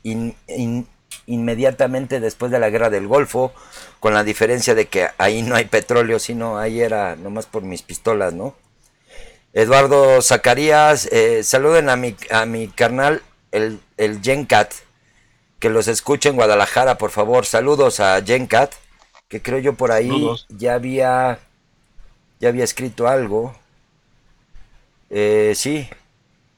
inmediatamente 1.26 2.20
después 2.20 2.52
de 2.52 2.60
la 2.60 2.70
guerra 2.70 2.90
del 2.90 3.08
Golfo, 3.08 3.52
con 3.98 4.14
la 4.14 4.22
diferencia 4.22 4.76
de 4.76 4.86
que 4.86 5.08
ahí 5.18 5.42
no 5.42 5.56
hay 5.56 5.64
petróleo, 5.64 6.20
sino 6.20 6.58
ahí 6.58 6.80
era 6.80 7.16
nomás 7.16 7.46
por 7.46 7.62
mis 7.62 7.82
pistolas, 7.82 8.32
¿no? 8.32 8.54
Eduardo 9.52 10.22
Zacarías, 10.22 11.06
eh, 11.06 11.42
saluden 11.42 11.88
a 11.88 11.96
mi, 11.96 12.14
a 12.30 12.46
mi 12.46 12.68
carnal, 12.68 13.22
el, 13.50 13.80
el 13.96 14.22
Gencat, 14.22 14.72
que 15.58 15.68
los 15.68 15.88
escuche 15.88 16.28
en 16.28 16.36
Guadalajara, 16.36 16.98
por 16.98 17.10
favor. 17.10 17.46
Saludos 17.46 17.98
a 17.98 18.22
Gencat, 18.22 18.74
que 19.26 19.42
creo 19.42 19.58
yo 19.58 19.74
por 19.74 19.90
ahí 19.90 20.28
ya 20.50 20.74
había, 20.74 21.40
ya 22.38 22.48
había 22.48 22.62
escrito 22.62 23.08
algo. 23.08 23.56
Eh, 25.10 25.54
sí, 25.56 25.88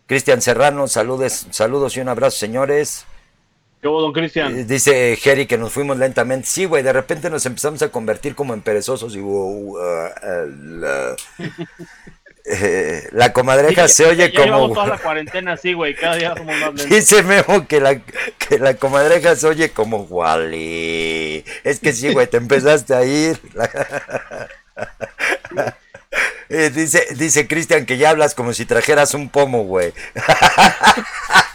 Cristian 0.08 0.40
Serrano, 0.40 0.88
saludos, 0.88 1.48
saludos 1.50 1.94
y 1.98 2.00
un 2.00 2.08
abrazo, 2.08 2.38
señores. 2.38 3.04
¿Qué 3.82 3.88
hubo, 3.88 4.00
don 4.00 4.14
Cristian? 4.14 4.58
Eh, 4.58 4.64
dice 4.64 5.18
Jerry 5.20 5.46
que 5.46 5.58
nos 5.58 5.70
fuimos 5.70 5.98
lentamente. 5.98 6.48
Sí, 6.48 6.64
güey, 6.64 6.82
de 6.82 6.94
repente 6.94 7.28
nos 7.28 7.44
empezamos 7.44 7.82
a 7.82 7.90
convertir 7.90 8.34
como 8.34 8.54
en 8.54 8.62
perezosos 8.62 9.14
y... 9.14 9.20
Uh, 9.20 9.76
uh, 9.76 9.78
eh, 12.46 13.06
la 13.12 13.34
comadreja 13.34 13.86
se 13.86 14.06
oye 14.06 14.32
ya 14.32 14.50
como. 14.50 14.72
toda 14.72 14.86
la 14.86 14.98
cuarentena 15.02 15.52
así, 15.52 15.74
güey. 15.74 15.94
Cada 15.94 16.16
día 16.16 16.34
somos 16.34 16.56
más 16.56 16.68
lentos. 16.68 16.88
Dice 16.88 17.22
Memo 17.22 17.68
que 17.68 17.78
la, 17.78 18.00
que 18.00 18.58
la 18.58 18.74
comadreja 18.74 19.36
se 19.36 19.46
oye 19.46 19.72
como 19.72 19.98
Wally. 20.04 21.44
Es 21.64 21.80
que 21.80 21.92
sí, 21.92 22.14
güey, 22.14 22.26
te 22.28 22.38
empezaste 22.38 22.94
a 22.94 23.04
ir. 23.04 23.38
Eh, 26.50 26.70
dice 26.70 27.06
dice 27.16 27.46
Cristian 27.46 27.84
que 27.84 27.98
ya 27.98 28.10
hablas 28.10 28.34
como 28.34 28.54
si 28.54 28.64
trajeras 28.64 29.14
un 29.14 29.28
pomo, 29.28 29.64
güey. 29.64 29.92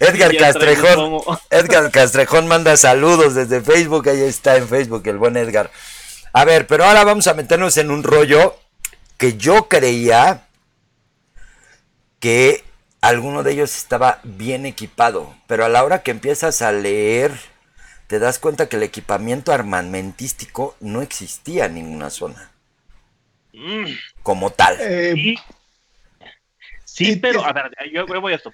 Edgar 0.00 0.36
Castrejón. 0.36 1.20
Edgar 1.50 1.90
Castrejón 1.90 2.48
manda 2.48 2.76
saludos 2.76 3.34
desde 3.34 3.60
Facebook. 3.60 4.08
Ahí 4.08 4.22
está 4.22 4.56
en 4.56 4.68
Facebook 4.68 5.02
el 5.06 5.18
buen 5.18 5.36
Edgar. 5.36 5.70
A 6.32 6.44
ver, 6.44 6.66
pero 6.66 6.84
ahora 6.84 7.04
vamos 7.04 7.26
a 7.26 7.34
meternos 7.34 7.76
en 7.76 7.90
un 7.90 8.02
rollo 8.02 8.56
que 9.16 9.36
yo 9.36 9.68
creía 9.68 10.46
que 12.20 12.64
alguno 13.00 13.42
de 13.42 13.52
ellos 13.52 13.76
estaba 13.76 14.20
bien 14.22 14.66
equipado, 14.66 15.34
pero 15.46 15.64
a 15.64 15.68
la 15.68 15.84
hora 15.84 16.02
que 16.02 16.10
empiezas 16.10 16.62
a 16.62 16.70
leer, 16.70 17.32
te 18.06 18.18
das 18.18 18.38
cuenta 18.38 18.68
que 18.68 18.76
el 18.76 18.82
equipamiento 18.82 19.52
armamentístico 19.52 20.76
no 20.80 21.02
existía 21.02 21.66
en 21.66 21.74
ninguna 21.74 22.10
zona. 22.10 22.49
Mm. 23.52 23.86
Como 24.22 24.50
tal. 24.50 24.76
Eh, 24.80 25.36
sí, 26.84 27.16
pero, 27.16 27.44
a 27.44 27.52
ver, 27.52 27.70
yo, 27.92 28.06
voy 28.06 28.32
a 28.32 28.36
esto. 28.36 28.52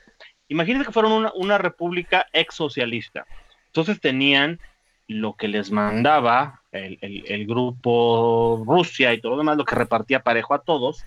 Imagínate 0.48 0.86
que 0.86 0.92
fueron 0.92 1.12
una, 1.12 1.32
una 1.34 1.58
república 1.58 2.26
ex 2.32 2.54
socialista. 2.54 3.26
Entonces 3.66 4.00
tenían 4.00 4.60
lo 5.08 5.34
que 5.34 5.48
les 5.48 5.70
mandaba 5.70 6.62
el, 6.72 6.98
el, 7.00 7.46
grupo 7.46 8.64
Rusia 8.66 9.12
y 9.12 9.20
todo 9.20 9.32
lo 9.32 9.38
demás, 9.38 9.56
lo 9.56 9.64
que 9.64 9.76
repartía 9.76 10.22
parejo 10.22 10.54
a 10.54 10.62
todos 10.62 11.04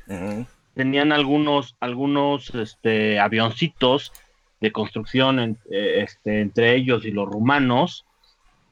tenían 0.80 1.12
algunos, 1.12 1.76
algunos 1.82 2.56
este, 2.56 3.20
avioncitos 3.20 4.14
de 4.62 4.72
construcción 4.72 5.58
eh, 5.70 6.04
este, 6.04 6.40
entre 6.40 6.74
ellos 6.74 7.04
y 7.04 7.12
los 7.12 7.28
rumanos, 7.28 8.06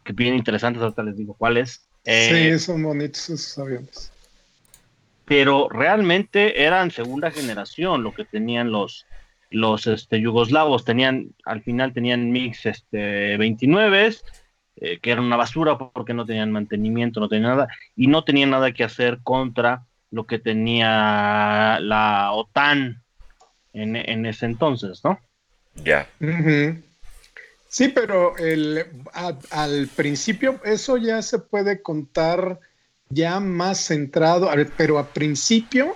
que 0.06 0.14
bien 0.14 0.34
interesantes, 0.34 0.82
ahorita 0.82 1.04
les 1.04 1.18
digo 1.18 1.34
cuáles. 1.34 1.82
Eh, 2.06 2.54
sí, 2.58 2.66
son 2.66 2.84
bonitos 2.84 3.30
esos 3.30 3.58
aviones. 3.60 4.14
Pero 5.28 5.68
realmente 5.70 6.64
eran 6.64 6.90
segunda 6.90 7.32
generación 7.32 8.02
lo 8.02 8.14
que 8.14 8.24
tenían 8.24 8.72
los, 8.72 9.06
los 9.50 9.86
este, 9.86 10.22
yugoslavos. 10.22 10.86
Tenían, 10.86 11.36
al 11.44 11.62
final 11.62 11.94
tenían 11.94 12.32
mix 12.32 12.66
este, 12.66 13.36
29, 13.36 14.16
eh, 14.78 15.00
que 15.00 15.12
eran 15.12 15.26
una 15.26 15.36
basura 15.36 15.78
porque 15.78 16.14
no 16.14 16.26
tenían 16.26 16.54
mantenimiento, 16.54 17.20
no 17.20 17.28
tenían 17.28 17.52
nada, 17.52 17.68
y 17.96 18.08
no 18.08 18.24
tenían 18.24 18.52
nada 18.52 18.72
que 18.72 18.86
hacer 18.86 19.20
contra 19.22 19.86
lo 20.12 20.26
que 20.26 20.40
tenía 20.40 21.80
la 21.82 22.32
OTAN 22.32 23.04
en, 23.74 24.26
ese 24.26 24.46
entonces, 24.46 25.02
¿no? 25.04 25.20
Ya. 25.84 26.08
Sí, 27.68 27.90
pero 27.90 28.36
el, 28.38 28.86
al 29.52 29.88
principio 29.96 30.60
eso 30.64 30.96
ya 30.98 31.22
se 31.22 31.40
puede 31.40 31.82
contar 31.82 32.60
ya 33.10 33.40
más 33.40 33.86
centrado, 33.86 34.50
pero 34.76 35.00
al 35.00 35.08
principio 35.08 35.96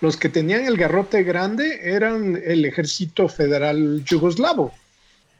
los 0.00 0.16
que 0.16 0.28
tenían 0.28 0.64
el 0.64 0.76
garrote 0.76 1.22
grande 1.22 1.80
eran 1.82 2.40
el 2.44 2.64
ejército 2.64 3.28
federal 3.28 4.02
yugoslavo. 4.04 4.72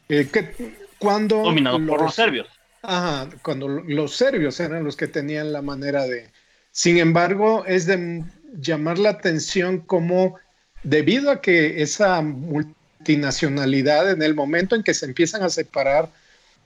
Eh, 0.09 0.29
que, 0.31 0.75
cuando 0.99 1.43
Dominado 1.43 1.85
por 1.87 2.03
los 2.03 2.14
serbios. 2.14 2.49
Ajá, 2.83 3.29
cuando 3.43 3.68
los 3.68 4.16
serbios 4.16 4.59
eran 4.61 4.85
los 4.85 4.97
que 4.97 5.07
tenían 5.07 5.53
la 5.53 5.62
manera 5.62 6.07
de, 6.07 6.29
sin 6.73 6.99
embargo, 6.99 7.64
es 7.66 7.87
de 7.87 8.25
llamar 8.59 8.99
la 8.99 9.11
atención 9.11 9.79
como 9.81 10.37
debido 10.83 11.31
a 11.31 11.41
que 11.41 11.83
esa 11.83 12.21
multinacionalidad, 12.23 14.11
en 14.11 14.23
el 14.23 14.35
momento 14.35 14.77
en 14.77 14.83
que 14.83 14.95
se 14.95 15.07
empiezan 15.07 15.43
a 15.43 15.51
separar 15.51 16.09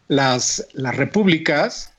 las, 0.09 0.67
las 0.73 0.97
repúblicas, 0.97 1.94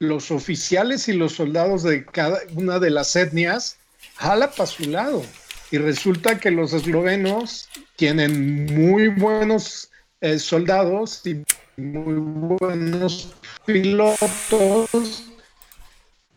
los 0.00 0.30
oficiales 0.30 1.08
y 1.08 1.12
los 1.12 1.34
soldados 1.34 1.84
de 1.84 2.04
cada 2.04 2.40
una 2.54 2.80
de 2.80 2.90
las 2.90 3.14
etnias 3.14 3.76
jala 4.16 4.50
para 4.50 4.66
su 4.66 4.90
lado. 4.90 5.22
Y 5.70 5.78
resulta 5.78 6.40
que 6.40 6.50
los 6.50 6.72
eslovenos 6.72 7.68
tienen 7.96 8.66
muy 8.74 9.08
buenos 9.08 9.90
eh, 10.20 10.38
soldados 10.38 11.22
y 11.24 11.44
muy 11.76 12.56
buenos 12.58 13.32
pilotos 13.64 15.30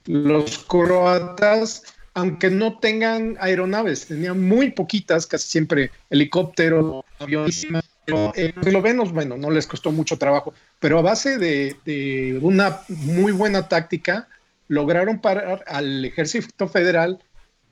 los 0.06 0.60
croatas, 0.60 1.84
aunque 2.14 2.50
no 2.50 2.78
tengan 2.80 3.38
aeronaves, 3.40 4.08
tenían 4.08 4.42
muy 4.44 4.72
poquitas, 4.72 5.26
casi 5.26 5.48
siempre 5.48 5.92
helicópteros, 6.10 7.06
aviones, 7.20 7.66
pero 8.06 8.34
eh, 8.36 8.54
eslovenos, 8.62 9.12
bueno, 9.12 9.38
no 9.38 9.50
les 9.50 9.68
costó 9.68 9.92
mucho 9.92 10.18
trabajo, 10.18 10.54
pero 10.80 11.00
a 11.00 11.02
base 11.02 11.38
de, 11.38 12.40
una 12.42 12.82
muy 12.90 13.32
buena 13.32 13.68
táctica, 13.68 14.28
lograron 14.68 15.20
parar 15.20 15.64
al 15.68 16.04
ejército 16.06 16.68
federal, 16.68 17.20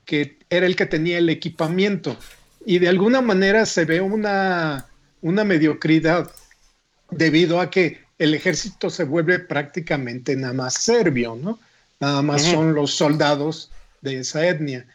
que 0.04 0.38
era 0.50 0.66
el 0.66 0.76
que 0.76 0.86
tenía 0.86 1.18
el 1.18 1.28
equipamiento, 1.28 2.16
y 2.64 2.78
de 2.78 2.88
alguna 2.88 3.20
manera 3.20 3.66
se 3.66 3.84
ve 3.84 4.00
una, 4.00 4.86
una 5.20 5.44
mediocridad 5.44 6.30
debido 7.10 7.60
a 7.60 7.70
que 7.70 8.00
el 8.18 8.34
ejército 8.34 8.88
se 8.88 9.04
vuelve 9.04 9.38
prácticamente 9.40 10.36
nada 10.36 10.52
más 10.52 10.74
serbio, 10.74 11.36
¿no? 11.36 11.58
nada 12.02 12.20
más 12.20 12.42
son 12.42 12.74
los 12.74 12.94
soldados 12.94 13.70
de 14.00 14.18
esa 14.18 14.46
etnia. 14.46 14.86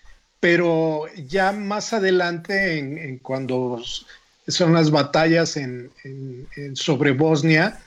Pero 0.41 1.05
ya 1.15 1.53
más 1.53 1.93
adelante, 1.93 2.77
en, 2.77 3.17
cuando 3.19 3.81
son 4.47 4.73
las 4.73 4.91
batallas 4.91 5.57
en, 5.57 5.91
sobre 6.73 7.11
Bosnia, 7.11 7.79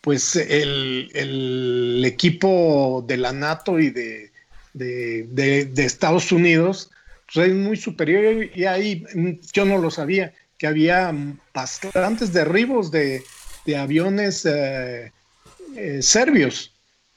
pues 0.00 0.36
el, 0.36 2.02
equipo 2.04 3.04
de 3.06 3.16
la 3.16 3.32
NATO 3.32 3.78
y 3.78 3.90
de, 3.90 4.30
Estados 5.76 6.32
Unidos 6.32 6.90
pues 7.32 7.48
es 7.48 7.54
muy 7.54 7.76
superior 7.76 8.50
y 8.54 8.64
ahí 8.64 9.04
yo 9.52 9.64
no 9.64 9.78
lo 9.78 9.90
sabía, 9.90 10.32
que 10.58 10.66
había 10.66 11.12
bastantes 11.52 12.32
derribos 12.32 12.90
de, 12.90 13.22
aviones 13.76 14.44
eh, 14.44 15.10
eh, 15.76 16.02
serbios. 16.02 16.70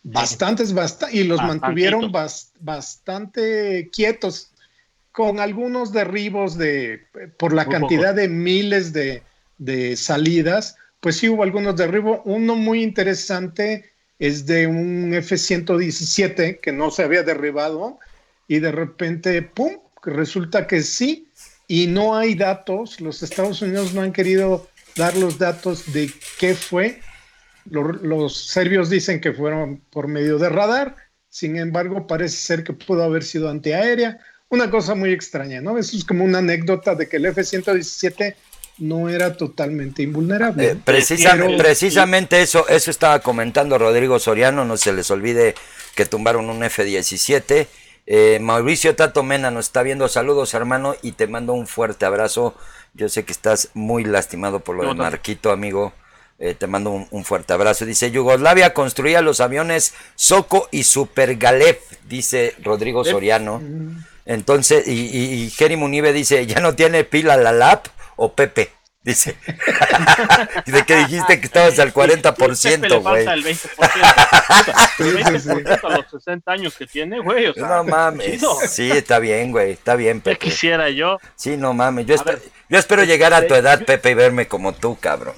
Bastantes, 0.03 0.73
y 1.11 1.25
los 1.25 1.41
mantuvieron 1.43 2.13
bastante 2.61 3.89
quietos, 3.91 4.51
con 5.17 5.39
algunos 5.39 5.93
derribos 5.93 6.59
de, 6.59 7.07
por 7.39 7.51
la 7.51 7.65
cantidad 7.65 8.13
de 8.13 8.29
miles 8.29 8.93
de, 8.93 9.23
salidas, 9.97 10.75
pues 10.99 11.17
sí 11.17 11.27
hubo 11.27 11.41
algunos 11.41 11.75
derribos. 11.75 12.19
Uno 12.25 12.53
muy 12.55 12.83
interesante 12.83 13.89
es 14.19 14.45
de 14.45 14.67
un 14.67 15.11
F-117 15.15 16.59
que 16.59 16.71
no 16.71 16.91
se 16.91 17.01
había 17.01 17.23
derribado 17.23 17.97
y 18.47 18.59
de 18.59 18.71
repente, 18.71 19.41
¡pum!, 19.41 19.79
resulta 20.03 20.67
que 20.67 20.83
sí, 20.83 21.27
y 21.67 21.87
no 21.87 22.15
hay 22.15 22.35
datos, 22.35 23.01
los 23.01 23.23
Estados 23.23 23.63
Unidos 23.63 23.95
no 23.95 24.01
han 24.01 24.13
querido 24.13 24.67
dar 24.95 25.17
los 25.17 25.39
datos 25.39 25.93
de 25.93 26.11
qué 26.37 26.53
fue, 26.53 26.99
los, 27.65 28.37
serbios 28.37 28.91
dicen 28.91 29.19
que 29.19 29.33
fueron 29.33 29.81
por 29.89 30.07
medio 30.07 30.37
de 30.37 30.49
radar, 30.49 30.95
sin 31.27 31.57
embargo 31.57 32.05
parece 32.05 32.37
ser 32.37 32.63
que 32.63 32.73
pudo 32.73 33.01
haber 33.01 33.23
sido 33.23 33.49
antiaérea. 33.49 34.19
Una 34.49 34.69
cosa 34.69 34.95
muy 34.95 35.11
extraña, 35.11 35.59
¿no? 35.61 35.77
Eso 35.77 35.97
es 35.97 36.05
como 36.05 36.23
una 36.23 36.39
anécdota 36.39 36.95
de 36.95 37.09
que 37.09 37.17
el 37.17 37.25
F-117 37.25 38.35
no 38.79 39.09
era 39.09 39.35
totalmente 39.35 40.03
invulnerable. 40.03 40.71
Eh, 40.71 40.77
precisamente 40.85 42.41
eso, 42.41 42.67
eso 42.69 42.91
estaba 42.91 43.19
comentando 43.19 43.77
Rodrigo 43.77 44.19
Soriano, 44.19 44.65
no 44.65 44.77
se 44.77 44.93
les 44.93 45.09
olvide 45.11 45.55
que 45.95 46.05
tumbaron 46.05 46.49
un 46.49 46.63
F-17. 46.63 47.67
Eh, 48.09 48.39
Mauricio 48.39 48.95
Tato 48.95 49.21
Mena 49.21 49.51
nos 49.51 49.65
está 49.65 49.83
viendo, 49.83 50.07
saludos 50.07 50.53
hermano 50.53 50.95
y 51.01 51.11
te 51.13 51.27
mando 51.27 51.53
un 51.53 51.67
fuerte 51.67 52.05
abrazo. 52.05 52.55
Yo 52.93 53.09
sé 53.09 53.25
que 53.25 53.33
estás 53.33 53.69
muy 53.73 54.05
lastimado 54.05 54.61
por 54.61 54.77
lo 54.77 54.87
de 54.87 54.93
Marquito, 54.95 55.51
amigo. 55.51 55.93
Eh, 56.39 56.53
te 56.53 56.67
mando 56.67 57.07
un, 57.09 57.25
fuerte 57.25 57.53
abrazo. 57.53 57.85
Dice, 57.85 58.11
Yugoslavia 58.11 58.73
construía 58.73 59.21
los 59.21 59.41
aviones 59.41 59.93
Soco 60.15 60.69
y 60.71 60.83
Super 60.83 61.35
Galef, 61.35 61.79
dice 62.07 62.53
Rodrigo 62.63 63.03
Soriano. 63.03 63.61
Entonces, 64.27 64.85
y, 64.87 64.91
y, 64.91 65.49
Jerry 65.49 65.77
Munive 65.77 66.11
dice, 66.11 66.45
¿ya 66.45 66.59
no 66.59 66.75
tiene 66.75 67.05
pila 67.05 67.37
la 67.37 67.53
LAP 67.53 67.87
o 68.17 68.33
Pepe? 68.33 68.71
Dice. 69.01 69.37
¿De 70.65 70.83
qué 70.83 70.97
dijiste 70.97 71.39
que 71.39 71.45
estabas 71.45 71.79
al 71.79 71.93
40%, 71.93 73.01
güey? 73.01 73.25
el 73.25 73.45
20%. 73.45 74.95
El 74.99 75.17
20% 75.17 75.79
a 75.81 75.97
los 75.97 76.11
60 76.11 76.51
años 76.51 76.75
que 76.75 76.85
tiene, 76.85 77.21
güey. 77.21 77.53
no 77.55 77.85
mames. 77.85 78.41
Sí, 78.67 78.91
está 78.91 79.19
bien, 79.19 79.53
güey. 79.53 79.71
Está 79.71 79.95
bien, 79.95 80.19
Pepe. 80.19 80.37
quisiera 80.37 80.89
yo. 80.89 81.19
Sí, 81.37 81.55
no 81.55 81.73
mames. 81.73 82.05
Yo, 82.05 82.15
yo 82.67 82.77
espero 82.77 83.05
llegar 83.05 83.33
a 83.33 83.47
tu 83.47 83.55
edad, 83.55 83.85
Pepe, 83.85 84.11
y 84.11 84.13
verme 84.13 84.49
como 84.49 84.73
tú, 84.73 84.97
cabrón. 84.99 85.35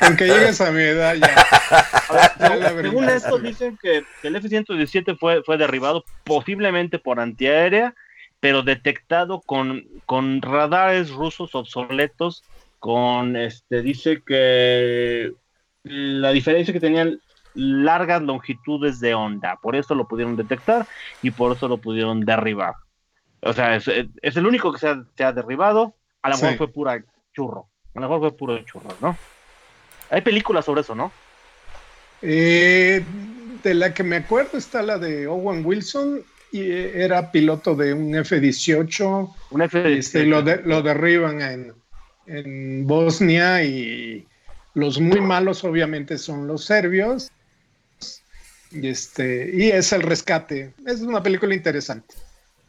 Aunque 0.00 0.26
llegues 0.26 0.60
a 0.60 0.70
mi 0.70 0.82
edad 0.82 1.14
ya. 1.16 2.82
según 2.82 3.08
esto 3.08 3.38
dicen 3.38 3.76
que, 3.80 4.04
el 4.22 4.36
F-117 4.36 5.18
fue, 5.18 5.42
fue 5.42 5.58
derribado 5.58 6.04
posiblemente 6.24 6.98
por 6.98 7.20
antiaérea, 7.20 7.94
pero 8.40 8.62
detectado 8.62 9.40
con, 9.40 9.86
con 10.06 10.40
radares 10.42 11.10
rusos 11.10 11.54
obsoletos, 11.54 12.44
con 12.78 13.36
este, 13.36 13.82
dice 13.82 14.22
que 14.24 15.32
la 15.82 16.30
diferencia 16.30 16.72
que 16.72 16.80
tenían 16.80 17.20
largas 17.54 18.22
longitudes 18.22 19.00
de 19.00 19.14
onda. 19.14 19.56
Por 19.60 19.74
eso 19.74 19.94
lo 19.94 20.06
pudieron 20.06 20.36
detectar 20.36 20.86
y 21.22 21.30
por 21.32 21.56
eso 21.56 21.66
lo 21.66 21.78
pudieron 21.78 22.20
derribar. 22.20 22.74
O 23.40 23.52
sea, 23.52 23.76
es, 23.76 23.88
el 23.88 24.46
único 24.46 24.72
que 24.72 24.78
se 24.78 25.24
ha, 25.24 25.32
derribado. 25.32 25.94
A 26.22 26.30
lo 26.30 26.36
mejor 26.36 26.56
fue 26.56 26.72
pura 26.72 27.04
churro. 27.34 27.67
A 27.94 28.00
lo 28.00 28.02
mejor 28.02 28.20
fue 28.20 28.36
puro 28.36 28.58
churro, 28.64 28.88
¿no? 29.00 29.16
Hay 30.10 30.22
películas 30.22 30.64
sobre 30.64 30.82
eso, 30.82 30.94
¿no? 30.94 31.12
Eh, 32.22 33.04
de 33.62 33.74
la 33.74 33.94
que 33.94 34.02
me 34.02 34.16
acuerdo 34.16 34.58
está 34.58 34.82
la 34.82 34.98
de 34.98 35.26
Owen 35.26 35.64
Wilson 35.64 36.22
y 36.50 36.70
era 36.70 37.30
piloto 37.30 37.74
de 37.74 37.92
un 37.92 38.14
F-18. 38.14 39.34
Un 39.50 39.62
F-18. 39.62 39.98
Este, 39.98 40.24
lo, 40.24 40.42
lo 40.42 40.82
derriban 40.82 41.42
en, 41.42 41.74
en 42.26 42.86
Bosnia 42.86 43.62
y 43.62 44.26
los 44.74 45.00
muy 45.00 45.20
malos 45.20 45.64
obviamente 45.64 46.18
son 46.18 46.46
los 46.46 46.64
serbios. 46.64 47.30
Y, 48.70 48.88
este, 48.88 49.50
y 49.52 49.70
es 49.70 49.92
el 49.92 50.02
rescate. 50.02 50.72
Es 50.86 51.00
una 51.00 51.22
película 51.22 51.54
interesante. 51.54 52.14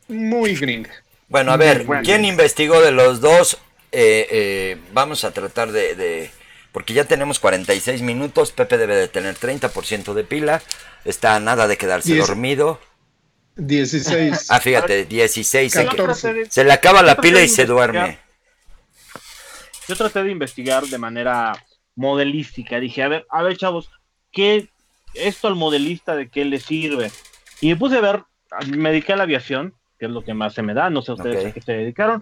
Muy 0.07 0.55
gringa. 0.55 0.91
Bueno, 1.27 1.51
a 1.51 1.57
ver, 1.57 1.85
¿quién 2.03 2.25
investigó 2.25 2.81
de 2.81 2.91
los 2.91 3.21
dos? 3.21 3.59
Eh, 3.91 4.27
eh, 4.29 4.77
vamos 4.93 5.23
a 5.23 5.31
tratar 5.31 5.71
de, 5.71 6.29
Porque 6.71 6.93
ya 6.93 7.05
tenemos 7.05 7.39
46 7.39 8.01
minutos. 8.01 8.51
Pepe 8.51 8.77
debe 8.77 8.95
de 8.95 9.07
tener 9.07 9.35
30% 9.35 10.13
de 10.13 10.23
pila. 10.23 10.61
Está 11.05 11.35
a 11.35 11.39
nada 11.39 11.67
de 11.67 11.77
quedarse 11.77 12.15
dormido. 12.15 12.79
16. 13.55 14.47
Ah, 14.49 14.59
fíjate, 14.59 15.05
16. 15.05 15.73
Se, 16.49 16.63
le 16.63 16.71
acaba 16.71 17.03
la 17.03 17.15
pila 17.15 17.41
y 17.41 17.47
se 17.47 17.65
duerme. 17.65 18.19
Yo 19.87 19.95
traté 19.95 20.23
de 20.23 20.31
investigar 20.31 20.85
de 20.85 20.97
manera 20.97 21.53
modelística. 21.95 22.79
Dije, 22.79 23.03
a 23.03 23.07
ver, 23.07 23.25
a 23.29 23.43
ver, 23.43 23.57
chavos, 23.57 23.89
¿qué 24.31 24.69
esto 25.13 25.47
al 25.47 25.55
modelista 25.55 26.15
de 26.15 26.29
qué 26.29 26.45
le 26.45 26.59
sirve? 26.59 27.11
Y 27.59 27.69
me 27.69 27.75
puse 27.75 27.97
a 27.97 28.01
ver, 28.01 28.23
me 28.67 28.91
dediqué 28.91 29.13
a 29.13 29.17
la 29.17 29.23
aviación, 29.23 29.73
que 29.97 30.05
es 30.05 30.11
lo 30.11 30.23
que 30.23 30.33
más 30.33 30.53
se 30.53 30.61
me 30.61 30.73
da, 30.73 30.89
no 30.89 31.01
sé 31.01 31.11
ustedes 31.11 31.45
a 31.45 31.51
qué 31.51 31.61
se 31.61 31.73
dedicaron, 31.73 32.21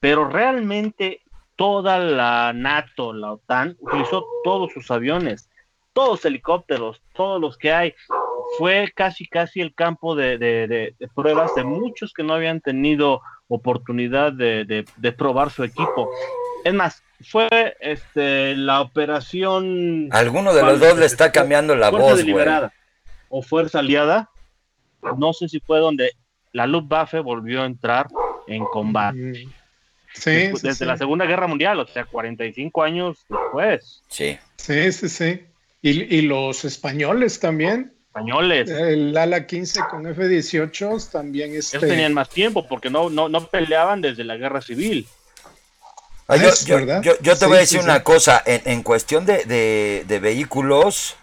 pero 0.00 0.28
realmente 0.28 1.20
toda 1.56 1.98
la 1.98 2.52
NATO, 2.54 3.12
la 3.12 3.32
OTAN, 3.32 3.76
utilizó 3.80 4.26
todos 4.44 4.72
sus 4.72 4.90
aviones, 4.90 5.48
todos 5.92 6.24
helicópteros, 6.24 7.02
todos 7.14 7.40
los 7.40 7.56
que 7.56 7.72
hay. 7.72 7.94
Fue 8.58 8.92
casi, 8.94 9.26
casi 9.26 9.60
el 9.60 9.74
campo 9.74 10.14
de, 10.14 10.38
de 10.38 10.94
pruebas 11.14 11.54
de 11.54 11.64
muchos 11.64 12.12
que 12.12 12.22
no 12.22 12.34
habían 12.34 12.60
tenido 12.60 13.22
oportunidad 13.48 14.32
de, 14.32 15.14
probar 15.16 15.50
su 15.50 15.64
equipo. 15.64 16.10
Es 16.64 16.74
más, 16.74 17.02
fue 17.20 17.48
este 17.80 18.56
la 18.56 18.80
operación. 18.80 20.08
Alguno 20.10 20.52
de 20.52 20.62
los 20.62 20.80
dos 20.80 20.98
le 20.98 21.06
está 21.06 21.32
cambiando 21.32 21.76
la 21.76 21.90
voz, 21.90 22.16
deliberada 22.16 22.72
o 23.28 23.42
fuerza 23.42 23.80
aliada. 23.80 24.30
No 25.16 25.32
sé 25.32 25.48
si 25.48 25.60
fue 25.60 25.78
donde 25.78 26.12
la 26.52 26.66
Luftwaffe 26.66 27.20
volvió 27.20 27.62
a 27.62 27.66
entrar 27.66 28.08
en 28.46 28.64
combate. 28.64 29.18
Mm. 29.18 29.52
Sí, 30.18 30.50
desde 30.62 30.86
la 30.86 30.96
Segunda 30.96 31.26
Guerra 31.26 31.46
Mundial, 31.46 31.78
o 31.80 31.86
sea, 31.86 32.04
45 32.04 32.82
años 32.82 33.18
después. 33.28 34.02
Sí. 34.08 34.38
Sí, 34.56 34.92
sí, 34.92 35.08
sí. 35.08 35.40
Y, 35.82 36.16
y 36.16 36.22
los 36.22 36.64
españoles 36.64 37.38
también. 37.38 37.92
Españoles. 38.08 38.70
El 38.70 39.16
ala 39.16 39.46
15 39.46 39.80
con 39.90 40.06
F-18 40.06 41.10
también. 41.10 41.54
Este... 41.54 41.76
Ellos 41.76 41.90
tenían 41.90 42.14
más 42.14 42.30
tiempo 42.30 42.66
porque 42.66 42.88
no, 42.88 43.10
no, 43.10 43.28
no 43.28 43.46
peleaban 43.46 44.00
desde 44.00 44.24
la 44.24 44.36
guerra 44.36 44.62
civil. 44.62 45.06
Ah, 46.28 46.36
yo, 46.36 47.36
te 47.36 47.46
voy 47.46 47.56
a 47.58 47.60
decir 47.60 47.80
una 47.80 48.02
cosa, 48.02 48.42
en, 48.44 48.82
cuestión 48.82 49.24
de, 49.26 50.18
vehículos, 50.20 51.14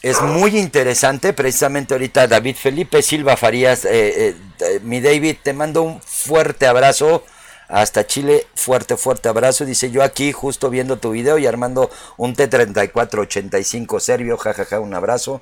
es 0.00 0.22
muy 0.22 0.56
interesante, 0.56 1.34
precisamente 1.34 1.92
ahorita 1.92 2.26
David 2.26 2.56
Felipe 2.56 3.02
Silva 3.02 3.36
Farías, 3.36 3.84
eh, 3.84 4.34
eh, 4.60 4.80
mi 4.82 5.02
David, 5.02 5.36
te 5.42 5.52
mando 5.52 5.82
un 5.82 6.00
fuerte 6.00 6.66
abrazo 6.66 7.22
hasta 7.68 8.06
Chile, 8.06 8.46
fuerte, 8.54 8.96
fuerte 8.96 9.28
abrazo, 9.28 9.64
dice 9.64 9.90
yo 9.90 10.02
aquí 10.02 10.32
justo 10.32 10.70
viendo 10.70 10.98
tu 10.98 11.10
video 11.12 11.38
y 11.38 11.46
armando 11.46 11.90
un 12.16 12.34
T-3485 12.34 14.00
serbio, 14.00 14.36
jajaja, 14.36 14.80
un 14.80 14.94
abrazo, 14.94 15.40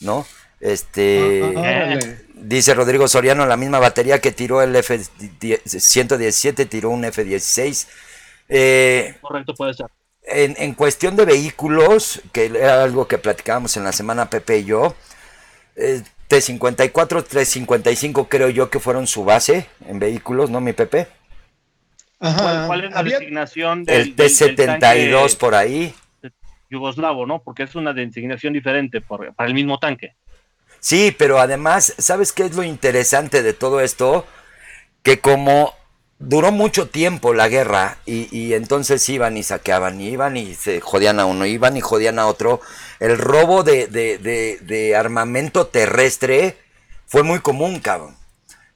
¿no? 0.00 0.26
Este 0.60 1.52
ah, 1.56 1.94
ah, 1.94 1.98
dice 2.34 2.74
Rodrigo 2.74 3.08
Soriano, 3.08 3.44
la 3.46 3.56
misma 3.56 3.80
batería 3.80 4.20
que 4.20 4.32
tiró 4.32 4.62
el 4.62 4.74
F-117, 4.76 6.68
tiró 6.68 6.90
un 6.90 7.04
F-16. 7.04 7.86
Eh, 8.48 9.16
Correcto, 9.20 9.54
puede 9.54 9.74
ser. 9.74 9.86
En, 10.26 10.74
cuestión 10.74 11.16
de 11.16 11.26
vehículos, 11.26 12.22
que 12.32 12.46
era 12.46 12.82
algo 12.82 13.06
que 13.06 13.18
platicábamos 13.18 13.76
en 13.76 13.84
la 13.84 13.92
semana 13.92 14.30
Pepe 14.30 14.58
y 14.58 14.64
yo, 14.64 14.94
eh, 15.76 16.02
T-54, 16.28 17.24
T-55 17.24 18.26
creo 18.28 18.48
yo 18.48 18.70
que 18.70 18.80
fueron 18.80 19.06
su 19.06 19.24
base 19.24 19.66
en 19.86 19.98
vehículos, 19.98 20.48
¿no, 20.48 20.62
mi 20.62 20.72
Pepe? 20.72 21.08
¿Cuál, 22.18 22.84
es 22.84 22.90
la 22.92 23.02
designación 23.02 23.84
del, 23.84 24.00
El 24.00 24.14
T-72 24.14 25.36
por 25.36 25.54
ahí. 25.54 25.94
Yugoslavo, 26.70 27.26
¿no? 27.26 27.42
Porque 27.42 27.64
es 27.64 27.74
una 27.74 27.92
designación 27.92 28.52
diferente 28.52 29.00
para 29.00 29.32
el 29.46 29.54
mismo 29.54 29.78
tanque. 29.78 30.14
Sí, 30.80 31.14
pero 31.16 31.38
además, 31.38 31.94
¿sabes 31.98 32.32
qué 32.32 32.44
es 32.44 32.54
lo 32.54 32.62
interesante 32.62 33.42
de 33.42 33.54
todo 33.54 33.80
esto? 33.80 34.26
Que 35.02 35.18
como 35.18 35.74
duró 36.18 36.52
mucho 36.52 36.88
tiempo 36.88 37.34
la 37.34 37.48
guerra 37.48 37.98
y, 38.06 38.52
entonces 38.54 39.08
iban 39.08 39.36
y 39.36 39.42
saqueaban, 39.42 40.00
y 40.00 40.08
iban 40.08 40.36
y 40.36 40.54
se 40.54 40.80
jodían 40.80 41.20
a 41.20 41.26
uno, 41.26 41.46
iban 41.46 41.76
y 41.76 41.80
jodían 41.80 42.18
a 42.18 42.26
otro, 42.26 42.60
el 43.00 43.18
robo 43.18 43.62
de, 43.62 43.86
de, 43.86 44.96
armamento 44.96 45.66
terrestre 45.66 46.56
fue 47.06 47.22
muy 47.22 47.40
común, 47.40 47.80
cabrón. 47.80 48.16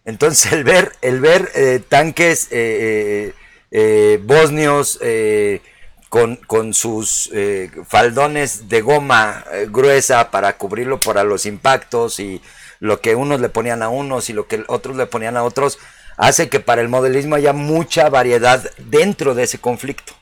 Entonces 0.09 0.53
el 0.53 0.65
ver, 0.65 0.93
el 1.03 1.21
ver 1.21 1.51
eh, 1.55 1.81
tanques 1.89 2.49
eh, 2.51 3.35
eh, 3.71 4.21
bosnios 4.25 4.99
con, 6.09 6.73
sus 6.75 7.31
eh, 7.33 7.71
faldones 7.87 8.69
de 8.69 8.81
goma 8.81 9.45
eh, 9.53 9.67
gruesa 9.71 10.31
para 10.31 10.57
cubrirlo 10.57 10.99
para 10.99 11.25
los 11.25 11.45
impactos 11.47 12.19
y 12.19 12.41
lo 12.81 13.01
que 13.01 13.15
unos 13.15 13.41
le 13.41 13.49
ponían 13.49 13.83
a 13.83 13.89
unos 13.89 14.31
y 14.31 14.33
lo 14.33 14.47
que 14.47 14.65
otros 14.69 14.97
le 14.97 15.07
ponían 15.07 15.37
a 15.37 15.45
otros, 15.45 15.79
hace 16.17 16.49
que 16.49 16.61
para 16.61 16.81
el 16.81 16.89
modelismo 16.89 17.35
haya 17.35 17.53
mucha 17.53 18.09
variedad 18.09 18.65
dentro 18.79 19.35
de 19.35 19.45
ese 19.45 19.59
conflicto. 19.59 20.15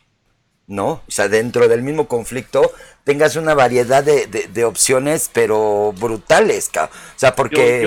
¿No? 0.69 1.03
O 1.07 1.11
sea, 1.11 1.29
dentro 1.29 1.69
del 1.69 1.83
mismo 1.83 2.09
conflicto 2.09 2.73
tengas 3.05 3.37
una 3.37 3.55
variedad 3.55 4.03
de, 4.03 4.65
opciones, 4.65 5.31
pero 5.33 5.95
brutales, 5.97 6.69
O 6.75 6.89
sea, 7.15 7.37
porque 7.37 7.87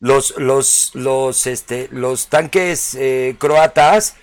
los, 0.00 0.34
los, 0.36 0.90
los, 0.94 1.46
este, 1.46 1.88
los 1.90 2.28
tanques 2.28 2.94
eh, 2.94 3.36
croatas 3.38 4.14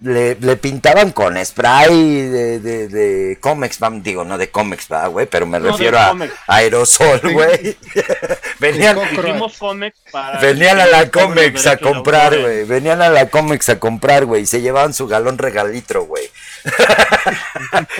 le, 0.00 0.34
le, 0.36 0.56
pintaban 0.56 1.12
con 1.12 1.36
spray 1.44 2.22
de, 2.22 2.58
de, 2.58 2.88
de 2.88 3.38
Comex, 3.38 3.78
digo, 4.02 4.24
no 4.24 4.38
de 4.38 4.50
Comex, 4.50 4.88
güey, 5.10 5.26
pero 5.26 5.44
me 5.44 5.58
refiero 5.58 5.98
a 5.98 6.16
aerosol, 6.46 7.20
güey. 7.20 7.76
venían, 8.60 8.98
venían 10.40 10.80
a 10.80 10.86
la 10.86 11.10
Comex 11.10 11.66
a 11.66 11.76
comprar, 11.76 12.38
güey. 12.38 12.64
Venían 12.64 13.02
a 13.02 13.10
la 13.10 13.28
Comex 13.28 13.68
a 13.68 13.78
comprar, 13.78 14.24
güey. 14.24 14.44
Y 14.44 14.46
se 14.46 14.62
llevaban 14.62 14.94
su 14.94 15.06
galón 15.06 15.36
regalitro, 15.36 16.04
güey. 16.04 16.30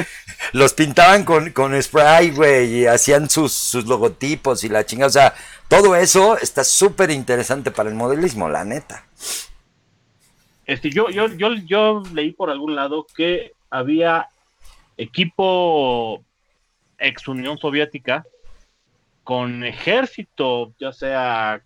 Los 0.53 0.73
pintaban 0.73 1.25
con, 1.25 1.51
con 1.51 1.81
spray, 1.83 2.31
güey, 2.31 2.79
y 2.79 2.87
hacían 2.87 3.29
sus, 3.29 3.53
sus 3.53 3.85
logotipos 3.85 4.65
y 4.65 4.71
la 4.71 4.87
chingada. 4.87 5.09
O 5.09 5.13
sea, 5.13 5.35
todo 5.71 5.95
eso 5.95 6.37
está 6.37 6.65
súper 6.65 7.13
interesante 7.13 7.71
para 7.71 7.89
el 7.89 7.95
modelismo, 7.95 8.49
la 8.49 8.65
neta. 8.65 9.07
Este, 10.67 10.91
yo, 10.91 11.09
yo, 11.11 11.29
yo, 11.29 11.55
yo 11.65 12.03
leí 12.13 12.33
por 12.33 12.51
algún 12.51 12.75
lado 12.75 13.07
que 13.17 13.53
había 13.71 14.29
equipo 14.97 16.23
ex 16.99 17.29
Unión 17.29 17.57
Soviética 17.57 18.25
con 19.23 19.63
ejército, 19.65 20.73
ya 20.81 20.93
sea 20.93 21.63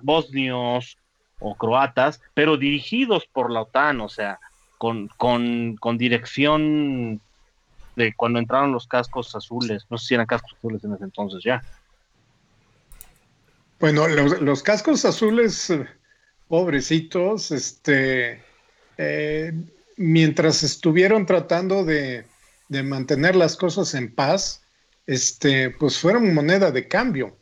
bosnios 0.00 0.96
o 1.38 1.54
croatas, 1.54 2.22
pero 2.32 2.56
dirigidos 2.56 3.26
por 3.26 3.52
la 3.52 3.62
OTAN, 3.62 4.00
o 4.00 4.08
sea, 4.08 4.38
con, 4.78 5.08
con, 5.18 5.76
con 5.76 5.98
dirección 5.98 7.20
de 7.96 8.14
cuando 8.14 8.38
entraron 8.38 8.72
los 8.72 8.86
cascos 8.86 9.36
azules, 9.36 9.84
no 9.90 9.98
sé 9.98 10.06
si 10.06 10.14
eran 10.14 10.26
cascos 10.26 10.54
azules 10.56 10.82
en 10.84 10.94
ese 10.94 11.04
entonces 11.04 11.42
ya. 11.44 11.62
Bueno, 13.82 14.06
los, 14.06 14.62
cascos 14.62 15.04
azules 15.04 15.74
pobrecitos, 16.46 17.50
este, 17.50 18.40
eh, 18.96 19.52
mientras 19.96 20.62
estuvieron 20.62 21.26
tratando 21.26 21.84
de, 21.84 22.24
mantener 22.68 23.34
las 23.34 23.56
cosas 23.56 23.94
en 23.94 24.14
paz, 24.14 24.62
este, 25.08 25.70
pues 25.70 25.98
fueron 25.98 26.32
moneda 26.32 26.70
de 26.70 26.86
cambio. 26.86 27.36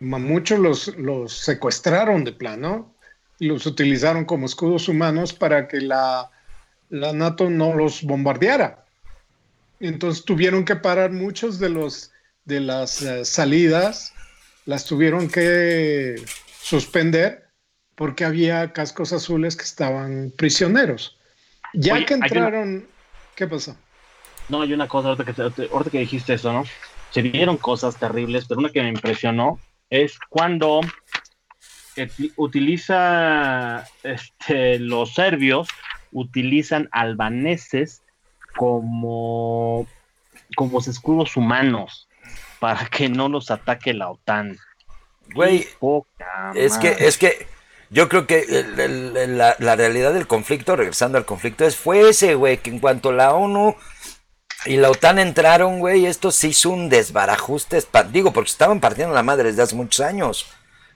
Muchos 0.00 0.58
los, 0.58 0.98
los 0.98 1.32
secuestraron 1.32 2.24
de 2.24 2.32
plano 2.32 2.94
los 3.38 3.64
utilizaron 3.64 4.26
como 4.26 4.44
escudos 4.44 4.86
humanos 4.86 5.32
para 5.32 5.66
que 5.66 5.80
la, 5.80 6.30
la 6.90 7.14
NATO 7.14 7.48
no 7.48 7.72
los 7.72 8.02
bombardeara. 8.02 8.84
Entonces 9.80 10.26
tuvieron 10.26 10.66
que 10.66 10.76
parar 10.76 11.10
muchos 11.10 11.58
de 11.58 11.70
los 11.70 12.10
de 12.44 12.60
las 12.60 13.00
eh, 13.00 13.24
salidas 13.24 14.13
las 14.66 14.84
tuvieron 14.86 15.28
que 15.28 16.16
suspender 16.60 17.44
porque 17.94 18.24
había 18.24 18.72
cascos 18.72 19.12
azules 19.12 19.56
que 19.56 19.64
estaban 19.64 20.32
prisioneros. 20.36 21.18
Ya 21.74 21.94
Oye, 21.94 22.06
que 22.06 22.14
una- 22.14 22.26
entraron, 22.26 22.86
¿qué 23.36 23.46
pasó? 23.46 23.76
No, 24.48 24.62
hay 24.62 24.72
una 24.72 24.88
cosa, 24.88 25.08
ahorita 25.10 25.32
que, 25.32 25.68
ahorita 25.72 25.90
que 25.90 25.98
dijiste 26.00 26.34
eso, 26.34 26.52
¿no? 26.52 26.64
Se 27.10 27.22
vieron 27.22 27.56
cosas 27.56 27.96
terribles, 27.96 28.46
pero 28.46 28.60
una 28.60 28.70
que 28.70 28.82
me 28.82 28.88
impresionó 28.88 29.58
es 29.90 30.18
cuando 30.28 30.80
utiliza 32.36 33.86
este, 34.02 34.78
los 34.78 35.14
serbios, 35.14 35.68
utilizan 36.12 36.88
albaneses 36.92 38.02
como, 38.56 39.86
como 40.56 40.80
escudos 40.80 41.36
humanos 41.36 42.08
para 42.64 42.86
que 42.86 43.10
no 43.10 43.28
los 43.28 43.50
ataque 43.50 43.92
la 43.92 44.08
OTAN. 44.08 44.56
Güey, 45.34 45.68
Es 46.54 46.78
que, 46.78 46.96
es 46.98 47.18
que 47.18 47.46
yo 47.90 48.08
creo 48.08 48.26
que 48.26 48.38
el- 48.40 48.80
el- 48.80 49.16
el- 49.18 49.36
la, 49.36 49.54
la 49.58 49.76
realidad 49.76 50.14
del 50.14 50.26
conflicto, 50.26 50.74
regresando 50.74 51.18
al 51.18 51.26
conflicto, 51.26 51.66
es 51.66 51.76
fue 51.76 52.08
ese, 52.08 52.36
güey, 52.36 52.56
que 52.56 52.70
en 52.70 52.78
cuanto 52.78 53.12
la 53.12 53.34
ONU 53.34 53.76
y 54.64 54.78
la 54.78 54.90
OTAN 54.90 55.18
entraron, 55.18 55.78
güey, 55.78 56.06
esto 56.06 56.30
se 56.30 56.48
hizo 56.48 56.70
un 56.70 56.88
desbarajuste, 56.88 57.82
digo, 58.10 58.32
porque 58.32 58.48
estaban 58.48 58.80
partiendo 58.80 59.14
la 59.14 59.22
madre 59.22 59.50
desde 59.50 59.60
hace 59.64 59.74
muchos 59.76 60.00
años, 60.00 60.46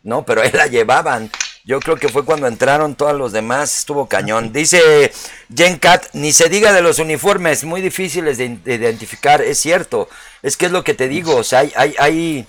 ¿no? 0.03 0.25
Pero 0.25 0.41
ahí 0.41 0.51
la 0.53 0.69
llevaban. 0.69 1.31
Yo 1.69 1.81
creo 1.81 1.97
que 1.97 2.09
fue 2.09 2.25
cuando 2.25 2.47
entraron 2.47 2.95
todos 2.95 3.15
los 3.15 3.31
demás, 3.31 3.81
estuvo 3.81 4.09
cañón. 4.09 4.55
Dice 4.55 5.13
Jen 5.55 5.77
Cat, 5.77 6.07
ni 6.15 6.33
se 6.33 6.49
diga 6.49 6.73
de 6.73 6.81
los 6.81 6.99
uniformes, 6.99 7.63
muy 7.65 7.83
difíciles 7.83 8.39
de, 8.39 8.59
identificar, 8.65 9.43
es 9.43 9.59
cierto. 9.59 10.09
Es 10.43 10.57
que 10.57 10.65
es 10.65 10.73
lo 10.73 10.83
que 10.83 10.95
te 10.95 11.09
digo, 11.09 11.37
o 11.37 11.45
sea, 11.45 11.59
hay, 11.59 11.73
hay, 11.77 11.95
hay, 11.99 12.47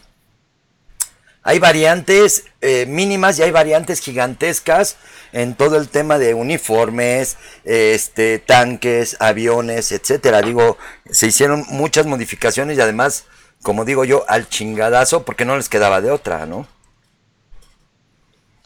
hay 1.44 1.60
variantes 1.60 2.46
eh, 2.62 2.86
mínimas 2.88 3.38
y 3.38 3.44
hay 3.44 3.52
variantes 3.52 4.00
gigantescas 4.00 4.96
en 5.34 5.54
todo 5.54 5.76
el 5.76 5.90
tema 5.90 6.18
de 6.18 6.34
uniformes, 6.34 7.36
este, 7.66 8.40
tanques, 8.40 9.18
aviones, 9.20 9.92
etcétera. 9.92 10.42
Digo, 10.42 10.78
se 11.12 11.28
hicieron 11.28 11.66
muchas 11.68 12.06
modificaciones 12.06 12.78
y 12.78 12.82
además, 12.82 13.26
como 13.64 13.84
digo 13.84 14.06
yo, 14.06 14.24
al 14.30 14.48
chingadazo 14.48 15.26
porque 15.26 15.44
no 15.44 15.58
les 15.58 15.68
quedaba 15.68 16.00
de 16.00 16.10
otra, 16.10 16.46
¿no? 16.46 16.79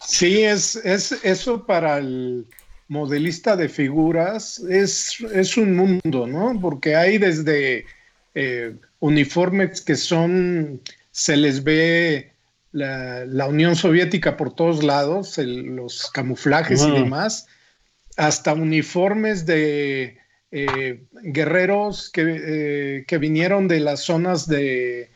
Sí, 0.07 0.43
es, 0.43 0.75
es 0.77 1.11
eso 1.23 1.65
para 1.65 1.97
el 1.97 2.47
modelista 2.87 3.55
de 3.55 3.69
figuras 3.69 4.59
es, 4.69 5.17
es 5.33 5.57
un 5.57 5.75
mundo, 5.75 6.27
¿no? 6.27 6.59
Porque 6.61 6.95
hay 6.95 7.17
desde 7.17 7.85
eh, 8.35 8.75
uniformes 8.99 9.81
que 9.81 9.95
son, 9.95 10.81
se 11.11 11.37
les 11.37 11.63
ve 11.63 12.33
la, 12.71 13.25
la 13.25 13.47
Unión 13.47 13.75
Soviética 13.75 14.35
por 14.35 14.53
todos 14.53 14.83
lados, 14.83 15.37
el- 15.37 15.75
los 15.75 16.09
camuflajes 16.11 16.81
y 16.81 16.91
demás, 16.91 17.47
hasta 18.17 18.53
uniformes 18.53 19.45
de 19.45 20.17
eh, 20.51 21.03
guerreros 21.23 22.11
que, 22.11 22.21
eh, 22.27 23.05
que 23.07 23.17
vinieron 23.17 23.67
de 23.67 23.79
las 23.79 24.01
zonas 24.01 24.47
de, 24.47 25.09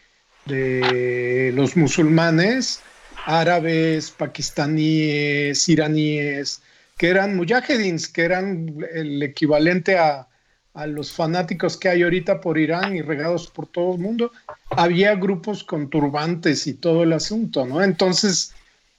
de 0.45 1.51
los 1.53 1.75
musulmanes, 1.77 2.83
árabes, 3.27 4.09
pakistaníes, 4.11 5.67
iraníes, 5.67 6.61
que 6.97 7.09
eran 7.09 7.35
mujahedins, 7.35 8.07
que 8.07 8.21
eran 8.23 8.73
el 8.93 9.21
equivalente 9.21 9.97
a, 9.97 10.27
a 10.73 10.87
los 10.87 11.11
fanáticos 11.11 11.75
que 11.77 11.89
hay 11.89 12.03
ahorita 12.03 12.39
por 12.39 12.57
Irán 12.57 12.95
y 12.95 13.01
regados 13.01 13.47
por 13.47 13.67
todo 13.67 13.93
el 13.95 13.99
mundo. 13.99 14.31
Había 14.69 15.13
grupos 15.15 15.63
con 15.63 15.89
turbantes 15.89 16.65
y 16.67 16.73
todo 16.75 17.03
el 17.03 17.11
asunto, 17.13 17.65
¿no? 17.65 17.83
Entonces, 17.83 18.53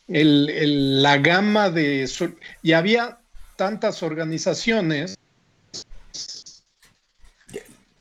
el- 0.09 0.51
el- 0.51 1.03
la 1.03 1.17
gama 1.19 1.71
de... 1.71 2.09
Y 2.63 2.73
había 2.73 3.19
tantas 3.57 4.03
organizaciones 4.03 5.17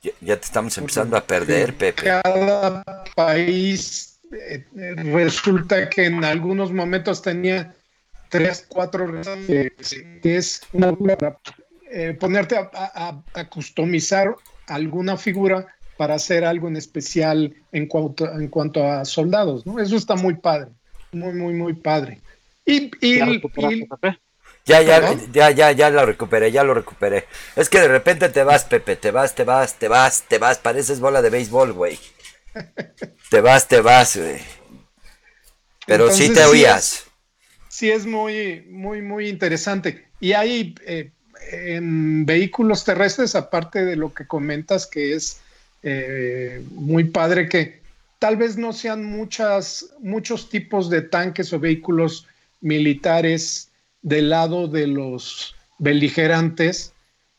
Ya, 0.03 0.11
ya 0.21 0.37
te 0.37 0.45
estamos 0.45 0.77
empezando 0.77 1.17
a 1.17 1.25
perder, 1.25 1.73
Pepe. 1.73 2.03
cada 2.03 2.83
país 3.15 4.06
eh, 4.31 4.65
resulta 5.13 5.89
que 5.89 6.05
en 6.05 6.23
algunos 6.23 6.71
momentos 6.71 7.21
tenía 7.21 7.75
tres, 8.29 8.65
cuatro 8.67 9.21
eh, 9.47 9.69
que 10.21 10.37
es 10.37 10.61
una 10.73 10.93
para 10.95 11.39
eh, 11.91 12.15
ponerte 12.19 12.57
a, 12.57 12.69
a- 12.73 13.23
a 13.33 13.49
customizar 13.49 14.35
alguna 14.67 15.17
figura 15.17 15.65
para 15.97 16.15
hacer 16.15 16.45
algo 16.45 16.67
en 16.67 16.75
especial 16.75 17.55
en 17.71 17.87
cuanto, 17.87 18.31
en 18.31 18.49
cuanto 18.49 18.85
a 18.85 19.05
soldados, 19.05 19.65
¿no? 19.65 19.79
Eso 19.79 19.95
está 19.95 20.15
muy 20.15 20.35
padre, 20.35 20.71
muy, 21.11 21.33
muy, 21.33 21.53
muy 21.53 21.73
padre. 21.73 22.21
Y, 22.65 22.91
y- 23.01 23.19
¿Ya 23.19 23.25
recuperaste, 23.25 23.77
y- 23.77 23.87
Pepe? 23.87 24.19
Ya, 24.65 24.81
ya, 24.81 24.99
¿Perdón? 24.99 25.21
ya, 25.31 25.51
ya, 25.51 25.71
ya 25.71 25.89
lo 25.89 26.05
recuperé, 26.05 26.51
ya 26.51 26.63
lo 26.65 26.73
recuperé. 26.73 27.25
Es 27.55 27.69
que 27.69 27.79
de 27.79 27.87
repente 27.87 28.27
te 28.27 28.43
vas, 28.43 28.65
Pepe, 28.65 28.97
te 28.97 29.11
vas, 29.11 29.33
te 29.33 29.45
vas, 29.45 29.75
te 29.75 29.87
vas, 29.87 30.23
te 30.27 30.37
vas, 30.39 30.57
pareces 30.57 30.99
bola 30.99 31.21
de 31.21 31.29
béisbol, 31.29 31.71
güey. 31.71 31.97
Te 33.29 33.41
vas, 33.41 33.67
te 33.67 33.81
vas, 33.81 34.15
güey. 34.15 34.39
Pero 35.85 36.11
sí 36.11 36.33
te 36.33 36.43
oías. 36.45 37.05
sí 37.69 37.89
es 37.89 38.05
muy, 38.05 38.65
muy, 38.69 39.01
muy 39.01 39.29
interesante. 39.29 40.05
Y 40.19 40.33
hay 40.33 40.75
eh, 40.85 41.11
en 41.51 42.25
vehículos 42.25 42.83
terrestres, 42.83 43.35
aparte 43.35 43.85
de 43.85 43.95
lo 43.95 44.13
que 44.13 44.27
comentas, 44.27 44.87
que 44.87 45.13
es 45.13 45.39
eh, 45.83 46.61
muy 46.71 47.05
padre, 47.05 47.47
que 47.47 47.79
tal 48.19 48.37
vez 48.37 48.57
no 48.57 48.73
sean 48.73 49.05
muchas, 49.05 49.93
muchos 49.99 50.49
tipos 50.49 50.89
de 50.89 51.01
tanques 51.01 51.53
o 51.53 51.59
vehículos 51.59 52.27
militares 52.61 53.69
del 54.01 54.29
lado 54.29 54.67
de 54.67 54.87
los 54.87 55.55
beligerantes, 55.77 56.93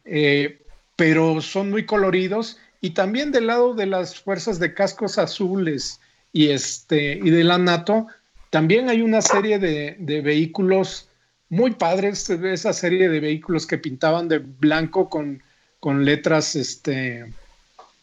eh, 0.05 0.61
pero 0.97 1.41
son 1.41 1.71
muy 1.71 1.85
coloridos 1.85 2.59
y 2.81 2.91
también 2.91 3.33
del 3.33 3.47
lado 3.47 3.75
de 3.75 3.87
las 3.87 4.19
fuerzas 4.21 4.59
de 4.59 4.75
cascos 4.75 5.19
azules 5.19 6.01
y 6.33 6.51
este 6.51 7.13
y 7.13 7.31
de 7.31 7.45
la 7.45 7.59
NATO 7.59 8.07
también 8.51 8.89
hay 8.89 9.03
una 9.03 9.21
serie 9.21 9.59
de, 9.59 9.97
de 9.99 10.21
vehículos 10.21 11.09
muy 11.49 11.73
padres 11.73 12.29
esa 12.31 12.73
serie 12.73 13.09
de 13.09 13.21
vehículos 13.21 13.67
que 13.67 13.79
pintaban 13.79 14.29
de 14.29 14.39
blanco 14.39 15.09
con, 15.09 15.43
con 15.81 16.05
letras 16.05 16.55
este 16.57 17.33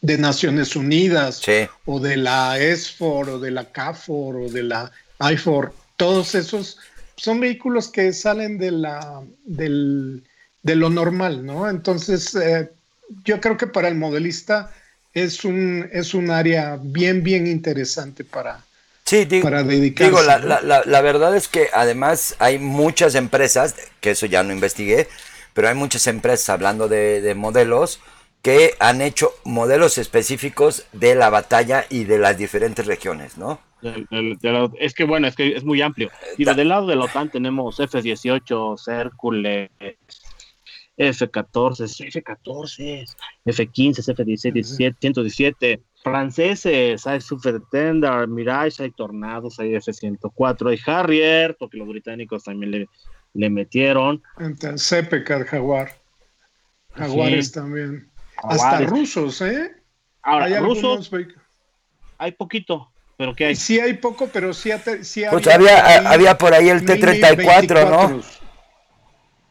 de 0.02 0.18
Naciones 0.18 0.76
Unidas 0.76 1.40
Sí. 1.44 1.66
o 1.86 1.98
de 2.00 2.16
la 2.16 2.58
ESFOR 2.58 3.30
o 3.30 3.38
de 3.38 3.50
la 3.50 3.64
CAFOR 3.72 4.36
o 4.36 4.48
de 4.50 4.62
la 4.62 4.92
IFOR 5.20 5.72
todos 5.96 6.34
esos 6.34 6.78
son 7.16 7.40
vehículos 7.40 7.88
que 7.88 8.12
salen 8.12 8.58
de 8.58 8.70
la 8.70 9.22
del, 9.44 10.22
de 10.62 10.76
lo 10.76 10.90
normal, 10.90 11.44
¿no? 11.46 11.68
Entonces, 11.68 12.34
eh, 12.34 12.70
yo 13.24 13.40
creo 13.40 13.56
que 13.56 13.66
para 13.66 13.88
el 13.88 13.96
modelista 13.96 14.70
es 15.12 15.44
un, 15.44 15.88
es 15.92 16.14
un 16.14 16.30
área 16.30 16.78
bien, 16.82 17.22
bien 17.22 17.46
interesante 17.46 18.24
para, 18.24 18.64
Sí, 19.04 19.24
di- 19.24 19.40
para 19.40 19.62
dedicarse. 19.62 20.10
digo, 20.10 20.22
la, 20.22 20.38
¿no? 20.38 20.58
la, 20.62 20.82
la, 20.84 21.00
verdad 21.00 21.36
es 21.36 21.48
que 21.48 21.68
además 21.72 22.34
hay 22.38 22.58
muchas 22.58 23.14
empresas, 23.14 23.74
que 24.00 24.10
eso 24.12 24.26
ya 24.26 24.42
no 24.42 24.52
investigué, 24.52 25.08
pero 25.54 25.68
hay 25.68 25.74
muchas 25.74 26.06
empresas 26.08 26.48
hablando 26.50 26.88
de, 26.88 27.20
de 27.20 27.34
modelos 27.34 28.00
que 28.42 28.74
han 28.80 29.00
hecho 29.02 29.32
modelos 29.44 29.98
específicos 29.98 30.84
de 30.92 31.14
la 31.14 31.30
batalla 31.30 31.86
y 31.88 32.04
de 32.04 32.18
las 32.18 32.36
diferentes 32.36 32.86
regiones, 32.86 33.38
¿no? 33.38 33.60
De 33.80 34.38
la- 34.42 34.70
es 34.80 34.94
que 34.94 35.04
bueno, 35.04 35.26
es 35.28 35.36
que 35.36 35.54
es 35.56 35.64
muy 35.64 35.82
amplio. 35.82 36.10
Y 36.36 36.44
Da- 36.44 36.54
del 36.54 36.68
lado 36.70 36.86
de 36.86 36.96
la 36.96 37.04
OTAN 37.04 37.30
tenemos 37.30 37.78
F-18, 37.78 38.76
Hércules, 38.88 39.70
F-14, 40.96 41.84
F-14, 41.84 43.04
F-15, 43.44 43.98
F-16, 43.98 44.52
17, 44.52 44.96
117, 45.00 45.82
franceses, 46.02 47.06
hay 47.06 47.20
Super 47.20 47.60
Tender, 47.70 48.26
Mirage, 48.28 48.82
hay 48.82 48.90
Tornados, 48.92 49.58
hay 49.58 49.74
F-104, 49.74 50.70
hay 50.70 50.78
Harrier, 50.86 51.56
porque 51.58 51.76
los 51.76 51.88
británicos 51.88 52.44
también 52.44 52.70
le, 52.70 52.88
le 53.34 53.50
metieron. 53.50 54.22
Entonces, 54.38 54.88
Zepecar, 54.88 55.44
Jaguar. 55.44 55.90
Jaguares 56.94 57.48
Sí. 57.48 57.52
también. 57.52 58.08
Hasta 58.42 58.80
rusos, 58.80 59.40
¿eh? 59.42 59.72
Ahora, 60.22 60.46
hay 60.46 60.58
rusos 60.58 61.12
algunos 61.12 61.36
hay 62.18 62.32
poquito, 62.32 62.90
pero 63.16 63.34
¿qué 63.34 63.46
hay? 63.46 63.56
Sí 63.56 63.78
hay 63.78 63.94
poco, 63.94 64.28
pero 64.32 64.54
sí, 64.54 64.70
sí 65.02 65.22
Pues 65.30 65.46
había, 65.48 66.10
había, 66.10 66.38
por 66.38 66.54
ahí 66.54 66.68
el 66.68 66.80
mini 66.82 67.00
T-34, 67.00 67.90
¿no? 67.90 68.22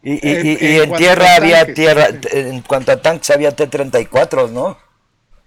24s. 0.06 0.20
Y, 0.22 0.28
y, 0.28 0.32
En- 0.36 0.46
y- 0.46 0.50
y 0.52 0.76
en 0.78 0.84
en 0.84 0.90
cuanto 0.90 0.98
tierra 0.98 1.26
a 1.32 1.36
había 1.36 1.58
tanques, 1.58 1.76
tierra, 1.76 2.08
en 2.32 2.62
cuanto 2.62 2.92
a 2.92 3.02
tanques 3.02 3.30
había 3.32 3.52
T-34, 3.56 4.50
¿no? 4.52 4.78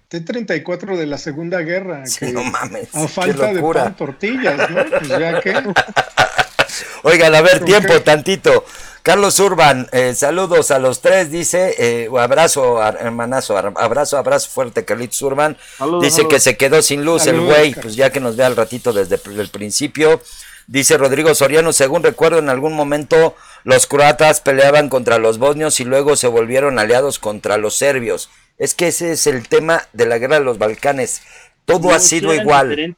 T-34 0.09 0.97
de 0.97 1.05
la 1.05 1.17
Segunda 1.17 1.59
Guerra. 1.61 2.05
Sí, 2.05 2.19
que 2.27 2.33
no 2.33 2.43
mames, 2.43 2.89
A 2.95 3.01
qué 3.03 3.07
falta 3.07 3.45
de 3.47 3.53
locura. 3.53 3.83
pan, 3.83 3.95
tortillas, 3.95 4.69
¿no? 4.69 4.85
Pues 4.85 5.07
ya 5.07 5.39
que. 5.39 5.53
Oigan, 7.03 7.33
a 7.35 7.41
ver, 7.41 7.57
¿Con 7.59 7.65
tiempo, 7.65 7.93
qué? 7.93 7.99
tantito. 8.01 8.65
Carlos 9.01 9.39
Urban, 9.39 9.87
eh, 9.91 10.13
saludos 10.13 10.71
a 10.71 10.79
los 10.79 11.01
tres, 11.01 11.31
dice, 11.31 11.73
eh, 11.79 12.09
abrazo, 12.19 12.83
hermanazo, 12.83 13.57
abrazo, 13.57 14.17
abrazo 14.17 14.49
fuerte, 14.49 14.83
Carlitos 14.83 15.21
Urban. 15.21 15.57
dice 16.01 16.27
que 16.27 16.39
se 16.39 16.57
quedó 16.57 16.81
sin 16.81 17.05
luz 17.05 17.25
el 17.25 17.39
güey, 17.39 17.73
pues 17.75 17.95
ya 17.95 18.11
que 18.11 18.19
nos 18.19 18.35
ve 18.35 18.43
al 18.43 18.55
ratito 18.57 18.91
desde 18.93 19.19
el 19.39 19.49
principio. 19.49 20.21
Dice 20.67 20.97
Rodrigo 20.97 21.33
Soriano, 21.33 21.71
según 21.73 22.03
recuerdo 22.03 22.37
en 22.39 22.49
algún 22.49 22.73
momento 22.73 23.35
los 23.63 23.87
croatas 23.87 24.41
peleaban 24.41 24.89
contra 24.89 25.17
los 25.17 25.37
bosnios 25.37 25.79
y 25.79 25.85
luego 25.85 26.15
se 26.15 26.27
volvieron 26.27 26.79
aliados 26.79 27.19
contra 27.19 27.57
los 27.57 27.75
serbios. 27.75 28.29
Es 28.57 28.75
que 28.75 28.87
ese 28.87 29.13
es 29.13 29.27
el 29.27 29.47
tema 29.47 29.83
de 29.93 30.05
la 30.05 30.17
guerra 30.17 30.39
de 30.39 30.45
los 30.45 30.57
Balcanes. 30.57 31.21
Todo 31.65 31.91
ha 31.91 31.99
sido 31.99 32.33
igual. 32.33 32.95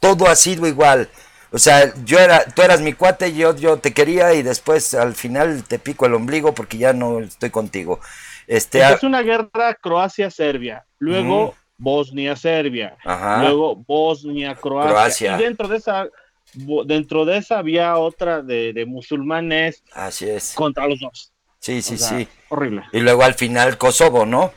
Todo 0.00 0.28
ha 0.28 0.36
sido 0.36 0.66
igual. 0.66 1.08
O 1.52 1.58
sea, 1.58 1.92
yo 2.04 2.18
era, 2.18 2.44
tú 2.44 2.62
eras 2.62 2.80
mi 2.80 2.92
cuate, 2.92 3.32
yo, 3.34 3.56
yo 3.56 3.78
te 3.78 3.92
quería 3.92 4.34
y 4.34 4.42
después 4.42 4.94
al 4.94 5.14
final 5.14 5.64
te 5.64 5.78
pico 5.78 6.06
el 6.06 6.14
ombligo 6.14 6.54
porque 6.54 6.76
ya 6.76 6.92
no 6.92 7.20
estoy 7.20 7.50
contigo. 7.50 8.00
Este, 8.46 8.80
es 8.80 9.02
una 9.02 9.22
guerra 9.22 9.74
Croacia-Serbia, 9.74 10.84
luego 10.98 11.54
Bosnia-Serbia, 11.78 12.96
luego 13.40 13.76
Bosnia-Croacia. 13.76 15.36
Y 15.36 15.42
dentro 15.42 15.68
de 15.68 15.78
esa 15.78 16.08
dentro 16.54 17.24
de 17.24 17.38
esa 17.38 17.58
había 17.58 17.96
otra 17.96 18.42
de, 18.42 18.84
musulmanes. 18.86 19.82
Así 19.92 20.28
es. 20.28 20.52
Contra 20.54 20.86
los 20.86 21.00
dos. 21.00 21.32
Sí, 21.58 21.82
sí, 21.82 21.98
sí. 21.98 22.28
Horrible. 22.48 22.84
Y 22.92 23.00
luego 23.00 23.22
al 23.24 23.34
final 23.34 23.76
Kosovo, 23.78 24.24
¿no? 24.24 24.52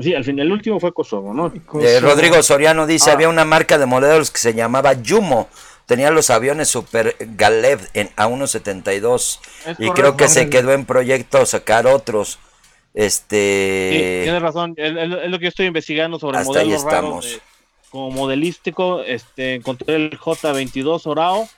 Sí, 0.00 0.14
al 0.14 0.24
final 0.24 0.46
el 0.46 0.52
último 0.52 0.78
fue 0.78 0.92
Kosovo, 0.92 1.34
¿no? 1.34 1.52
Eh, 1.82 1.98
Rodrigo 2.00 2.40
Soriano 2.42 2.86
dice, 2.86 3.10
ah. 3.10 3.14
había 3.14 3.28
una 3.28 3.44
marca 3.44 3.78
de 3.78 3.86
modelos 3.86 4.30
que 4.30 4.38
se 4.38 4.54
llamaba 4.54 4.92
Yumo. 4.92 5.48
Tenía 5.86 6.10
los 6.10 6.30
aviones 6.30 6.68
Super 6.68 7.16
Galev 7.18 7.80
en 7.94 8.10
a 8.16 8.28
1.72 8.28 9.40
y 9.78 9.90
creo 9.90 10.16
que 10.16 10.28
se 10.28 10.50
quedó 10.50 10.72
en 10.72 10.84
proyecto 10.84 11.44
sacar 11.46 11.86
otros. 11.86 12.38
Este. 12.94 13.90
Sí, 13.92 14.24
tienes 14.24 14.42
razón, 14.42 14.74
es, 14.76 14.92
lo 14.92 15.38
que 15.38 15.44
yo 15.44 15.48
estoy 15.48 15.66
investigando 15.66 16.18
sobre 16.18 16.38
Hasta 16.38 16.48
modelos 16.48 16.68
ahí 16.68 16.74
estamos 16.74 17.40
como 17.90 18.10
modelístico, 18.10 19.02
este, 19.02 19.54
encontré 19.54 19.96
el 19.96 20.18
J22 20.18 21.06
Orao, 21.06 21.48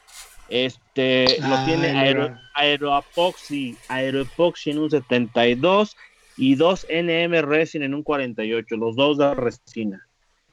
este, 0.48 1.38
lo 1.40 1.64
tiene 1.64 1.98
aero, 1.98 2.36
Aeroapoxy, 2.54 3.76
Aeroepoxy 3.88 4.70
en 4.70 4.78
un 4.78 4.90
72 4.90 5.96
y 6.36 6.54
dos 6.56 6.86
NM 6.90 7.40
Resin 7.42 7.82
en 7.82 7.94
un 7.94 8.02
48, 8.02 8.76
los 8.76 8.96
dos 8.96 9.18
de 9.18 9.34
resina. 9.34 10.06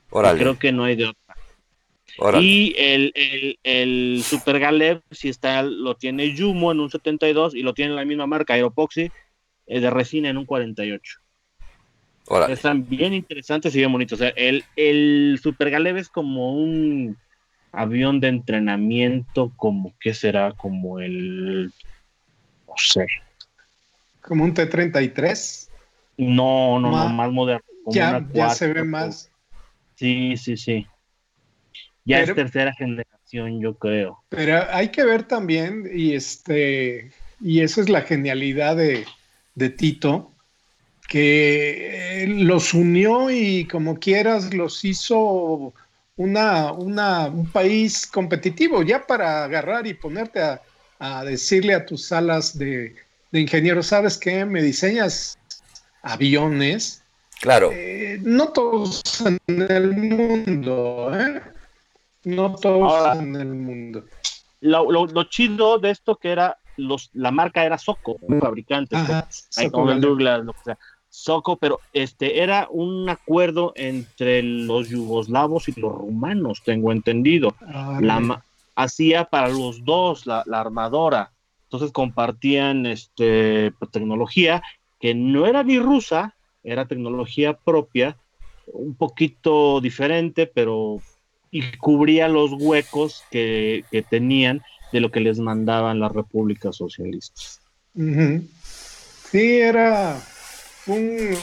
Creo 0.10 0.58
que 0.58 0.72
no 0.72 0.84
hay 0.84 0.96
de 0.96 1.06
otra. 1.06 2.42
Y 2.42 2.74
el, 2.78 3.12
el, 3.16 3.60
el 3.64 4.24
Super 4.24 4.60
Galeb, 4.60 5.02
si 5.12 5.30
está, 5.30 5.62
lo 5.62 5.96
tiene 5.96 6.34
Yumo 6.34 6.72
en 6.72 6.80
un 6.80 6.90
72 6.90 7.54
y 7.54 7.62
lo 7.62 7.74
tiene 7.74 7.94
la 7.94 8.06
misma 8.06 8.26
marca, 8.26 8.54
Aeropoxy, 8.54 9.12
de 9.68 9.90
resina 9.90 10.30
en 10.30 10.38
un 10.38 10.46
48. 10.46 11.20
Están 12.50 12.88
bien 12.88 13.14
interesantes 13.14 13.74
y 13.74 13.80
bien 13.80 13.92
bonitos. 13.92 14.20
el, 14.36 14.64
el 14.76 15.40
Super 15.42 15.70
Galeb 15.70 15.98
es 15.98 16.10
como 16.10 16.54
un 16.54 17.18
avión 17.72 18.20
de 18.20 18.28
entrenamiento, 18.28 19.54
como 19.56 19.94
que 20.00 20.14
será 20.14 20.54
como 20.54 21.00
el. 21.00 21.72
No 22.68 22.74
sé. 22.76 23.08
¿Como 24.22 24.44
un 24.44 24.54
T-33? 24.54 25.70
No, 26.18 26.80
no, 26.80 26.92
no, 26.92 27.10
más 27.10 27.32
moderno. 27.32 27.64
Ya, 27.88 28.50
se 28.50 28.74
ve 28.74 28.84
más. 28.84 29.32
Sí, 29.96 30.36
sí, 30.38 30.58
sí. 30.58 30.88
Ya 32.04 32.22
es 32.22 32.34
tercera 32.34 32.74
generación, 32.74 33.62
yo 33.62 33.76
creo. 33.76 34.24
Pero 34.30 34.64
hay 34.72 34.90
que 34.90 35.04
ver 35.04 35.24
también, 35.24 35.90
y 35.94 36.14
este, 36.14 37.12
y 37.42 37.62
esa 37.62 37.82
es 37.82 37.90
la 37.90 38.02
genialidad 38.02 38.76
de, 38.76 39.06
de 39.56 39.70
Tito, 39.70 40.34
que 41.08 42.24
eh, 42.24 42.28
los 42.28 42.74
unió 42.74 43.30
y 43.30 43.66
como 43.66 43.98
quieras 44.00 44.54
los 44.54 44.84
hizo 44.84 45.74
una, 46.18 46.72
una, 46.74 47.28
un 47.28 47.50
país 47.50 48.06
competitivo 48.06 48.84
ya 48.84 49.06
para 49.06 49.46
agarrar 49.46 49.88
y 49.88 49.94
ponerte 49.94 50.42
a, 51.00 51.24
decirle 51.24 51.76
a 51.76 51.86
tus 51.86 52.08
salas 52.08 52.58
de, 52.58 52.96
de 53.32 53.40
ingeniero, 53.40 53.84
¿sabes 53.84 54.18
qué? 54.18 54.46
Me 54.46 54.64
diseñas 54.64 55.38
aviones. 56.02 57.04
Claro. 57.40 57.70
Eh, 57.72 58.20
no 58.24 58.48
todos 58.50 59.04
en 59.22 59.40
el 59.48 59.96
mundo, 59.96 61.12
¿eh? 61.14 61.42
No 62.24 62.56
todos 62.56 63.16
en 63.18 63.36
el 63.36 63.54
mundo. 63.54 64.06
Lo, 64.62 64.92
lo, 64.92 65.24
chido 65.26 65.78
de 65.78 65.92
esto 65.92 66.16
que 66.16 66.32
era 66.32 66.58
los, 66.78 67.12
la 67.14 67.30
marca 67.30 67.64
era 67.64 67.78
Soco, 67.78 68.18
un 68.22 68.40
fabricante, 68.40 68.98
pues, 69.06 69.72
Douglas, 70.02 70.44
lo 70.44 70.54
que 70.54 70.60
sea. 70.66 70.78
Soco, 71.18 71.58
pero 71.58 71.80
este 71.94 72.44
era 72.44 72.68
un 72.70 73.10
acuerdo 73.10 73.74
entre 73.76 74.44
los 74.44 74.90
yugoslavos 74.90 75.68
y 75.68 75.80
los 75.80 75.92
rumanos, 75.92 76.62
tengo 76.64 76.92
entendido. 76.92 77.56
la, 77.60 78.44
hacía 78.76 79.26
para 79.26 79.50
los 79.50 79.84
dos 79.84 80.28
la, 80.28 80.44
armadora. 80.54 81.32
Entonces 81.64 81.92
compartían 81.92 82.86
este, 82.86 83.72
pues, 83.80 83.90
tecnología 83.90 84.62
que 85.00 85.16
no 85.16 85.48
era 85.48 85.64
ni 85.64 85.80
rusa, 85.80 86.36
era 86.64 86.86
tecnología 86.86 87.54
propia, 87.54 88.16
un 88.68 88.94
poquito 88.94 89.82
diferente, 89.82 90.46
pero 90.46 91.02
y 91.50 91.64
cubría 91.78 92.28
los 92.28 92.52
huecos 92.54 93.24
que, 93.32 93.84
tenían 94.12 94.62
de 94.94 95.00
lo 95.00 95.10
que 95.10 95.20
les 95.20 95.40
mandaban 95.40 96.00
las 96.00 96.12
repúblicas 96.12 96.76
socialistas. 96.76 97.60
Sí, 99.32 99.58
era 99.58 100.22
un, 100.88 101.38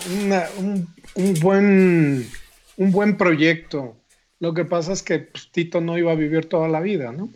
un, 1.15 1.35
buen, 1.41 2.31
un 2.77 2.93
buen 2.93 3.17
proyecto. 3.17 3.97
Lo 4.41 4.55
que 4.55 4.65
pasa 4.65 4.93
es 4.93 5.03
que 5.03 5.21
pues, 5.21 5.51
Tito 5.53 5.81
no 5.81 5.97
iba 5.99 6.13
a 6.13 6.17
vivir 6.17 6.49
toda 6.49 6.69
la 6.69 6.81
vida, 6.81 7.13
¿no? 7.13 7.31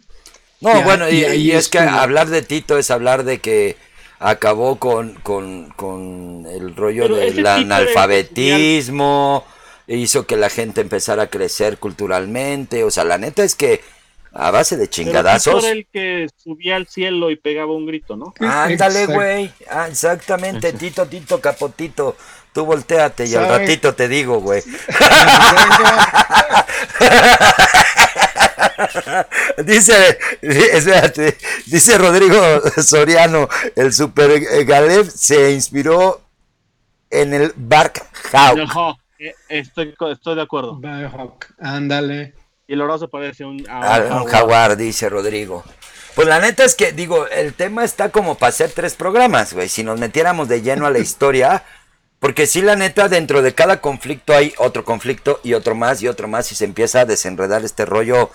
No, 0.60 0.82
bueno, 0.82 1.08
y, 1.08 1.52
es 1.52 1.68
que 1.68 1.78
hablar 1.78 2.28
de 2.28 2.42
Tito 2.42 2.78
es 2.78 2.90
hablar 2.90 3.22
de 3.22 3.38
que 3.38 3.76
acabó 4.18 4.76
con, 4.80 5.14
con, 5.14 6.46
el 6.50 6.74
rollo 6.74 7.08
del 7.08 7.46
analfabetismo, 7.46 9.44
hizo 9.86 10.26
que 10.26 10.36
la 10.36 10.50
gente 10.50 10.80
empezara 10.80 11.24
a 11.24 11.30
crecer 11.30 11.78
culturalmente, 11.78 12.82
o 12.82 12.90
sea, 12.90 13.04
la 13.04 13.18
neta 13.18 13.44
es 13.44 13.54
que 13.54 13.80
a 14.38 14.50
base 14.52 14.76
de 14.76 14.88
chingadazos. 14.88 15.62
Pero 15.62 15.74
el 15.74 15.86
que 15.92 16.28
subía 16.36 16.76
al 16.76 16.86
cielo 16.86 17.30
y 17.30 17.36
pegaba 17.36 17.72
un 17.72 17.86
grito, 17.86 18.16
¿no? 18.16 18.32
Ándale, 18.38 19.06
güey. 19.06 19.52
Ah, 19.68 19.88
exactamente, 19.88 20.72
Tito, 20.74 21.06
Tito, 21.06 21.40
Capotito. 21.40 22.16
Tú 22.52 22.64
volteate 22.64 23.26
y 23.26 23.34
al 23.34 23.48
ratito 23.48 23.94
te 23.94 24.06
digo, 24.08 24.40
güey. 24.40 24.62
dice, 29.64 30.18
espérate, 30.40 31.36
dice 31.66 31.98
Rodrigo 31.98 32.40
Soriano, 32.82 33.48
el 33.76 33.92
Super 33.92 34.64
Galeb 34.64 35.10
se 35.10 35.52
inspiró 35.52 36.22
en 37.10 37.34
el 37.34 37.52
Bark 37.54 38.02
Hawk. 38.32 38.96
Eh, 39.18 39.34
estoy, 39.48 39.94
estoy 40.12 40.36
de 40.36 40.42
acuerdo. 40.42 40.80
Ándale. 41.60 42.34
Y 42.68 42.74
el 42.74 42.82
parece 43.10 43.44
a 43.44 43.48
un, 43.48 43.64
jaguar. 44.26 44.76
dice 44.76 45.08
Rodrigo. 45.08 45.64
Pues 46.14 46.28
la 46.28 46.38
neta 46.38 46.64
es 46.64 46.74
que, 46.74 46.92
digo, 46.92 47.26
el 47.28 47.54
tema 47.54 47.82
está 47.82 48.10
como 48.10 48.34
para 48.34 48.50
hacer 48.50 48.70
tres 48.72 48.94
programas, 48.94 49.54
güey. 49.54 49.70
Si 49.70 49.82
nos 49.82 49.98
metiéramos 49.98 50.48
de 50.48 50.60
lleno 50.60 50.84
a 50.86 50.90
la 50.90 50.98
historia, 50.98 51.64
porque 52.20 52.46
sí, 52.46 52.60
la 52.60 52.76
neta, 52.76 53.08
dentro 53.08 53.40
de 53.40 53.54
cada 53.54 53.80
conflicto 53.80 54.34
hay 54.34 54.52
otro 54.58 54.84
conflicto 54.84 55.40
y 55.42 55.54
otro 55.54 55.74
más 55.74 56.02
y 56.02 56.08
otro 56.08 56.28
más 56.28 56.52
y 56.52 56.56
se 56.56 56.66
empieza 56.66 57.00
a 57.00 57.04
desenredar 57.06 57.64
este 57.64 57.86
rollo 57.86 58.30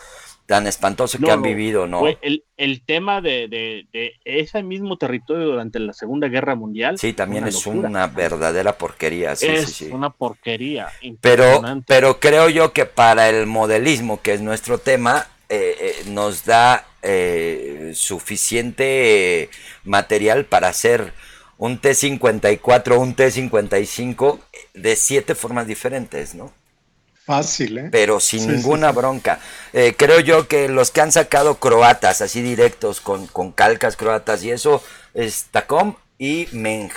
tan 0.46 0.68
espantoso 0.68 1.18
que 1.20 1.32
han 1.32 1.42
vivido, 1.42 1.88
¿no? 1.88 2.06
el, 2.08 2.44
el, 2.58 2.82
tema 2.82 3.22
de, 3.22 3.48
de, 3.48 4.14
ese 4.26 4.62
mismo 4.62 4.98
territorio 4.98 5.46
durante 5.46 5.80
la 5.80 5.94
Segunda 5.94 6.28
Guerra 6.28 6.56
Mundial. 6.56 7.00
Sí, 7.00 7.14
también 7.14 7.48
es 7.48 7.66
una 7.66 8.08
verdadera 8.08 8.78
porquería. 8.78 9.36
Sí, 9.36 9.48
es 9.48 9.74
sí, 9.74 9.90
una 9.92 10.10
porquería. 10.10 10.90
Pero, 11.22 11.62
pero 11.88 12.20
creo 12.20 12.50
yo 12.50 12.74
que 12.74 12.86
para 12.86 13.30
el 13.30 13.48
modelismo, 13.48 14.22
que 14.22 14.34
es 14.34 14.42
nuestro 14.42 14.80
tema, 14.80 15.28
eh, 15.50 15.76
eh, 15.80 16.10
nos 16.10 16.46
da 16.46 16.86
eh, 17.02 17.92
suficiente 17.96 19.50
material 19.84 20.46
para 20.46 20.68
hacer 20.68 21.14
un 21.58 21.78
T-54, 21.78 22.98
un 22.98 23.14
T-55 23.14 24.40
de 24.74 24.96
siete 24.96 25.36
formas 25.36 25.68
diferentes, 25.68 26.36
¿no? 26.36 26.52
Fácil, 27.26 27.78
¿eh? 27.78 27.90
Pero 27.90 28.20
sin 28.20 28.52
ninguna 28.52 28.92
bronca. 28.92 29.40
Eh, 29.72 29.96
creo 29.98 30.20
yo 30.20 30.48
que 30.50 30.68
los 30.68 30.92
que 30.92 31.00
han 31.02 31.12
sacado 31.14 31.56
croatas, 31.56 32.22
así 32.22 32.42
directos, 32.42 33.00
con, 33.00 33.28
con 33.28 33.54
calcas 33.54 33.96
croatas 33.96 34.44
y 34.44 34.52
eso, 34.52 34.84
es 35.14 35.46
Tacom 35.52 35.96
y 36.18 36.48
Meng. 36.52 36.92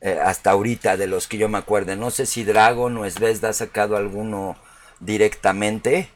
Eh, 0.00 0.18
hasta 0.22 0.52
ahorita, 0.52 0.96
de 0.96 1.06
los 1.06 1.26
que 1.26 1.38
yo 1.38 1.48
me 1.48 1.58
acuerde. 1.58 1.96
No 1.96 2.10
sé 2.10 2.24
si 2.24 2.44
Dragon 2.44 2.96
o 2.96 3.10
Svezda 3.10 3.50
ha 3.50 3.52
sacado 3.52 3.96
alguno 3.96 4.56
directamente, 5.00 6.08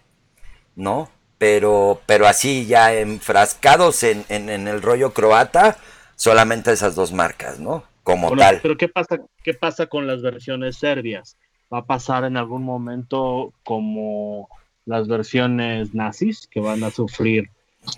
¿no? 0.75 1.11
Pero, 1.37 2.01
pero 2.07 2.27
así 2.27 2.67
ya 2.67 2.95
enfrascados 2.95 4.03
en, 4.05 4.25
en, 4.29 4.49
el 4.49 4.81
rollo 4.81 5.13
croata, 5.13 5.77
solamente 6.15 6.73
esas 6.73 6.95
dos 6.95 7.13
marcas, 7.13 7.59
¿no? 7.59 7.85
Como 8.05 8.29
Bueno, 8.29 8.43
tal. 8.43 8.61
Pero 8.63 8.77
¿qué 8.77 8.89
pasa, 8.89 9.19
¿qué 9.43 9.53
pasa 9.53 9.87
con 9.87 10.07
las 10.07 10.23
versiones 10.23 10.79
serbias? 10.79 11.37
¿Va 11.73 11.79
a 11.79 11.87
pasar 11.87 12.25
en 12.25 12.37
algún 12.37 12.65
momento 12.65 13.53
como 13.65 14.49
las 14.85 15.09
versiones 15.09 15.95
nazis 15.95 16.47
que 16.51 16.61
van 16.61 16.85
a 16.85 16.91
sufrir 16.91 17.49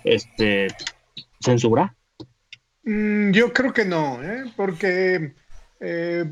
este 0.03 0.67
censura? 1.41 1.93
Mm, 2.83 3.31
Yo 3.31 3.51
creo 3.51 3.73
que 3.73 3.83
no, 3.83 4.23
¿eh? 4.23 4.45
porque 4.55 5.33
eh, 5.79 6.25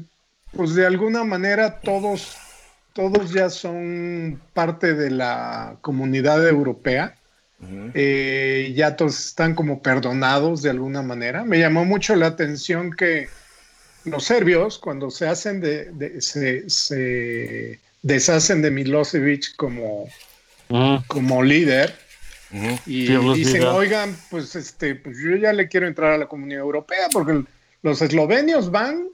pues 0.51 0.75
de 0.75 0.85
alguna 0.85 1.23
manera 1.23 1.79
todos, 1.79 2.37
todos 2.93 3.33
ya 3.33 3.49
son 3.49 4.39
parte 4.53 4.93
de 4.93 5.11
la 5.11 5.77
comunidad 5.81 6.47
europea. 6.47 7.17
Eh, 7.93 8.73
ya 8.75 8.97
todos 8.97 9.27
están 9.27 9.55
como 9.55 9.81
perdonados 9.81 10.61
de 10.61 10.69
alguna 10.69 11.01
manera. 11.01 11.45
Me 11.45 11.59
llamó 11.59 11.85
mucho 11.85 12.13
la 12.15 12.27
atención 12.27 12.91
que 12.91 13.29
los 14.05 14.23
serbios, 14.25 14.77
cuando 14.79 15.09
se 15.11 15.27
hacen 15.27 15.61
de, 15.61 15.85
de- 15.91 16.21
se, 16.21 16.69
se 16.69 17.79
deshacen 18.01 18.61
de 18.61 18.71
Milosevic 18.71 19.55
como, 19.55 20.09
como 21.07 21.43
líder, 21.43 21.93
y 22.85 23.07
dicen, 23.33 23.61
oigan, 23.75 24.15
pues 24.29 24.55
este, 24.55 24.95
pues 24.95 25.17
yo 25.23 25.35
ya 25.37 25.53
le 25.53 25.67
quiero 25.67 25.87
entrar 25.87 26.11
a 26.13 26.17
la 26.17 26.27
comunidad 26.27 26.61
europea 26.61 27.07
porque 27.11 27.43
los 27.81 28.01
eslovenios 28.01 28.69
van 28.69 29.07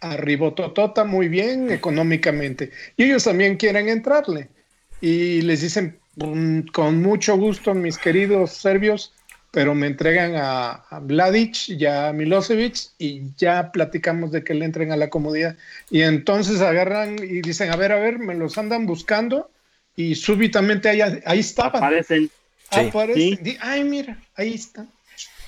a 0.00 0.16
ribototota 0.16 1.04
muy 1.04 1.28
bien 1.28 1.70
económicamente 1.70 2.72
y 2.96 3.04
ellos 3.04 3.22
también 3.24 3.56
quieren 3.56 3.88
entrarle 3.88 4.48
y 5.00 5.42
les 5.42 5.60
dicen 5.60 5.96
"Mm, 6.16 6.62
con 6.72 7.00
mucho 7.00 7.36
gusto 7.36 7.72
mis 7.74 7.96
queridos 7.98 8.50
serbios 8.52 9.12
pero 9.52 9.74
me 9.74 9.86
entregan 9.86 10.34
a, 10.34 10.70
a 10.90 10.98
Vladic 10.98 11.68
y 11.68 11.86
a 11.86 12.12
Milosevic 12.12 12.76
y 12.98 13.22
ya 13.36 13.70
platicamos 13.70 14.32
de 14.32 14.42
que 14.42 14.54
le 14.54 14.64
entren 14.64 14.90
a 14.90 14.96
la 14.96 15.10
comunidad 15.10 15.56
y 15.90 16.00
entonces 16.02 16.60
agarran 16.60 17.18
y 17.22 17.40
dicen 17.42 17.70
a 17.70 17.76
ver 17.76 17.92
a 17.92 18.00
ver 18.00 18.18
me 18.18 18.34
los 18.34 18.58
andan 18.58 18.86
buscando 18.86 19.50
y 19.94 20.14
súbitamente 20.14 20.88
ahí, 20.88 21.00
ahí 21.24 21.38
estaban 21.40 21.76
Aparecen. 21.76 22.30
Sí. 22.72 22.88
Aparecen. 22.88 23.44
Sí. 23.44 23.58
Ay, 23.60 23.84
mira, 23.84 24.16
ahí 24.34 24.54
están. 24.54 24.88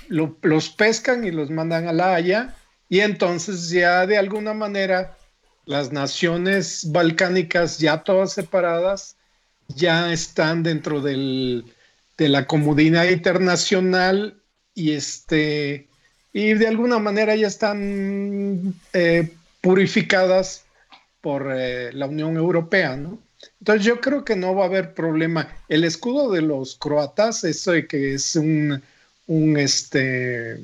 Lo- 0.08 0.36
los 0.42 0.68
pescan 0.68 1.24
y 1.24 1.30
los 1.30 1.50
mandan 1.50 1.88
a 1.88 1.92
la 1.94 2.14
Haya. 2.14 2.54
Y 2.90 3.00
entonces 3.00 3.70
ya 3.70 4.06
de 4.06 4.18
alguna 4.18 4.52
manera 4.52 5.16
las 5.64 5.90
naciones 5.92 6.92
balcánicas, 6.92 7.78
ya 7.78 8.02
todas 8.02 8.34
separadas, 8.34 9.16
ya 9.68 10.12
están 10.12 10.62
dentro 10.62 11.00
del, 11.00 11.64
de 12.16 12.28
la 12.28 12.46
comunidad 12.46 13.08
internacional 13.08 14.40
y 14.74 14.92
este 14.92 15.88
y 16.32 16.54
de 16.54 16.66
alguna 16.66 16.98
manera 16.98 17.36
ya 17.36 17.46
están 17.46 18.74
eh, 18.92 19.30
purificadas 19.60 20.64
por 21.20 21.52
eh, 21.54 21.92
la 21.92 22.06
Unión 22.06 22.36
Europea, 22.36 22.96
¿no? 22.96 23.18
Entonces 23.60 23.86
yo 23.86 24.00
creo 24.00 24.24
que 24.24 24.36
no 24.36 24.54
va 24.54 24.64
a 24.64 24.68
haber 24.68 24.94
problema. 24.94 25.48
El 25.68 25.84
escudo 25.84 26.30
de 26.32 26.42
los 26.42 26.76
croatas, 26.76 27.44
eso 27.44 27.72
de 27.72 27.86
que 27.86 28.14
es 28.14 28.34
un, 28.36 28.82
un, 29.26 29.56
este, 29.56 30.60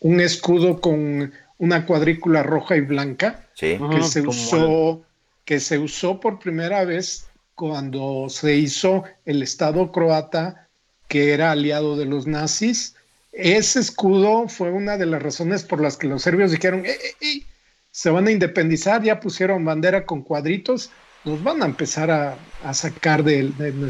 un 0.00 0.20
escudo 0.20 0.80
con 0.80 1.32
una 1.58 1.84
cuadrícula 1.84 2.42
roja 2.42 2.76
y 2.76 2.80
blanca, 2.80 3.46
Sí. 3.60 3.78
Que 3.90 4.02
se 4.02 4.22
usó, 4.22 5.02
que 5.44 5.60
se 5.60 5.78
usó 5.78 6.18
por 6.18 6.38
primera 6.38 6.82
vez 6.86 7.26
cuando 7.54 8.30
se 8.30 8.56
hizo 8.56 9.04
el 9.26 9.42
Estado 9.42 9.92
croata, 9.92 10.69
que 11.10 11.32
era 11.34 11.50
aliado 11.50 11.96
de 11.96 12.06
los 12.06 12.26
nazis. 12.26 12.94
Ese 13.32 13.80
escudo 13.80 14.48
fue 14.48 14.70
una 14.70 14.96
de 14.96 15.06
las 15.06 15.22
razones 15.22 15.64
por 15.64 15.80
las 15.82 15.96
que 15.96 16.06
los 16.06 16.22
serbios 16.22 16.52
dijeron, 16.52 16.86
"Eh, 16.86 16.90
eh, 16.92 17.14
eh, 17.20 17.42
se 17.90 18.10
van 18.10 18.28
a 18.28 18.30
independizar, 18.30 19.02
ya 19.02 19.18
pusieron 19.20 19.64
bandera 19.64 20.06
con 20.06 20.22
cuadritos, 20.22 20.90
nos 21.24 21.42
van 21.42 21.62
a 21.62 21.66
empezar 21.66 22.10
a, 22.10 22.36
a 22.64 22.72
sacar 22.72 23.22
de, 23.24 23.50
de 23.58 23.88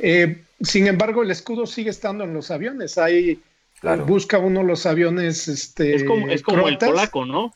Eh, 0.00 0.42
sin 0.60 0.88
embargo, 0.88 1.22
el 1.22 1.30
escudo 1.30 1.66
sigue 1.66 1.90
estando 1.90 2.24
en 2.24 2.34
los 2.34 2.50
aviones. 2.50 2.98
Ahí 2.98 3.40
Claro. 3.80 4.04
busca 4.06 4.38
uno 4.38 4.62
los 4.62 4.86
aviones. 4.86 5.48
Este, 5.48 5.94
Es 5.94 6.04
como, 6.04 6.28
es 6.28 6.42
como 6.42 6.66
el 6.68 6.78
polaco, 6.78 7.24
¿no? 7.24 7.54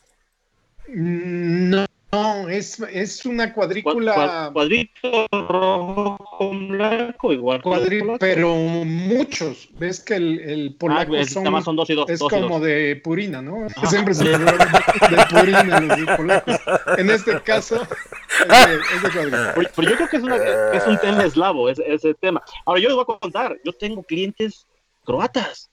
Mm, 0.87 1.69
No, 1.69 1.85
no, 2.11 2.49
es, 2.49 2.79
es 2.91 3.25
una 3.25 3.47
Cua- 3.51 3.53
cuadrícula, 3.55 4.15
cua- 4.15 4.53
Cuadrito 4.53 5.27
rojo 5.31 6.17
con 6.37 6.67
blanco, 6.67 7.31
igual. 7.33 7.61
cuadri- 7.61 8.17
pero 8.19 8.53
muchos. 8.55 9.69
Ves 9.79 10.01
que 10.01 10.15
el, 10.15 10.39
el 10.41 10.69
Ah, 10.73 10.75
polaco 10.79 11.15
es- 11.15 11.31
son, 11.31 11.75
dos 11.75 11.89
y 11.89 11.93
dos. 11.95 12.09
es 12.09 12.19
dos 12.19 12.31
y 12.31 12.35
como 12.35 12.59
dos. 12.59 12.67
de 12.67 12.99
Purina, 13.03 13.41
¿no? 13.41 13.67
Siempre 13.89 14.13
se 14.13 14.35
hablan 14.35 14.57
de 14.57 15.25
Purina 15.29 15.79
los 15.79 16.17
polacos. 16.17 16.55
En 16.97 17.09
este 17.09 17.39
caso, 17.41 17.81
es 17.81 18.67
de, 18.67 18.75
es 18.75 19.03
de 19.03 19.09
cuadrícula. 19.11 19.51
Pero, 19.55 19.69
pero 19.75 19.89
yo 19.89 19.95
creo 19.95 20.09
que 20.09 20.17
es, 20.17 20.23
una- 20.23 20.71
es 20.73 20.85
un 20.87 20.97
tema 20.99 21.23
eslavo, 21.23 21.69
ese, 21.69 21.83
ese 21.87 22.13
tema. 22.15 22.43
Ahora, 22.65 22.81
yo 22.81 22.89
les 22.89 22.95
voy 22.95 23.03
a 23.09 23.19
contar, 23.19 23.57
yo 23.63 23.71
tengo 23.73 24.03
clientes 24.03 24.67
croatas. 25.05 25.70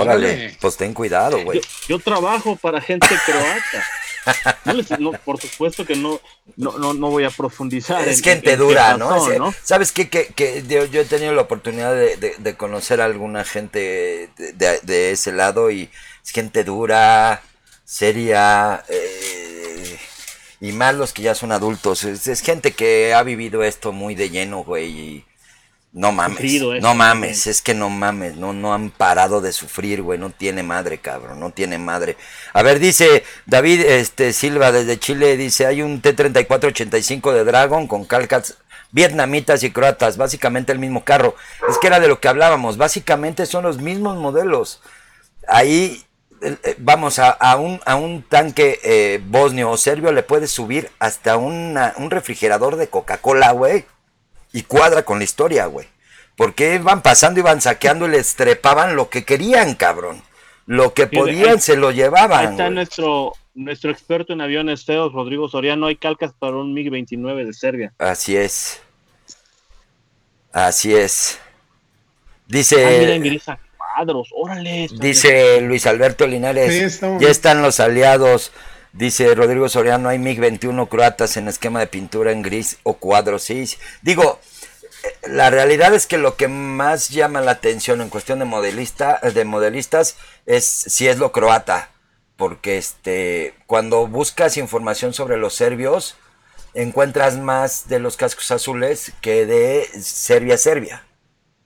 Órale, 0.00 0.56
pues 0.60 0.76
ten 0.76 0.94
cuidado, 0.94 1.42
güey. 1.44 1.60
yo 1.88 1.98
trabajo 1.98 2.56
para 2.56 2.80
gente 2.80 3.06
croata. 3.26 3.84
No 4.64 4.72
les- 4.74 5.00
no, 5.00 5.10
por 5.10 5.40
supuesto 5.40 5.84
que 5.84 5.96
no, 5.96 6.20
no, 6.56 6.78
no, 6.78 6.94
no 6.94 7.10
voy 7.10 7.24
a 7.24 7.30
profundizar. 7.30 8.06
Es 8.06 8.18
en- 8.18 8.24
gente 8.24 8.52
en 8.52 8.58
dura, 8.60 8.92
Es- 8.92 8.98
¿no? 8.98 9.52
¿Sabes 9.64 9.90
qué? 9.90 10.08
Que, 10.08 10.28
que 10.28 10.62
yo, 10.68 10.84
yo 10.84 11.00
he 11.00 11.04
tenido 11.04 11.34
la 11.34 11.42
oportunidad 11.42 11.92
de, 11.92 12.16
de- 12.18 12.36
de 12.38 12.54
conocer 12.56 13.00
a 13.00 13.06
alguna 13.06 13.42
gente 13.44 14.30
de, 14.36 14.52
de- 14.52 14.78
de 14.82 15.10
ese 15.10 15.32
lado 15.32 15.72
y 15.72 15.90
es 16.24 16.30
gente 16.30 16.62
dura, 16.62 17.42
seria, 17.84 18.84
eh, 18.88 19.98
y 20.60 20.70
más 20.70 20.94
los 20.94 21.12
que 21.12 21.22
ya 21.22 21.34
son 21.34 21.50
adultos. 21.50 22.04
Es, 22.04 22.26
es 22.28 22.42
gente 22.42 22.70
que 22.72 23.14
ha 23.14 23.24
vivido 23.24 23.64
esto 23.64 23.90
muy 23.90 24.14
de 24.14 24.30
lleno, 24.30 24.62
güey, 24.62 24.86
y 24.90 25.24
no 25.94 26.10
mames, 26.10 26.36
Sufrido 26.38 26.74
eso 26.74 26.86
no 26.86 26.94
mames, 26.94 27.46
es 27.46 27.60
que 27.60 27.74
no 27.74 27.90
mames, 27.90 28.36
no, 28.36 28.52
no 28.54 28.72
han 28.72 28.90
parado 28.90 29.42
de 29.42 29.52
sufrir, 29.52 30.00
güey, 30.02 30.18
no 30.18 30.30
tiene 30.30 30.62
madre, 30.62 30.98
cabrón, 30.98 31.38
no 31.38 31.50
tiene 31.50 31.76
madre. 31.76 32.16
A 32.54 32.62
ver, 32.62 32.78
dice 32.78 33.24
David 33.44 33.80
este, 33.82 34.32
Silva 34.32 34.72
desde 34.72 34.98
Chile, 34.98 35.36
dice, 35.36 35.66
hay 35.66 35.82
un 35.82 36.00
T-3485 36.00 37.32
de 37.32 37.44
Dragon 37.44 37.86
con 37.86 38.04
calcas 38.06 38.56
vietnamitas 38.90 39.62
y 39.64 39.70
croatas, 39.70 40.16
básicamente 40.16 40.72
el 40.72 40.78
mismo 40.78 41.04
carro. 41.04 41.34
Es 41.68 41.76
que 41.78 41.86
era 41.88 42.00
de 42.00 42.08
lo 42.08 42.20
que 42.20 42.28
hablábamos, 42.28 42.76
básicamente 42.78 43.44
son 43.46 43.64
los 43.64 43.78
mismos 43.78 44.16
modelos. 44.16 44.80
Ahí, 45.46 46.04
eh, 46.40 46.56
eh, 46.64 46.74
vamos, 46.78 47.18
a, 47.18 47.30
a 47.30 47.56
un, 47.56 47.80
a 47.84 47.96
un 47.96 48.22
tanque 48.22 48.80
eh, 48.82 49.20
bosnio 49.26 49.70
o 49.70 49.76
serbio 49.76 50.12
le 50.12 50.22
puedes 50.22 50.50
subir 50.50 50.90
hasta 50.98 51.36
una- 51.36 51.92
un 51.98 52.10
refrigerador 52.10 52.76
de 52.76 52.88
Coca-Cola, 52.88 53.52
güey 53.52 53.84
y 54.52 54.62
cuadra 54.62 55.04
con 55.04 55.18
la 55.18 55.24
historia, 55.24 55.66
güey. 55.66 55.86
Porque 56.36 56.74
iban 56.76 57.02
pasando, 57.02 57.40
iban 57.40 57.60
saqueando 57.60 58.06
y 58.06 58.10
les 58.10 58.34
trepaban 58.36 58.96
lo 58.96 59.10
que 59.10 59.24
querían, 59.24 59.74
cabrón. 59.74 60.22
Lo 60.66 60.94
que 60.94 61.06
podían 61.06 61.50
ahí- 61.54 61.60
se 61.60 61.76
lo 61.76 61.88
Ahí 61.88 61.96
llevaban. 61.96 62.52
está 62.52 62.64
güey. 62.64 62.74
nuestro, 62.74 63.32
nuestro 63.54 63.90
experto 63.90 64.32
en 64.32 64.40
aviones 64.40 64.84
feos, 64.84 65.12
Rodrigo 65.12 65.48
Soriano. 65.48 65.86
Hay 65.86 65.96
calcas 65.96 66.32
para 66.38 66.56
un 66.56 66.74
MiG-29 66.74 67.44
de 67.44 67.52
Serbia. 67.52 67.92
Así 67.98 68.36
es. 68.36 68.80
Así 70.52 70.94
es. 70.94 71.38
Ah, 71.38 71.46
mira, 72.48 72.58
Dice, 72.58 73.16
ingresa 73.16 73.58
cuadros. 73.76 74.28
Órale. 74.34 74.84
está 74.84 74.96
dice 75.04 75.60
Luis 75.62 75.86
Alberto 75.86 76.26
Linares, 76.26 76.94
Sí, 76.98 77.06
ya 77.20 77.28
están 77.28 77.62
los 77.62 77.80
aliados. 77.80 78.52
Dice 78.92 79.34
Rodrigo 79.34 79.68
Soriano, 79.70 80.10
hay 80.10 80.18
MiG-21 80.18 80.88
croatas 80.88 81.38
en 81.38 81.48
esquema 81.48 81.80
de 81.80 81.86
pintura 81.86 82.30
en 82.30 82.42
gris 82.42 82.78
o 82.82 82.94
cuadros. 82.94 83.42
Sí, 83.42 83.66
sí. 83.66 83.78
digo, 84.02 84.38
eh, 85.02 85.28
la 85.28 85.48
realidad 85.48 85.94
es 85.94 86.06
que 86.06 86.18
lo 86.18 86.36
que 86.36 86.48
más 86.48 87.08
llama 87.08 87.40
la 87.40 87.52
atención 87.52 88.02
en 88.02 88.10
cuestión 88.10 88.38
de 88.38 88.44
modelista, 88.44 89.18
de 89.20 89.44
modelistas 89.46 90.18
es 90.44 90.64
si 90.64 91.08
es 91.08 91.18
lo 91.18 91.32
croata, 91.32 91.90
porque 92.36 92.76
este 92.76 93.54
cuando 93.66 94.06
buscas 94.06 94.58
información 94.58 95.14
sobre 95.14 95.38
los 95.38 95.54
serbios 95.54 96.16
encuentras 96.74 97.38
más 97.38 97.88
de 97.88 97.98
los 97.98 98.18
cascos 98.18 98.50
azules 98.50 99.12
que 99.22 99.46
de 99.46 99.86
Serbia 100.00 100.58
Serbia. 100.58 101.04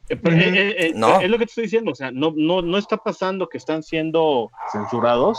Eh, 0.09 0.19
eh, 0.23 0.93
No. 0.95 1.21
Es 1.21 1.29
lo 1.29 1.39
que 1.39 1.47
te 1.47 1.51
estoy 1.51 1.65
diciendo, 1.65 1.91
o 1.91 1.95
sea, 1.97 2.13
no, 2.13 2.33
no, 2.37 2.63
no 2.63 2.79
está 2.79 2.97
pasando 2.97 3.49
que 3.49 3.59
están 3.59 3.83
siendo 3.83 4.53
censurados 4.71 5.39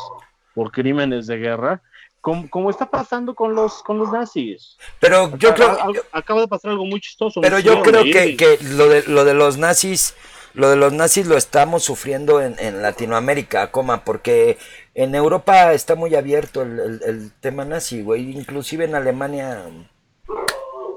por 0.57 0.71
crímenes 0.71 1.27
de 1.27 1.37
guerra, 1.37 1.81
como, 2.19 2.49
como 2.49 2.71
está 2.71 2.87
pasando 2.89 3.35
con 3.35 3.53
los, 3.53 3.83
con 3.83 3.99
los 3.99 4.11
nazis. 4.11 4.75
Pero 4.99 5.37
yo 5.37 5.53
creo, 5.53 5.77
acaba 6.11 6.41
de 6.41 6.47
pasar 6.47 6.71
algo 6.71 6.83
muy 6.85 6.99
chistoso. 6.99 7.41
pero 7.41 7.59
yo 7.59 7.83
creo 7.83 8.03
que, 8.03 8.35
que 8.35 8.57
lo 8.71 8.89
de 8.89 9.03
lo 9.03 9.23
de 9.23 9.35
los 9.35 9.57
nazis, 9.59 10.15
lo 10.55 10.67
de 10.71 10.77
los 10.77 10.91
nazis 10.93 11.27
lo 11.27 11.37
estamos 11.37 11.83
sufriendo 11.83 12.41
en, 12.41 12.55
en 12.57 12.81
Latinoamérica, 12.81 13.69
coma, 13.71 14.03
porque 14.03 14.57
en 14.95 15.13
Europa 15.13 15.73
está 15.73 15.93
muy 15.93 16.15
abierto 16.15 16.63
el, 16.63 16.79
el- 16.79 17.01
el 17.05 17.31
tema 17.39 17.63
nazi, 17.65 18.01
güey, 18.01 18.31
inclusive 18.35 18.85
en 18.85 18.95
Alemania 18.95 19.61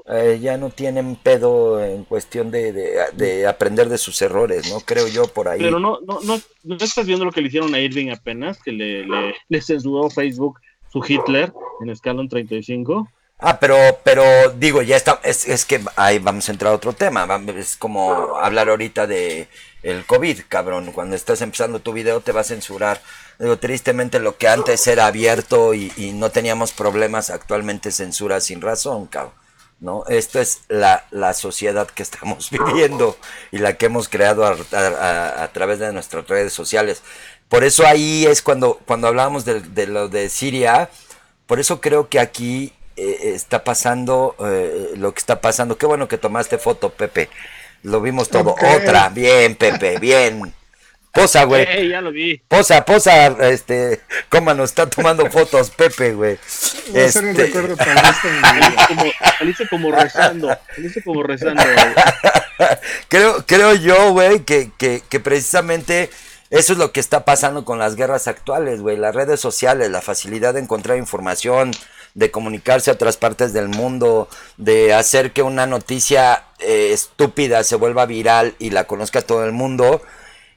eh, 0.07 0.39
ya 0.41 0.57
no 0.57 0.69
tienen 0.69 1.15
pedo 1.15 1.83
en 1.83 2.03
cuestión 2.05 2.49
de, 2.49 2.73
de, 2.73 2.99
de, 3.13 3.47
aprender 3.47 3.87
de 3.87 3.97
sus 3.97 4.21
errores, 4.21 4.69
¿no? 4.71 4.79
Creo 4.79 5.07
yo 5.07 5.27
por 5.27 5.47
ahí. 5.47 5.59
Pero 5.59 5.79
no, 5.79 5.99
no, 6.05 6.19
no, 6.21 6.41
no 6.63 6.75
estás 6.75 7.05
viendo 7.05 7.23
lo 7.25 7.31
que 7.31 7.41
le 7.41 7.47
hicieron 7.47 7.73
a 7.75 7.79
Irving 7.79 8.09
apenas, 8.09 8.61
que 8.61 8.71
le, 8.71 9.05
le, 9.05 9.35
le 9.47 9.61
censuró 9.61 10.09
Facebook 10.09 10.59
su 10.91 11.03
Hitler 11.07 11.53
en 11.81 11.89
Escalon 11.89 12.27
35. 12.27 13.07
Ah, 13.43 13.59
pero, 13.59 13.75
pero 14.03 14.23
digo, 14.57 14.81
ya 14.83 14.95
está, 14.95 15.19
es, 15.23 15.47
es 15.47 15.65
que 15.65 15.81
ahí 15.95 16.19
vamos 16.19 16.47
a 16.47 16.51
entrar 16.51 16.71
a 16.71 16.75
otro 16.75 16.93
tema, 16.93 17.27
es 17.57 17.75
como 17.75 18.37
hablar 18.37 18.69
ahorita 18.69 19.07
de 19.07 19.47
el 19.81 20.05
COVID, 20.05 20.41
cabrón, 20.47 20.91
cuando 20.91 21.15
estás 21.15 21.41
empezando 21.41 21.79
tu 21.79 21.91
video 21.91 22.21
te 22.21 22.31
va 22.31 22.41
a 22.41 22.43
censurar. 22.43 23.01
Digo, 23.39 23.57
tristemente 23.57 24.19
lo 24.19 24.37
que 24.37 24.47
antes 24.47 24.85
era 24.85 25.07
abierto 25.07 25.73
y, 25.73 25.91
y 25.97 26.11
no 26.11 26.29
teníamos 26.29 26.71
problemas, 26.71 27.31
actualmente 27.31 27.91
censura 27.91 28.39
sin 28.41 28.61
razón, 28.61 29.07
cabrón. 29.07 29.33
¿No? 29.81 30.05
Esto 30.07 30.39
es 30.39 30.61
la, 30.69 31.05
la, 31.11 31.33
sociedad 31.33 31.87
que 31.87 32.03
estamos 32.03 32.49
viviendo 32.51 33.17
y 33.51 33.57
la 33.57 33.73
que 33.73 33.87
hemos 33.87 34.07
creado 34.07 34.45
a, 34.45 34.55
a, 34.71 35.43
a, 35.43 35.51
través 35.51 35.79
de 35.79 35.91
nuestras 35.91 36.25
redes 36.27 36.53
sociales. 36.53 37.01
Por 37.49 37.65
eso 37.65 37.85
ahí 37.85 38.25
es 38.25 38.41
cuando, 38.41 38.79
cuando 38.85 39.07
hablábamos 39.07 39.43
de, 39.43 39.59
de 39.59 39.87
lo 39.87 40.07
de 40.07 40.29
Siria, 40.29 40.89
por 41.47 41.59
eso 41.59 41.81
creo 41.81 42.07
que 42.07 42.19
aquí 42.19 42.71
eh, 42.95 43.33
está 43.35 43.63
pasando 43.63 44.35
eh, 44.39 44.93
lo 44.95 45.13
que 45.13 45.19
está 45.19 45.41
pasando. 45.41 45.77
Qué 45.77 45.85
bueno 45.85 46.07
que 46.07 46.17
tomaste 46.17 46.57
foto, 46.57 46.91
Pepe. 46.91 47.29
Lo 47.83 47.99
vimos 47.99 48.29
todo. 48.29 48.51
Okay. 48.51 48.75
Otra, 48.75 49.09
bien, 49.09 49.55
Pepe, 49.55 49.97
bien. 49.99 50.53
Posa, 51.11 51.43
güey. 51.45 51.65
Hey, 51.67 51.89
ya 51.89 52.01
lo 52.01 52.11
vi. 52.11 52.37
Posa, 52.47 52.85
posa, 52.85 53.27
este, 53.49 54.01
cómo 54.29 54.53
nos 54.53 54.71
está 54.71 54.89
tomando 54.89 55.29
fotos, 55.29 55.69
Pepe, 55.71 56.13
güey. 56.13 56.37
A 56.95 57.09
ser 57.09 57.25
un 57.25 57.35
recuerdo 57.35 57.75
para 57.75 58.09
este 58.09 58.29
como, 58.87 59.11
saliste 59.37 59.67
como 59.67 59.91
rezando, 59.91 60.57
saliste 60.75 61.03
como 61.03 61.23
rezando. 61.23 61.63
creo, 63.07 63.45
creo 63.45 63.75
yo, 63.75 64.11
güey, 64.11 64.41
que, 64.41 64.71
que, 64.77 65.01
que 65.07 65.19
precisamente 65.19 66.09
eso 66.51 66.73
es 66.73 66.79
lo 66.79 66.91
que 66.91 66.99
está 66.99 67.23
pasando 67.23 67.63
con 67.63 67.79
las 67.79 67.95
guerras 67.95 68.27
actuales, 68.27 68.81
güey. 68.81 68.97
Las 68.97 69.15
redes 69.15 69.39
sociales, 69.39 69.89
la 69.89 70.01
facilidad 70.01 70.53
de 70.53 70.59
encontrar 70.59 70.97
información, 70.97 71.71
de 72.13 72.29
comunicarse 72.29 72.91
a 72.91 72.95
otras 72.95 73.15
partes 73.15 73.53
del 73.53 73.69
mundo, 73.69 74.27
de 74.57 74.93
hacer 74.93 75.31
que 75.31 75.43
una 75.43 75.65
noticia 75.65 76.43
eh, 76.59 76.89
estúpida 76.91 77.63
se 77.63 77.77
vuelva 77.77 78.05
viral 78.05 78.55
y 78.59 78.71
la 78.71 78.83
conozca 78.83 79.21
todo 79.21 79.45
el 79.45 79.53
mundo, 79.53 80.01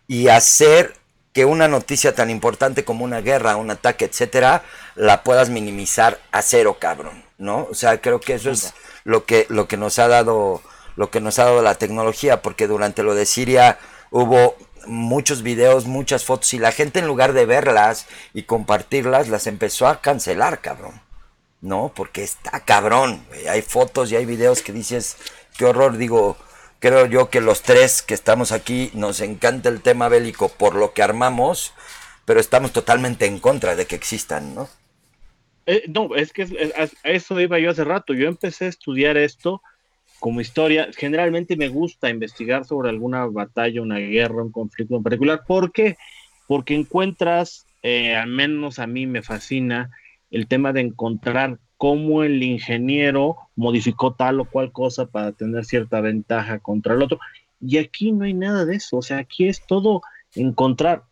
y 0.07 0.29
hacer 0.29 0.95
que 1.33 1.45
una 1.45 1.67
noticia 1.67 2.15
tan 2.15 2.31
importante 2.31 2.85
como 2.85 3.05
una 3.05 3.21
guerra, 3.21 3.57
un 3.57 3.71
ataque, 3.71 4.05
etcétera, 4.05 4.63
la 4.95 5.25
puedas 5.25 5.51
minimizar 5.51 6.21
a 6.31 6.43
cero, 6.43 6.77
cabrón, 6.79 7.25
¿no? 7.39 7.67
O 7.71 7.75
sea, 7.75 8.01
creo 8.01 8.21
que 8.21 8.35
eso 8.35 8.51
es 8.51 8.73
lo 9.03 9.25
que, 9.25 9.47
lo 9.49 9.67
que 9.67 9.77
nos 9.77 9.99
ha 9.99 10.07
dado, 10.07 10.63
lo 10.97 11.11
que 11.11 11.21
nos 11.21 11.39
ha 11.41 11.45
dado 11.47 11.61
la 11.61 11.75
tecnología, 11.75 12.41
porque 12.41 12.69
durante 12.69 13.03
lo 13.03 13.17
de 13.17 13.27
Siria 13.27 13.79
hubo 14.11 14.57
muchos 14.87 15.43
videos, 15.43 15.87
muchas 15.87 16.25
fotos 16.25 16.55
y 16.55 16.59
la 16.59 16.71
gente 16.71 17.01
en 17.01 17.07
lugar 17.07 17.33
de 17.33 17.47
verlas 17.47 18.07
y 18.33 18.45
compartirlas 18.45 19.29
las 19.29 19.47
empezó 19.47 19.89
a 19.89 20.01
cancelar, 20.01 20.61
cabrón. 20.61 21.01
No, 21.61 21.93
porque 21.97 22.23
está 22.23 22.61
cabrón. 22.61 23.25
Hay 23.49 23.63
fotos 23.63 24.13
y 24.13 24.17
hay 24.17 24.27
videos 24.27 24.63
que 24.63 24.73
dices, 24.73 25.17
qué 25.57 25.65
horror, 25.65 25.97
digo, 25.97 26.37
creo 26.85 27.07
yo 27.07 27.31
que 27.31 27.41
los 27.41 27.63
tres 27.63 28.03
que 28.03 28.13
estamos 28.13 28.53
aquí 28.53 28.91
nos 28.93 29.23
encanta 29.23 29.71
el 29.71 29.81
tema 29.81 30.11
bélico 30.11 30.51
por 30.51 30.75
lo 30.75 30.93
que 30.93 31.03
armamos, 31.03 31.73
pero 32.27 32.41
estamos 32.41 32.75
totalmente 32.75 33.25
en 33.25 33.39
contra 33.39 33.75
de 33.75 33.87
que 33.87 33.95
existan, 33.95 34.55
¿no? 34.55 34.69
Eh, 35.65 35.85
no, 35.89 36.15
es 36.15 36.35
que 36.35 36.43
es, 36.43 36.53
a 36.77 37.09
eso 37.09 37.41
iba 37.41 37.59
yo 37.59 37.71
hace 37.71 37.85
rato. 37.85 38.13
Yo 38.13 38.29
empecé 38.29 38.67
a 38.67 38.69
estudiar 38.69 39.17
esto 39.17 39.63
como 40.21 40.43
historia, 40.43 40.91
generalmente 40.95 41.57
me 41.57 41.69
gusta 41.69 42.11
investigar 42.11 42.67
sobre 42.67 42.91
alguna 42.91 43.25
batalla, 43.25 43.81
una 43.81 43.97
guerra, 43.97 44.43
un 44.43 44.53
conflicto 44.53 44.97
en 44.97 45.03
particular. 45.03 45.45
¿Por 45.47 45.73
qué? 45.73 45.97
Porque 46.47 46.75
encuentras, 46.75 47.65
eh, 47.83 48.15
al 48.15 48.29
menos 48.29 48.79
a 48.79 48.87
mí 48.87 49.07
me 49.07 49.23
fascina, 49.23 49.91
el 50.35 50.49
tema 50.49 50.73
de 50.73 50.81
encontrar 50.81 51.59
cómo 51.77 52.25
el 52.25 52.43
ingeniero 52.43 53.37
modificó 53.55 54.15
tal 54.15 54.41
o 54.41 54.45
cual 54.45 54.73
cosa 54.73 55.07
para 55.07 55.31
tener 55.31 55.65
cierta 55.65 56.01
ventaja 56.01 56.59
contra 56.59 56.95
el 56.95 57.03
otro. 57.03 57.21
Y 57.61 57.79
aquí 57.79 58.11
no 58.11 58.25
hay 58.25 58.35
nada 58.35 58.65
de 58.65 58.77
eso. 58.77 58.97
O 58.97 59.03
sea, 59.03 59.19
aquí 59.19 59.47
es 59.47 59.65
todo 59.65 60.03
encontrar 60.35 61.05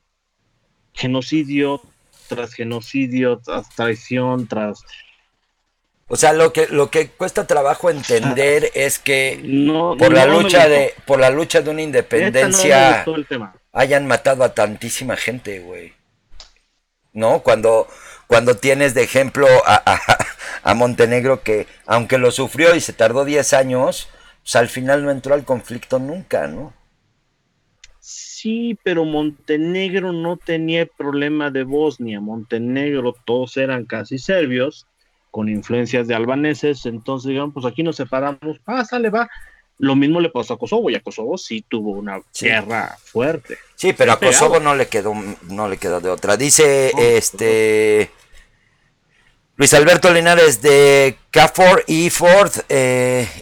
genocidio 0.92 1.80
tras 2.28 2.52
genocidio, 2.52 3.38
tras 3.38 3.68
traición, 3.70 4.48
tras 4.48 4.84
o 6.08 6.16
sea, 6.16 6.32
lo 6.32 6.52
que 6.52 6.66
lo 6.68 6.90
que 6.90 7.08
cuesta 7.08 7.46
trabajo 7.46 7.88
entender 7.88 8.70
es 8.74 8.98
que 8.98 9.40
no, 9.44 9.96
por 9.96 10.10
no, 10.10 10.16
la 10.16 10.26
lucha 10.26 10.68
de 10.68 10.94
por 11.06 11.20
la 11.20 11.30
lucha 11.30 11.62
de 11.62 11.70
una 11.70 11.80
independencia 11.80 13.04
hayan 13.72 14.06
matado 14.06 14.42
a 14.42 14.52
tantísima 14.52 15.16
gente, 15.16 15.60
güey. 15.60 15.94
¿No? 17.14 17.42
Cuando 17.42 17.86
cuando 18.32 18.56
tienes 18.56 18.94
de 18.94 19.02
ejemplo 19.02 19.46
a, 19.66 19.82
a, 19.84 20.00
a, 20.70 20.74
Montenegro 20.74 21.42
que 21.42 21.66
aunque 21.84 22.16
lo 22.16 22.30
sufrió 22.30 22.74
y 22.74 22.80
se 22.80 22.94
tardó 22.94 23.26
10 23.26 23.52
años, 23.52 24.08
pues 24.42 24.56
al 24.56 24.68
final 24.68 25.04
no 25.04 25.10
entró 25.10 25.34
al 25.34 25.44
conflicto 25.44 25.98
nunca, 25.98 26.46
¿no? 26.46 26.72
Sí, 28.00 28.78
pero 28.82 29.04
Montenegro 29.04 30.14
no 30.14 30.38
tenía 30.38 30.86
problema 30.86 31.50
de 31.50 31.64
Bosnia. 31.64 32.22
Montenegro 32.22 33.14
todos 33.26 33.58
eran 33.58 33.84
casi 33.84 34.16
serbios 34.16 34.86
con 35.30 35.50
influencias 35.50 36.08
de 36.08 36.14
albaneses, 36.14 36.86
entonces 36.86 37.28
dijeron, 37.28 37.52
pues 37.52 37.66
aquí 37.66 37.82
nos 37.82 37.96
separamos, 37.96 38.60
ah, 38.64 38.82
sale, 38.86 39.10
va. 39.10 39.28
Lo 39.76 39.94
mismo 39.94 40.20
le 40.20 40.30
pasó 40.30 40.54
a 40.54 40.58
Kosovo, 40.58 40.88
y 40.88 40.94
a 40.94 41.02
Kosovo 41.02 41.36
sí 41.36 41.64
tuvo 41.68 41.92
una 41.92 42.22
sí. 42.30 42.46
guerra 42.46 42.96
fuerte. 43.02 43.58
Sí, 43.74 43.92
pero 43.92 44.12
a 44.12 44.18
Kosovo 44.18 44.58
no 44.58 44.74
le 44.74 44.88
quedó, 44.88 45.14
no 45.50 45.68
le 45.68 45.76
quedó 45.76 46.00
de 46.00 46.08
otra. 46.08 46.38
Dice, 46.38 46.92
este... 46.98 48.10
Luis 49.56 49.74
Alberto 49.74 50.10
Linares 50.12 50.62
de 50.62 51.18
Cafor 51.30 51.84
y 51.86 52.08
Ford 52.08 52.50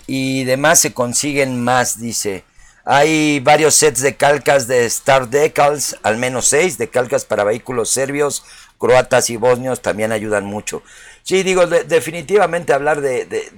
y 0.07 0.45
demás 0.45 0.81
se 0.81 0.93
consiguen 0.93 1.63
más, 1.63 2.01
dice. 2.01 2.45
Hay 2.85 3.39
varios 3.41 3.75
sets 3.75 4.01
de 4.01 4.17
calcas 4.17 4.67
de 4.67 4.85
Star 4.87 5.29
Decals, 5.29 5.97
al 6.03 6.17
menos 6.17 6.47
seis 6.47 6.79
de 6.79 6.89
calcas 6.89 7.25
para 7.25 7.45
vehículos 7.45 7.91
serbios, 7.91 8.43
croatas 8.79 9.31
y 9.31 9.37
bosnios 9.37 9.83
también 9.83 10.11
ayudan 10.11 10.47
mucho. 10.47 10.83
Sí, 11.23 11.45
digo, 11.45 11.69
de, 11.69 11.85
definitivamente 11.85 12.73
hablar 12.73 13.01
de, 13.01 13.27
de, 13.27 13.51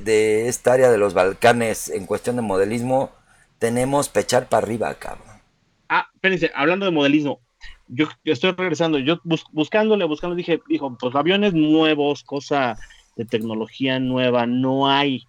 de, 0.00 0.48
esta 0.48 0.74
área 0.74 0.90
de 0.90 0.98
los 0.98 1.14
Balcanes 1.14 1.88
en 1.88 2.04
cuestión 2.04 2.36
de 2.36 2.42
modelismo, 2.42 3.12
tenemos 3.58 4.10
pechar 4.10 4.48
para 4.48 4.66
arriba, 4.66 4.92
cabrón. 4.96 5.40
Ah, 5.88 6.10
espérense, 6.14 6.50
hablando 6.54 6.84
de 6.84 6.92
modelismo, 6.92 7.40
yo, 7.88 8.06
yo 8.24 8.32
estoy 8.32 8.52
regresando, 8.52 8.98
yo 8.98 9.20
bus, 9.24 9.44
buscándole, 9.52 10.04
buscando, 10.04 10.36
dije, 10.36 10.60
dijo, 10.68 10.96
pues 10.98 11.14
aviones 11.14 11.54
nuevos, 11.54 12.24
cosa 12.24 12.76
de 13.16 13.24
tecnología 13.24 13.98
nueva, 13.98 14.46
no 14.46 14.88
hay 14.88 15.26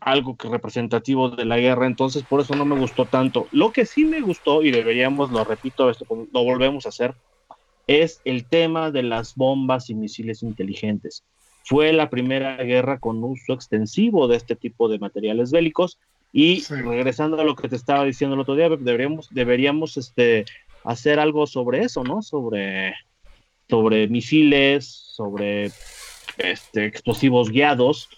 algo 0.00 0.36
que 0.36 0.48
representativo 0.48 1.30
de 1.30 1.44
la 1.44 1.58
guerra, 1.58 1.86
entonces 1.86 2.22
por 2.22 2.40
eso 2.40 2.54
no 2.54 2.64
me 2.64 2.78
gustó 2.78 3.06
tanto. 3.06 3.48
Lo 3.50 3.72
que 3.72 3.86
sí 3.86 4.04
me 4.04 4.20
gustó, 4.20 4.62
y 4.62 4.70
deberíamos, 4.70 5.30
lo 5.32 5.44
repito, 5.44 5.90
esto 5.90 6.06
lo 6.32 6.44
volvemos 6.44 6.86
a 6.86 6.90
hacer, 6.90 7.14
es 7.86 8.20
el 8.24 8.44
tema 8.44 8.90
de 8.90 9.02
las 9.02 9.34
bombas 9.34 9.90
y 9.90 9.94
misiles 9.94 10.42
inteligentes. 10.42 11.24
Fue 11.64 11.92
la 11.92 12.10
primera 12.10 12.56
guerra 12.58 12.98
con 12.98 13.22
uso 13.24 13.52
extensivo 13.52 14.28
de 14.28 14.36
este 14.36 14.54
tipo 14.54 14.88
de 14.88 14.98
materiales 14.98 15.50
bélicos 15.50 15.98
y 16.32 16.60
sí. 16.60 16.74
regresando 16.74 17.40
a 17.40 17.44
lo 17.44 17.56
que 17.56 17.68
te 17.68 17.76
estaba 17.76 18.04
diciendo 18.04 18.34
el 18.34 18.40
otro 18.40 18.54
día, 18.54 18.68
deberíamos, 18.68 19.28
deberíamos 19.30 19.96
este, 19.96 20.44
hacer 20.86 21.18
algo 21.18 21.46
sobre 21.46 21.82
eso, 21.82 22.04
¿no? 22.04 22.22
Sobre, 22.22 22.94
sobre 23.68 24.08
misiles, 24.08 24.86
sobre 24.86 25.70
este, 26.38 26.86
explosivos 26.86 27.50
guiados. 27.50 28.08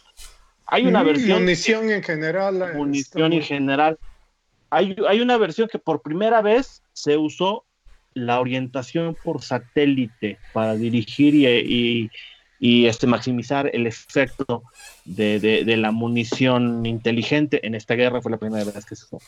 Hay 0.66 0.86
una 0.86 1.02
mm, 1.02 1.06
versión... 1.06 1.40
Munición 1.40 1.90
en 1.90 2.02
general. 2.02 2.74
Munición 2.74 3.32
en 3.32 3.42
general. 3.42 3.98
Hay, 4.70 4.96
hay 5.08 5.20
una 5.20 5.38
versión 5.38 5.68
que 5.68 5.78
por 5.78 6.02
primera 6.02 6.42
vez 6.42 6.82
se 6.92 7.16
usó 7.16 7.64
la 8.12 8.40
orientación 8.40 9.16
por 9.22 9.42
satélite 9.42 10.38
para 10.52 10.74
dirigir 10.74 11.34
y, 11.34 11.46
y, 11.46 12.10
y 12.58 12.86
este, 12.86 13.06
maximizar 13.06 13.70
el 13.72 13.86
efecto 13.86 14.64
de, 15.04 15.40
de, 15.40 15.64
de, 15.64 15.76
la 15.76 15.90
munición 15.90 16.84
inteligente 16.84 17.66
en 17.66 17.74
esta 17.74 17.94
guerra 17.94 18.20
fue 18.20 18.32
la 18.32 18.38
primera 18.38 18.64
vez 18.64 18.84
que 18.84 18.96
se 18.96 19.04
usó. 19.04 19.18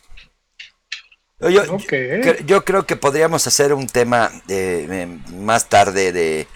Yo, 1.41 1.75
okay. 1.75 2.23
yo, 2.23 2.37
yo, 2.45 2.65
creo 2.65 2.85
que 2.87 2.97
podríamos 2.97 3.47
hacer 3.47 3.73
un 3.73 3.87
tema 3.87 4.31
de, 4.47 5.19
más 5.33 5.69
tarde 5.71 6.13
de, 6.13 6.47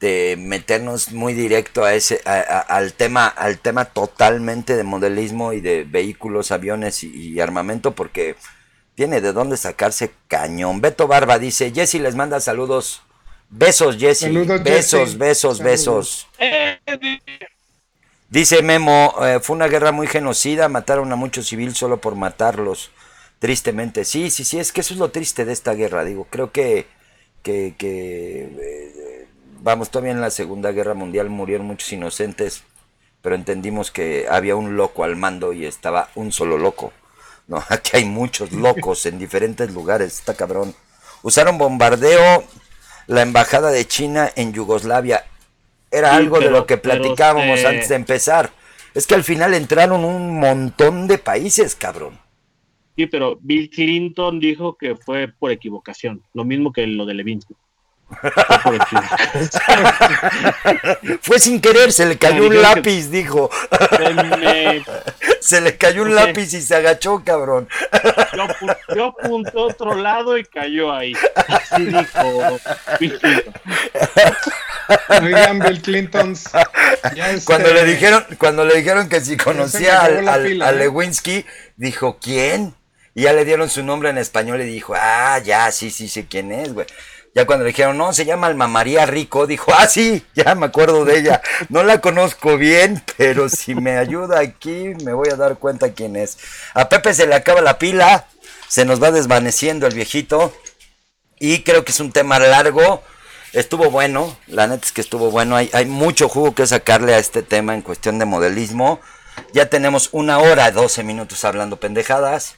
de 0.00 0.36
meternos 0.38 1.12
muy 1.12 1.34
directo 1.34 1.84
a 1.84 1.92
ese 1.94 2.22
a, 2.24 2.38
a, 2.38 2.60
al 2.60 2.94
tema 2.94 3.26
al 3.26 3.58
tema 3.58 3.84
totalmente 3.84 4.76
de 4.76 4.82
modelismo 4.82 5.52
y 5.52 5.60
de 5.60 5.84
vehículos 5.84 6.52
aviones 6.52 7.04
y, 7.04 7.32
y 7.32 7.40
armamento 7.40 7.94
porque 7.94 8.36
tiene 8.94 9.20
de 9.20 9.32
dónde 9.32 9.56
sacarse 9.56 10.10
cañón. 10.26 10.80
Beto 10.80 11.06
Barba 11.06 11.38
dice, 11.38 11.70
Jesse 11.72 12.00
les 12.00 12.16
manda 12.16 12.40
saludos. 12.40 13.02
Besos, 13.48 13.96
Jesse. 13.96 14.22
Saludos, 14.22 14.62
besos, 14.64 15.00
Jesse. 15.00 15.18
besos, 15.18 15.58
besos, 15.60 16.26
besos. 16.28 16.28
Dice 18.28 18.60
Memo, 18.62 19.14
eh, 19.22 19.38
fue 19.40 19.56
una 19.56 19.68
guerra 19.68 19.92
muy 19.92 20.06
genocida, 20.06 20.68
mataron 20.68 21.12
a 21.12 21.16
muchos 21.16 21.46
civiles 21.46 21.78
solo 21.78 21.98
por 21.98 22.14
matarlos, 22.14 22.90
tristemente. 23.38 24.04
Sí, 24.04 24.30
sí, 24.30 24.44
sí, 24.44 24.58
es 24.58 24.72
que 24.72 24.80
eso 24.80 24.94
es 24.94 25.00
lo 25.00 25.10
triste 25.10 25.44
de 25.44 25.52
esta 25.52 25.74
guerra, 25.74 26.04
digo, 26.04 26.26
creo 26.30 26.52
que, 26.52 26.86
que, 27.42 27.74
que 27.78 28.50
eh, 28.60 29.26
vamos, 29.60 29.90
todavía 29.90 30.12
en 30.12 30.20
la 30.20 30.30
Segunda 30.30 30.72
Guerra 30.72 30.94
Mundial 30.94 31.28
murieron 31.30 31.66
muchos 31.66 31.92
inocentes, 31.92 32.62
pero 33.22 33.34
entendimos 33.34 33.90
que 33.90 34.26
había 34.30 34.56
un 34.56 34.76
loco 34.76 35.04
al 35.04 35.16
mando 35.16 35.52
y 35.52 35.66
estaba 35.66 36.10
un 36.14 36.32
solo 36.32 36.58
loco. 36.58 36.92
No, 37.46 37.62
aquí 37.68 37.96
hay 37.96 38.04
muchos 38.04 38.52
locos 38.52 39.06
en 39.06 39.18
diferentes 39.18 39.70
lugares, 39.72 40.14
está 40.18 40.34
cabrón. 40.34 40.74
Usaron 41.22 41.58
bombardeo 41.58 42.44
la 43.06 43.22
embajada 43.22 43.70
de 43.70 43.86
China 43.86 44.30
en 44.36 44.52
Yugoslavia 44.52 45.24
era 45.90 46.10
Sí, 46.10 46.16
algo 46.16 46.38
de 46.40 46.50
lo 46.50 46.66
que 46.66 46.76
platicábamos 46.76 47.56
este- 47.58 47.66
antes 47.68 47.88
de 47.88 47.94
empezar. 47.94 48.50
Es 48.94 49.06
que 49.06 49.14
al 49.14 49.24
final 49.24 49.54
entraron 49.54 50.04
un 50.04 50.38
montón 50.38 51.06
de 51.08 51.18
países, 51.18 51.74
cabrón. 51.74 52.18
Sí, 52.98 53.06
pero 53.06 53.38
Bill 53.40 53.70
Clinton 53.70 54.40
dijo 54.40 54.76
que 54.76 54.96
fue 54.96 55.28
por 55.28 55.52
equivocación, 55.52 56.20
lo 56.34 56.44
mismo 56.44 56.72
que 56.72 56.84
lo 56.84 57.06
de 57.06 57.14
Levinsky. 57.14 57.54
Fue 61.20 61.38
sin 61.38 61.60
querer, 61.60 61.92
se 61.92 62.06
le 62.06 62.18
cayó 62.18 62.42
un 62.44 62.50
que- 62.50 62.56
lápiz, 62.56 63.08
dijo. 63.08 63.50
Me- 64.40 64.82
Se 65.40 65.60
le 65.60 65.76
cayó 65.76 66.02
un 66.02 66.16
lápiz 66.16 66.52
y 66.54 66.60
se 66.60 66.74
agachó, 66.74 67.22
cabrón. 67.24 67.68
yo, 68.36 68.46
yo 68.96 69.04
apunté 69.06 69.50
a 69.56 69.60
otro 69.62 69.94
lado 69.94 70.36
y 70.36 70.42
cayó 70.44 70.92
ahí. 70.92 71.12
Así 71.46 71.84
dijo 71.84 72.58
Bill 72.98 73.18
Clinton. 73.20 73.54
Oigan, 75.22 75.58
Bill 75.60 75.80
Clinton. 75.82 76.32
este- 76.32 77.44
Cuando 77.44 77.72
le 77.72 77.84
dijeron, 77.84 78.24
cuando 78.38 78.64
le 78.64 78.74
dijeron 78.74 79.08
que 79.08 79.20
si 79.20 79.36
conocía 79.36 80.00
al, 80.00 80.26
a 80.28 80.38
¿eh? 80.38 80.72
Lewinsky, 80.76 81.46
dijo, 81.76 82.18
¿quién? 82.20 82.74
Y 83.18 83.22
ya 83.22 83.32
le 83.32 83.44
dieron 83.44 83.68
su 83.68 83.82
nombre 83.82 84.10
en 84.10 84.16
español 84.16 84.62
y 84.62 84.64
dijo, 84.64 84.94
ah, 84.96 85.40
ya, 85.44 85.72
sí, 85.72 85.90
sí, 85.90 86.08
sé 86.08 86.28
quién 86.28 86.52
es, 86.52 86.72
güey. 86.72 86.86
Ya 87.34 87.46
cuando 87.46 87.64
le 87.64 87.70
dijeron, 87.70 87.98
no, 87.98 88.12
se 88.12 88.24
llama 88.24 88.46
Alma 88.46 88.68
María 88.68 89.06
Rico, 89.06 89.48
dijo, 89.48 89.72
ah, 89.76 89.88
sí, 89.88 90.24
ya 90.36 90.54
me 90.54 90.66
acuerdo 90.66 91.04
de 91.04 91.18
ella. 91.18 91.42
No 91.68 91.82
la 91.82 92.00
conozco 92.00 92.56
bien, 92.56 93.02
pero 93.16 93.48
si 93.48 93.74
me 93.74 93.96
ayuda 93.96 94.38
aquí, 94.38 94.92
me 95.02 95.14
voy 95.14 95.30
a 95.32 95.34
dar 95.34 95.58
cuenta 95.58 95.94
quién 95.94 96.14
es. 96.14 96.38
A 96.74 96.88
Pepe 96.88 97.12
se 97.12 97.26
le 97.26 97.34
acaba 97.34 97.60
la 97.60 97.76
pila, 97.80 98.28
se 98.68 98.84
nos 98.84 99.02
va 99.02 99.10
desvaneciendo 99.10 99.88
el 99.88 99.96
viejito. 99.96 100.54
Y 101.40 101.64
creo 101.64 101.84
que 101.84 101.90
es 101.90 101.98
un 101.98 102.12
tema 102.12 102.38
largo. 102.38 103.02
Estuvo 103.52 103.90
bueno, 103.90 104.38
la 104.46 104.68
neta 104.68 104.86
es 104.86 104.92
que 104.92 105.00
estuvo 105.00 105.32
bueno. 105.32 105.56
Hay, 105.56 105.70
hay 105.72 105.86
mucho 105.86 106.28
jugo 106.28 106.54
que 106.54 106.68
sacarle 106.68 107.14
a 107.14 107.18
este 107.18 107.42
tema 107.42 107.74
en 107.74 107.82
cuestión 107.82 108.20
de 108.20 108.26
modelismo. 108.26 109.00
Ya 109.52 109.68
tenemos 109.68 110.08
una 110.12 110.38
hora, 110.38 110.70
12 110.70 111.02
minutos 111.02 111.44
hablando 111.44 111.80
pendejadas. 111.80 112.54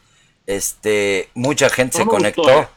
Este, 0.51 1.29
mucha 1.35 1.69
gente 1.71 1.99
se 1.99 2.05
No 2.05 2.07
me 2.07 2.11
conectó. 2.19 2.43
gustó, 2.43 2.61
eh. 2.63 2.69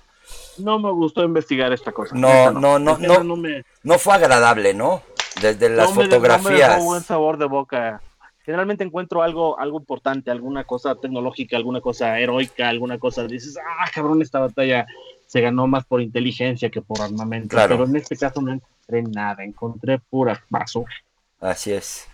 No 0.60 0.78
me 0.80 0.92
gustó 0.92 1.24
investigar 1.24 1.74
esta 1.74 1.92
cosa. 1.92 2.16
No, 2.16 2.52
no, 2.52 2.78
no, 2.78 2.98
Neta, 2.98 3.24
no. 3.24 3.36
me, 3.36 3.64
No 3.82 3.98
fue 3.98 4.14
agradable, 4.14 4.74
¿no? 4.76 5.02
Desde 5.42 5.70
las 5.70 5.90
no 5.90 5.96
me- 5.96 5.96
no 5.96 6.02
me 6.04 6.06
fotografías. 6.06 6.70
dejó 6.76 6.84
buen 6.86 7.02
sabor 7.02 7.38
de 7.38 7.46
boca. 7.46 8.02
Generalmente 8.46 8.84
encuentro 8.84 9.24
algo, 9.24 9.58
algo 9.60 9.80
importante, 9.80 10.30
alguna 10.30 10.66
cosa 10.66 10.94
tecnológica, 10.96 11.56
alguna 11.58 11.82
cosa 11.82 12.20
heroica, 12.20 12.70
alguna 12.70 13.00
cosa. 13.00 13.24
Dices, 13.26 13.58
ah, 13.58 13.90
cabrón, 13.94 14.22
esta 14.22 14.40
batalla 14.40 14.86
se 15.26 15.42
ganó 15.42 15.66
más 15.66 15.86
por 15.86 16.02
inteligencia 16.02 16.70
que 16.70 16.82
por 16.82 17.02
armamento. 17.02 17.48
Claro. 17.48 17.78
Pero 17.78 17.90
en 17.90 17.96
este 17.96 18.16
caso 18.18 18.42
no 18.42 18.52
encontré 18.54 19.02
nada, 19.02 19.44
encontré 19.44 19.98
pura 19.98 20.44
paso. 20.52 20.86
Así 21.40 21.72
es. 21.72 22.06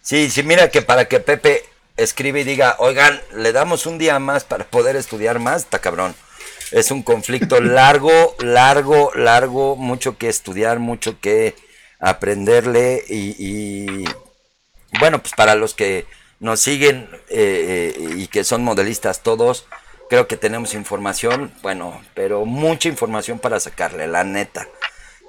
Sí, 0.00 0.30
sí, 0.30 0.42
mira 0.42 0.70
que 0.70 0.80
para 0.80 1.06
que 1.06 1.18
Pepe 1.20 1.62
escribe 1.96 2.40
y 2.40 2.44
diga, 2.44 2.76
oigan, 2.78 3.20
le 3.34 3.52
damos 3.52 3.86
un 3.86 3.98
día 3.98 4.18
más 4.18 4.44
para 4.44 4.64
poder 4.64 4.96
estudiar 4.96 5.38
más, 5.38 5.62
está 5.62 5.78
cabrón. 5.80 6.14
Es 6.72 6.90
un 6.90 7.02
conflicto 7.02 7.60
largo, 7.60 8.36
largo, 8.40 9.12
largo, 9.14 9.76
mucho 9.76 10.18
que 10.18 10.28
estudiar, 10.28 10.78
mucho 10.78 11.20
que 11.20 11.54
aprenderle 12.00 13.02
y, 13.08 13.34
y, 13.38 14.04
bueno, 14.98 15.20
pues 15.20 15.34
para 15.34 15.54
los 15.54 15.74
que 15.74 16.06
nos 16.40 16.60
siguen 16.60 17.08
eh, 17.30 17.94
eh, 17.96 18.14
y 18.16 18.26
que 18.26 18.44
son 18.44 18.62
modelistas 18.62 19.22
todos, 19.22 19.66
creo 20.10 20.26
que 20.26 20.36
tenemos 20.36 20.74
información, 20.74 21.54
bueno, 21.62 22.02
pero 22.14 22.44
mucha 22.44 22.88
información 22.88 23.38
para 23.38 23.60
sacarle, 23.60 24.06
la 24.06 24.24
neta. 24.24 24.68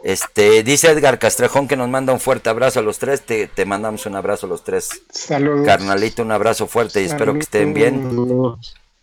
Este, 0.05 0.61
dice 0.61 0.91
Edgar 0.91 1.17
Castrejón 1.17 1.67
que 1.67 1.75
nos 1.75 1.89
manda 1.89 2.13
un 2.13 2.19
fuerte 2.19 2.47
abrazo 2.51 2.79
a 2.79 2.83
los 2.83 2.99
tres. 2.99 3.23
Te, 3.23 3.47
te 3.47 3.65
mandamos 3.65 4.05
un 4.05 4.15
abrazo 4.15 4.45
a 4.45 4.49
los 4.49 4.63
tres. 4.63 5.01
Saludos. 5.09 5.65
Carnalito, 5.65 6.21
un 6.21 6.31
abrazo 6.31 6.67
fuerte 6.67 7.01
y 7.01 7.05
espero 7.05 7.33
que 7.33 7.39
estén 7.39 7.73
bien. 7.73 8.07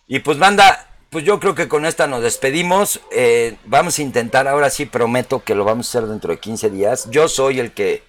Y 0.06 0.20
pues 0.20 0.38
banda, 0.38 0.86
pues 1.10 1.24
yo 1.24 1.40
creo 1.40 1.56
que 1.56 1.66
con 1.66 1.86
esta 1.86 2.06
nos 2.06 2.22
despedimos. 2.22 3.00
Eh, 3.10 3.56
vamos 3.64 3.98
a 3.98 4.02
intentar, 4.02 4.46
ahora 4.46 4.70
sí 4.70 4.86
prometo 4.86 5.42
que 5.42 5.56
lo 5.56 5.64
vamos 5.64 5.88
a 5.88 5.98
hacer 5.98 6.08
dentro 6.08 6.30
de 6.30 6.38
15 6.38 6.70
días. 6.70 7.10
Yo 7.10 7.26
soy 7.26 7.58
el 7.58 7.72
que 7.72 8.04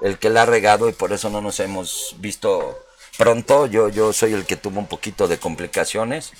el 0.00 0.16
que 0.16 0.30
la 0.30 0.42
ha 0.42 0.46
regado 0.46 0.88
y 0.88 0.92
por 0.92 1.12
eso 1.12 1.28
no 1.28 1.42
nos 1.42 1.60
hemos 1.60 2.16
visto 2.18 2.78
pronto. 3.18 3.66
Yo, 3.66 3.90
yo 3.90 4.14
soy 4.14 4.32
el 4.32 4.46
que 4.46 4.56
tuvo 4.56 4.80
un 4.80 4.86
poquito 4.86 5.28
de 5.28 5.36
complicaciones. 5.36 6.32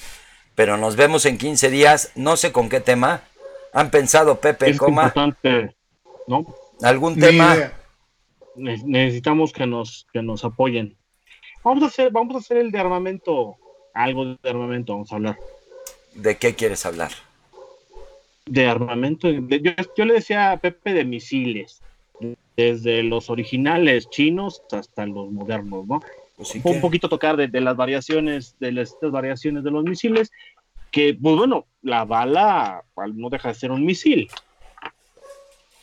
Pero 0.54 0.78
nos 0.78 0.96
vemos 0.96 1.26
en 1.26 1.36
15 1.36 1.68
días. 1.68 2.12
No 2.14 2.38
sé 2.38 2.50
con 2.50 2.70
qué 2.70 2.80
tema. 2.80 3.24
¿Han 3.74 3.90
pensado, 3.90 4.40
Pepe, 4.40 4.70
Es 4.70 4.78
coma? 4.78 5.02
importante, 5.14 5.76
¿no? 6.28 6.44
¿Algún 6.82 7.18
tema? 7.18 7.72
Ne- 8.54 8.82
necesitamos 8.84 9.52
que 9.52 9.66
nos, 9.66 10.06
que 10.12 10.22
nos 10.22 10.44
apoyen. 10.44 10.96
Vamos 11.64 11.82
a 11.82 11.86
hacer, 11.86 12.12
vamos 12.12 12.36
a 12.36 12.38
hacer 12.38 12.58
el 12.58 12.70
de 12.70 12.78
armamento, 12.78 13.56
algo 13.94 14.24
de 14.26 14.50
armamento, 14.50 14.92
vamos 14.92 15.10
a 15.12 15.16
hablar. 15.16 15.36
¿De 16.14 16.36
qué 16.36 16.54
quieres 16.54 16.86
hablar? 16.86 17.10
De 18.46 18.66
armamento, 18.66 19.28
de- 19.28 19.60
yo, 19.62 19.72
yo 19.96 20.04
le 20.04 20.14
decía 20.14 20.52
a 20.52 20.56
Pepe 20.58 20.92
de 20.92 21.04
misiles, 21.04 21.80
desde 22.56 23.02
los 23.04 23.30
originales 23.30 24.10
chinos 24.10 24.62
hasta 24.72 25.06
los 25.06 25.30
modernos, 25.30 25.86
¿no? 25.86 26.00
Pues 26.36 26.48
sí 26.48 26.60
un 26.64 26.80
poquito 26.80 27.08
tocar 27.08 27.36
de, 27.36 27.48
de 27.48 27.60
las 27.60 27.76
variaciones, 27.76 28.56
de 28.58 28.72
las, 28.72 28.92
estas 28.92 29.10
variaciones 29.12 29.62
de 29.64 29.70
los 29.70 29.84
misiles, 29.84 30.30
que, 30.90 31.16
pues 31.20 31.36
bueno, 31.36 31.66
la 31.82 32.04
bala 32.04 32.82
no 33.14 33.28
deja 33.28 33.48
de 33.48 33.54
ser 33.54 33.70
un 33.70 33.84
misil. 33.84 34.28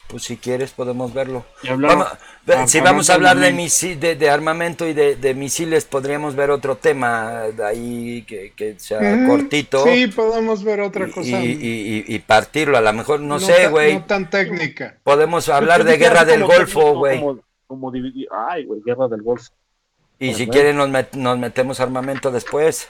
Pues 0.07 0.23
si 0.23 0.37
quieres 0.37 0.71
podemos 0.71 1.13
verlo. 1.13 1.45
Vamos- 1.67 2.07
ah, 2.47 2.67
si 2.67 2.79
vamos 2.79 3.09
a 3.09 3.15
hablar 3.15 3.37
de, 3.39 3.47
armamento. 3.47 3.63
misi- 3.63 3.95
de, 3.97 4.15
de 4.15 4.29
armamento 4.29 4.87
y 4.87 4.93
de, 4.93 5.15
de 5.15 5.33
misiles, 5.33 5.85
podríamos 5.85 6.35
ver 6.35 6.51
otro 6.51 6.75
tema 6.77 7.45
de 7.55 7.65
ahí 7.65 8.21
que, 8.27 8.53
que 8.55 8.79
sea 8.79 8.99
Mm, 9.01 9.27
cortito 9.27 9.83
Sí, 9.83 10.05
podemos 10.07 10.63
ver 10.63 10.81
otra 10.81 11.07
y, 11.07 11.11
cosa. 11.11 11.27
y- 11.27 11.57
y- 11.59 12.05
y 12.07 12.19
partirlo. 12.19 12.77
A 12.77 12.81
lo 12.81 12.93
mejor, 12.93 13.19
no, 13.19 13.39
sé, 13.39 13.67
güey. 13.67 13.95
No 13.95 14.05
tan 14.05 14.29
técnica. 14.29 14.95
Podemos 15.03 15.49
hablar 15.49 15.83
de 15.83 15.97
guerra 15.97 16.23
del 16.23 16.43
Golfo, 16.45 16.93
güey. 16.93 17.19
Como, 17.19 17.39
como 17.65 17.91
dividir, 17.91 18.27
ay, 18.31 18.65
güey, 18.65 18.81
guerra 18.85 19.07
del 19.07 19.23
Golfo. 19.23 19.51
Y 20.19 20.33
si 20.35 20.47
quieren 20.47 20.77
nos, 20.77 20.89
met- 20.89 21.13
nos 21.13 21.37
metemos 21.39 21.79
armamento 21.79 22.31
después. 22.31 22.87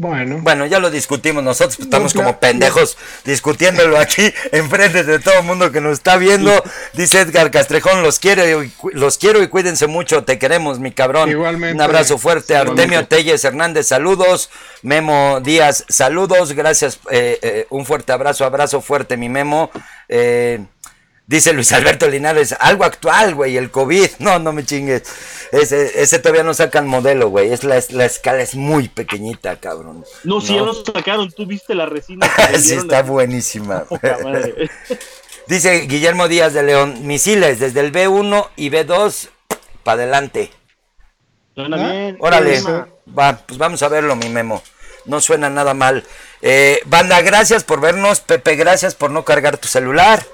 Bueno, 0.00 0.38
Bueno, 0.40 0.64
ya 0.64 0.78
lo 0.78 0.90
discutimos 0.90 1.44
nosotros, 1.44 1.76
pues, 1.76 1.86
estamos 1.88 2.14
No, 2.14 2.22
como 2.22 2.40
pendejos 2.40 2.96
discutiéndolo 3.26 3.98
aquí 3.98 4.32
enfrente 4.52 5.04
de 5.04 5.18
todo 5.18 5.40
el 5.40 5.44
mundo 5.44 5.70
que 5.72 5.82
nos 5.82 5.92
está 5.92 6.16
viendo. 6.16 6.50
Dice 6.94 7.20
Edgar 7.20 7.50
Castrejón, 7.50 8.02
los 8.02 8.18
quiero, 8.18 8.62
y 8.62 8.72
los 8.94 9.18
quiero 9.18 9.42
y 9.42 9.48
cuídense 9.48 9.88
mucho, 9.88 10.24
te 10.24 10.38
queremos, 10.38 10.78
mi 10.78 10.90
cabrón. 10.90 11.28
Igualmente. 11.28 11.74
Un 11.74 11.82
abrazo 11.82 12.16
fuerte. 12.16 12.54
Igualmente. 12.54 12.80
Artemio 12.80 13.06
Telles 13.08 13.44
Hernández, 13.44 13.88
saludos. 13.88 14.48
Memo 14.80 15.40
Díaz, 15.42 15.84
saludos. 15.90 16.54
Gracias, 16.54 16.98
eh, 17.10 17.38
eh, 17.42 17.66
un 17.68 17.84
fuerte 17.84 18.12
abrazo, 18.12 18.46
abrazo 18.46 18.80
fuerte, 18.80 19.18
mi 19.18 19.28
Memo. 19.28 19.70
Eh, 20.08 20.64
Dice 21.30 21.52
Luis 21.52 21.70
Alberto 21.70 22.08
Linares, 22.08 22.56
algo 22.58 22.82
actual, 22.84 23.36
güey, 23.36 23.56
el 23.56 23.70
COVID. 23.70 24.10
No, 24.18 24.40
no 24.40 24.52
me 24.52 24.64
chingues. 24.64 25.04
Ese, 25.52 26.02
ese 26.02 26.18
todavía 26.18 26.42
no 26.42 26.54
sacan 26.54 26.88
modelo, 26.88 27.28
güey. 27.28 27.52
Es 27.52 27.62
la, 27.62 27.80
la 27.90 28.04
escala 28.04 28.42
es 28.42 28.56
muy 28.56 28.88
pequeñita, 28.88 29.54
cabrón. 29.60 30.04
No, 30.24 30.40
si 30.40 30.56
ya 30.56 30.62
lo 30.62 30.74
sacaron, 30.74 31.30
tú 31.30 31.46
viste 31.46 31.76
la 31.76 31.86
resina. 31.86 32.28
sí, 32.58 32.74
está 32.74 33.02
buenísima. 33.02 33.84
Madre. 34.24 34.68
Dice 35.46 35.82
Guillermo 35.82 36.26
Díaz 36.26 36.52
de 36.52 36.64
León, 36.64 37.06
misiles 37.06 37.60
desde 37.60 37.78
el 37.78 37.92
B1 37.92 38.48
y 38.56 38.70
B2 38.70 39.28
para 39.84 40.02
adelante. 40.02 40.50
Suena 41.54 41.76
Ah, 41.76 41.92
bien. 41.92 42.16
Órale, 42.18 42.60
va, 43.16 43.36
pues 43.46 43.56
vamos 43.56 43.80
a 43.84 43.88
verlo, 43.88 44.16
mi 44.16 44.30
memo. 44.30 44.64
No 45.04 45.20
suena 45.20 45.48
nada 45.48 45.74
mal. 45.74 46.02
Eh, 46.42 46.80
banda, 46.86 47.20
gracias 47.20 47.62
por 47.62 47.80
vernos. 47.80 48.18
Pepe, 48.18 48.56
gracias 48.56 48.96
por 48.96 49.12
no 49.12 49.24
cargar 49.24 49.58
tu 49.58 49.68
celular. 49.68 50.26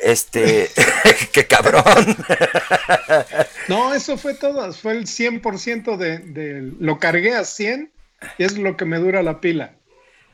Este, 0.00 0.70
qué 1.32 1.46
cabrón. 1.46 1.84
no, 3.68 3.94
eso 3.94 4.18
fue 4.18 4.34
todo. 4.34 4.72
Fue 4.72 4.92
el 4.92 5.06
100% 5.06 5.96
de, 5.96 6.18
de. 6.18 6.72
Lo 6.78 6.98
cargué 6.98 7.34
a 7.34 7.44
100 7.44 7.90
y 8.38 8.44
es 8.44 8.58
lo 8.58 8.76
que 8.76 8.84
me 8.84 8.98
dura 8.98 9.22
la 9.22 9.40
pila. 9.40 9.72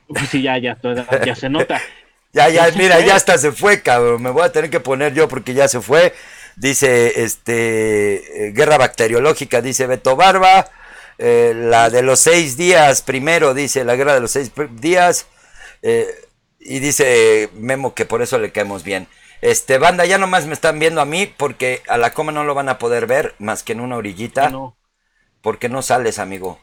Pues 0.08 0.28
sí, 0.28 0.42
ya, 0.42 0.58
ya, 0.58 0.78
ya 1.24 1.34
se 1.34 1.48
nota. 1.48 1.80
Ya, 2.32 2.48
ya, 2.48 2.70
mira, 2.76 3.00
ya 3.00 3.14
hasta 3.14 3.38
se 3.38 3.52
fue, 3.52 3.82
cabrón. 3.82 4.22
Me 4.22 4.30
voy 4.30 4.42
a 4.42 4.52
tener 4.52 4.70
que 4.70 4.80
poner 4.80 5.14
yo 5.14 5.28
porque 5.28 5.54
ya 5.54 5.68
se 5.68 5.80
fue. 5.80 6.14
dice 6.56 7.22
este 7.22 8.46
eh, 8.46 8.52
guerra 8.52 8.78
bacteriológica, 8.78 9.60
dice 9.60 9.86
Beto 9.86 10.16
Barba. 10.16 10.70
Eh, 11.18 11.52
la 11.54 11.90
de 11.90 12.02
los 12.02 12.20
seis 12.20 12.56
días 12.56 13.02
primero, 13.02 13.54
dice 13.54 13.84
la 13.84 13.96
guerra 13.96 14.14
de 14.14 14.20
los 14.20 14.30
seis 14.30 14.50
días. 14.80 15.26
Eh, 15.82 16.06
y 16.58 16.78
dice 16.78 17.50
Memo 17.54 17.94
que 17.94 18.06
por 18.06 18.22
eso 18.22 18.38
le 18.38 18.50
caemos 18.50 18.82
bien. 18.84 19.08
Este, 19.42 19.78
banda, 19.78 20.06
ya 20.06 20.18
nomás 20.18 20.46
me 20.46 20.54
están 20.54 20.78
viendo 20.78 21.00
a 21.00 21.04
mí 21.04 21.26
porque 21.26 21.82
a 21.88 21.98
la 21.98 22.14
coma 22.14 22.30
no 22.30 22.44
lo 22.44 22.54
van 22.54 22.68
a 22.68 22.78
poder 22.78 23.08
ver 23.08 23.34
más 23.40 23.64
que 23.64 23.72
en 23.72 23.80
una 23.80 23.96
orillita. 23.96 24.48
No. 24.50 24.76
Porque 25.40 25.68
no 25.68 25.82
sales, 25.82 26.20
amigo. 26.20 26.60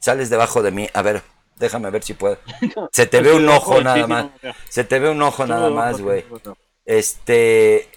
Sales 0.00 0.30
debajo 0.30 0.62
de 0.62 0.70
mí. 0.70 0.88
A 0.94 1.02
ver, 1.02 1.22
déjame 1.56 1.90
ver 1.90 2.02
si 2.02 2.14
puedo. 2.14 2.38
Se 2.92 3.06
te 3.06 3.20
ve 3.20 3.34
un 3.34 3.46
ojo 3.50 3.82
nada 3.82 4.06
más. 4.06 4.26
Se 4.70 4.84
te 4.84 4.98
ve 4.98 5.10
un 5.10 5.20
ojo 5.20 5.46
nada 5.46 5.68
más, 5.68 6.00
güey. 6.00 6.24
Este. 6.86 7.90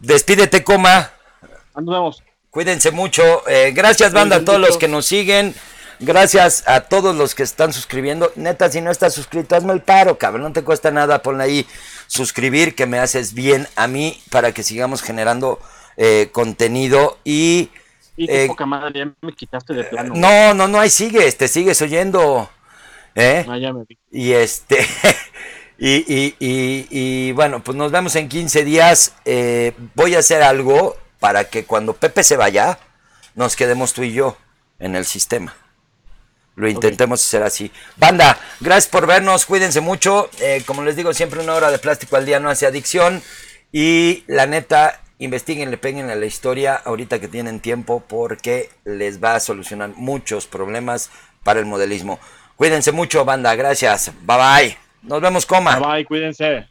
Despídete, 0.00 0.64
coma. 0.64 1.12
Nos 1.76 1.86
vemos. 1.86 2.22
Cuídense 2.50 2.90
mucho. 2.90 3.48
Eh, 3.48 3.70
gracias, 3.72 4.12
banda, 4.12 4.36
a 4.36 4.44
todos 4.44 4.60
los 4.60 4.76
que 4.76 4.88
nos 4.88 5.06
siguen. 5.06 5.54
Gracias 6.00 6.64
a 6.66 6.82
todos 6.82 7.14
los 7.16 7.34
que 7.34 7.42
están 7.42 7.72
suscribiendo. 7.72 8.32
Neta, 8.36 8.70
si 8.70 8.80
no 8.80 8.90
estás 8.90 9.14
suscrito, 9.14 9.56
hazme 9.56 9.72
el 9.72 9.80
paro, 9.80 10.18
cabrón. 10.18 10.42
No 10.42 10.52
te 10.52 10.62
cuesta 10.62 10.90
nada. 10.90 11.22
Ponle 11.22 11.44
ahí 11.44 11.66
suscribir, 12.06 12.74
que 12.74 12.86
me 12.86 12.98
haces 12.98 13.34
bien 13.34 13.66
a 13.76 13.86
mí 13.86 14.20
para 14.30 14.52
que 14.52 14.62
sigamos 14.62 15.02
generando 15.02 15.60
eh, 15.96 16.28
contenido. 16.32 17.18
Y. 17.24 17.70
Y 18.16 18.28
qué 18.28 18.46
poca 18.46 18.64
madre, 18.64 19.00
ya 19.00 19.12
me 19.22 19.32
quitaste 19.32 19.74
de 19.74 19.84
plano. 19.84 20.14
No, 20.14 20.54
no, 20.54 20.68
no, 20.68 20.78
ahí 20.78 20.90
sigues, 20.90 21.36
te 21.36 21.48
sigues 21.48 21.82
oyendo. 21.82 22.48
¿eh? 23.14 23.44
Ah, 23.48 23.58
ya 23.58 23.72
me 23.72 23.84
vi. 23.88 23.98
Y 24.10 24.32
este. 24.32 24.86
y, 25.78 25.96
y, 25.96 26.36
y, 26.38 26.86
y, 26.90 27.32
bueno, 27.32 27.62
pues 27.64 27.76
nos 27.76 27.90
vemos 27.90 28.14
en 28.16 28.28
15 28.28 28.64
días. 28.64 29.14
Eh, 29.24 29.72
voy 29.94 30.14
a 30.14 30.20
hacer 30.20 30.42
algo 30.42 30.96
para 31.18 31.44
que 31.44 31.64
cuando 31.64 31.94
Pepe 31.94 32.22
se 32.22 32.36
vaya, 32.36 32.78
nos 33.34 33.56
quedemos 33.56 33.92
tú 33.94 34.02
y 34.02 34.12
yo 34.12 34.36
en 34.78 34.94
el 34.94 35.04
sistema. 35.04 35.54
Lo 36.56 36.68
intentemos 36.68 37.24
hacer 37.24 37.42
así. 37.42 37.70
Banda, 37.96 38.38
gracias 38.60 38.90
por 38.90 39.06
vernos, 39.06 39.44
cuídense 39.44 39.80
mucho. 39.80 40.30
Eh, 40.40 40.62
como 40.66 40.84
les 40.84 40.96
digo, 40.96 41.12
siempre 41.12 41.40
una 41.40 41.54
hora 41.54 41.70
de 41.70 41.78
plástico 41.78 42.16
al 42.16 42.26
día 42.26 42.38
no 42.38 42.48
hace 42.48 42.66
adicción. 42.66 43.22
Y 43.72 44.22
la 44.28 44.46
neta, 44.46 45.00
investiguenle, 45.18 45.78
peguen 45.78 46.10
a 46.10 46.14
la 46.14 46.26
historia 46.26 46.74
ahorita 46.76 47.18
que 47.18 47.26
tienen 47.26 47.58
tiempo 47.58 48.04
porque 48.06 48.70
les 48.84 49.22
va 49.22 49.34
a 49.34 49.40
solucionar 49.40 49.90
muchos 49.96 50.46
problemas 50.46 51.10
para 51.42 51.58
el 51.58 51.66
modelismo. 51.66 52.20
Cuídense 52.56 52.92
mucho, 52.92 53.24
banda, 53.24 53.54
gracias. 53.56 54.12
Bye 54.22 54.36
bye. 54.36 54.78
Nos 55.02 55.20
vemos, 55.20 55.44
coma. 55.44 55.78
Bye 55.80 55.88
bye, 55.88 56.04
cuídense. 56.04 56.68